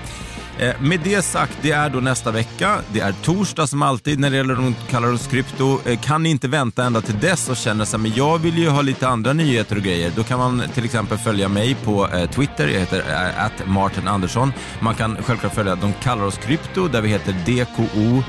Eh, 0.59 0.81
med 0.81 1.01
det 1.05 1.23
sagt, 1.23 1.59
det 1.63 1.71
är 1.71 1.91
då 1.91 2.01
nästa 2.01 2.31
vecka. 2.31 2.79
Det 2.93 3.01
är 3.01 3.13
torsdag 3.13 3.67
som 3.67 3.83
alltid 3.83 4.19
när 4.19 4.31
det 4.31 4.37
gäller 4.37 4.55
de 4.55 4.75
kallar 4.91 5.13
oss 5.13 5.27
krypto. 5.27 5.79
Eh, 5.87 6.01
kan 6.01 6.23
ni 6.23 6.31
inte 6.31 6.49
vänta 6.49 6.85
ända 6.85 7.01
till 7.01 7.19
dess 7.21 7.49
och 7.49 7.57
känna 7.57 7.87
så 7.87 7.99
men 7.99 8.13
jag 8.15 8.39
vill 8.39 8.59
ju 8.59 8.69
ha 8.69 8.83
lite 8.83 9.09
andra 9.09 9.33
nyheter 9.33 9.77
och 9.77 9.83
grejer. 9.83 10.13
Då 10.17 10.23
kan 10.23 10.39
man 10.39 10.63
till 10.75 10.85
exempel 10.85 11.19
följa 11.19 11.49
mig 11.49 11.75
på 11.75 12.09
eh, 12.09 12.31
Twitter. 12.31 12.69
Jag 12.69 12.81
heter 12.81 13.05
att 13.37 13.67
Martin 13.67 14.09
Andersson. 14.09 14.53
Man 14.81 14.95
kan 14.95 15.17
självklart 15.23 15.55
följa 15.55 15.75
De 15.75 15.93
kallar 15.93 16.25
oss 16.25 16.37
krypto 16.37 16.89
där 16.89 17.01
vi 17.01 17.09
heter 17.09 17.33
DKO 17.33 18.23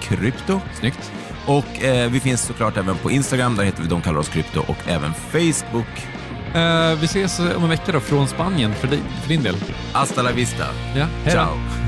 krypto. 0.00 0.60
Snyggt. 0.80 1.12
Och 1.46 1.84
eh, 1.84 2.10
vi 2.10 2.20
finns 2.20 2.42
såklart 2.42 2.76
även 2.76 2.96
på 2.96 3.10
Instagram, 3.10 3.56
där 3.56 3.64
heter 3.64 3.82
vi 3.82 3.88
De 3.88 4.00
kallar 4.00 4.18
oss 4.18 4.28
krypto 4.28 4.60
och 4.60 4.88
även 4.88 5.14
Facebook. 5.14 6.17
Uh, 6.54 7.00
vi 7.00 7.04
ses 7.04 7.38
om 7.38 7.62
en 7.62 7.68
vecka 7.68 7.92
då 7.92 8.00
från 8.00 8.28
Spanien 8.28 8.74
för, 8.74 8.88
di 8.88 8.98
för 9.22 9.28
din 9.28 9.42
del. 9.42 9.54
Hasta 9.92 10.22
la 10.22 10.32
vista. 10.32 10.64
Ja, 10.96 11.06
Ciao. 11.30 11.87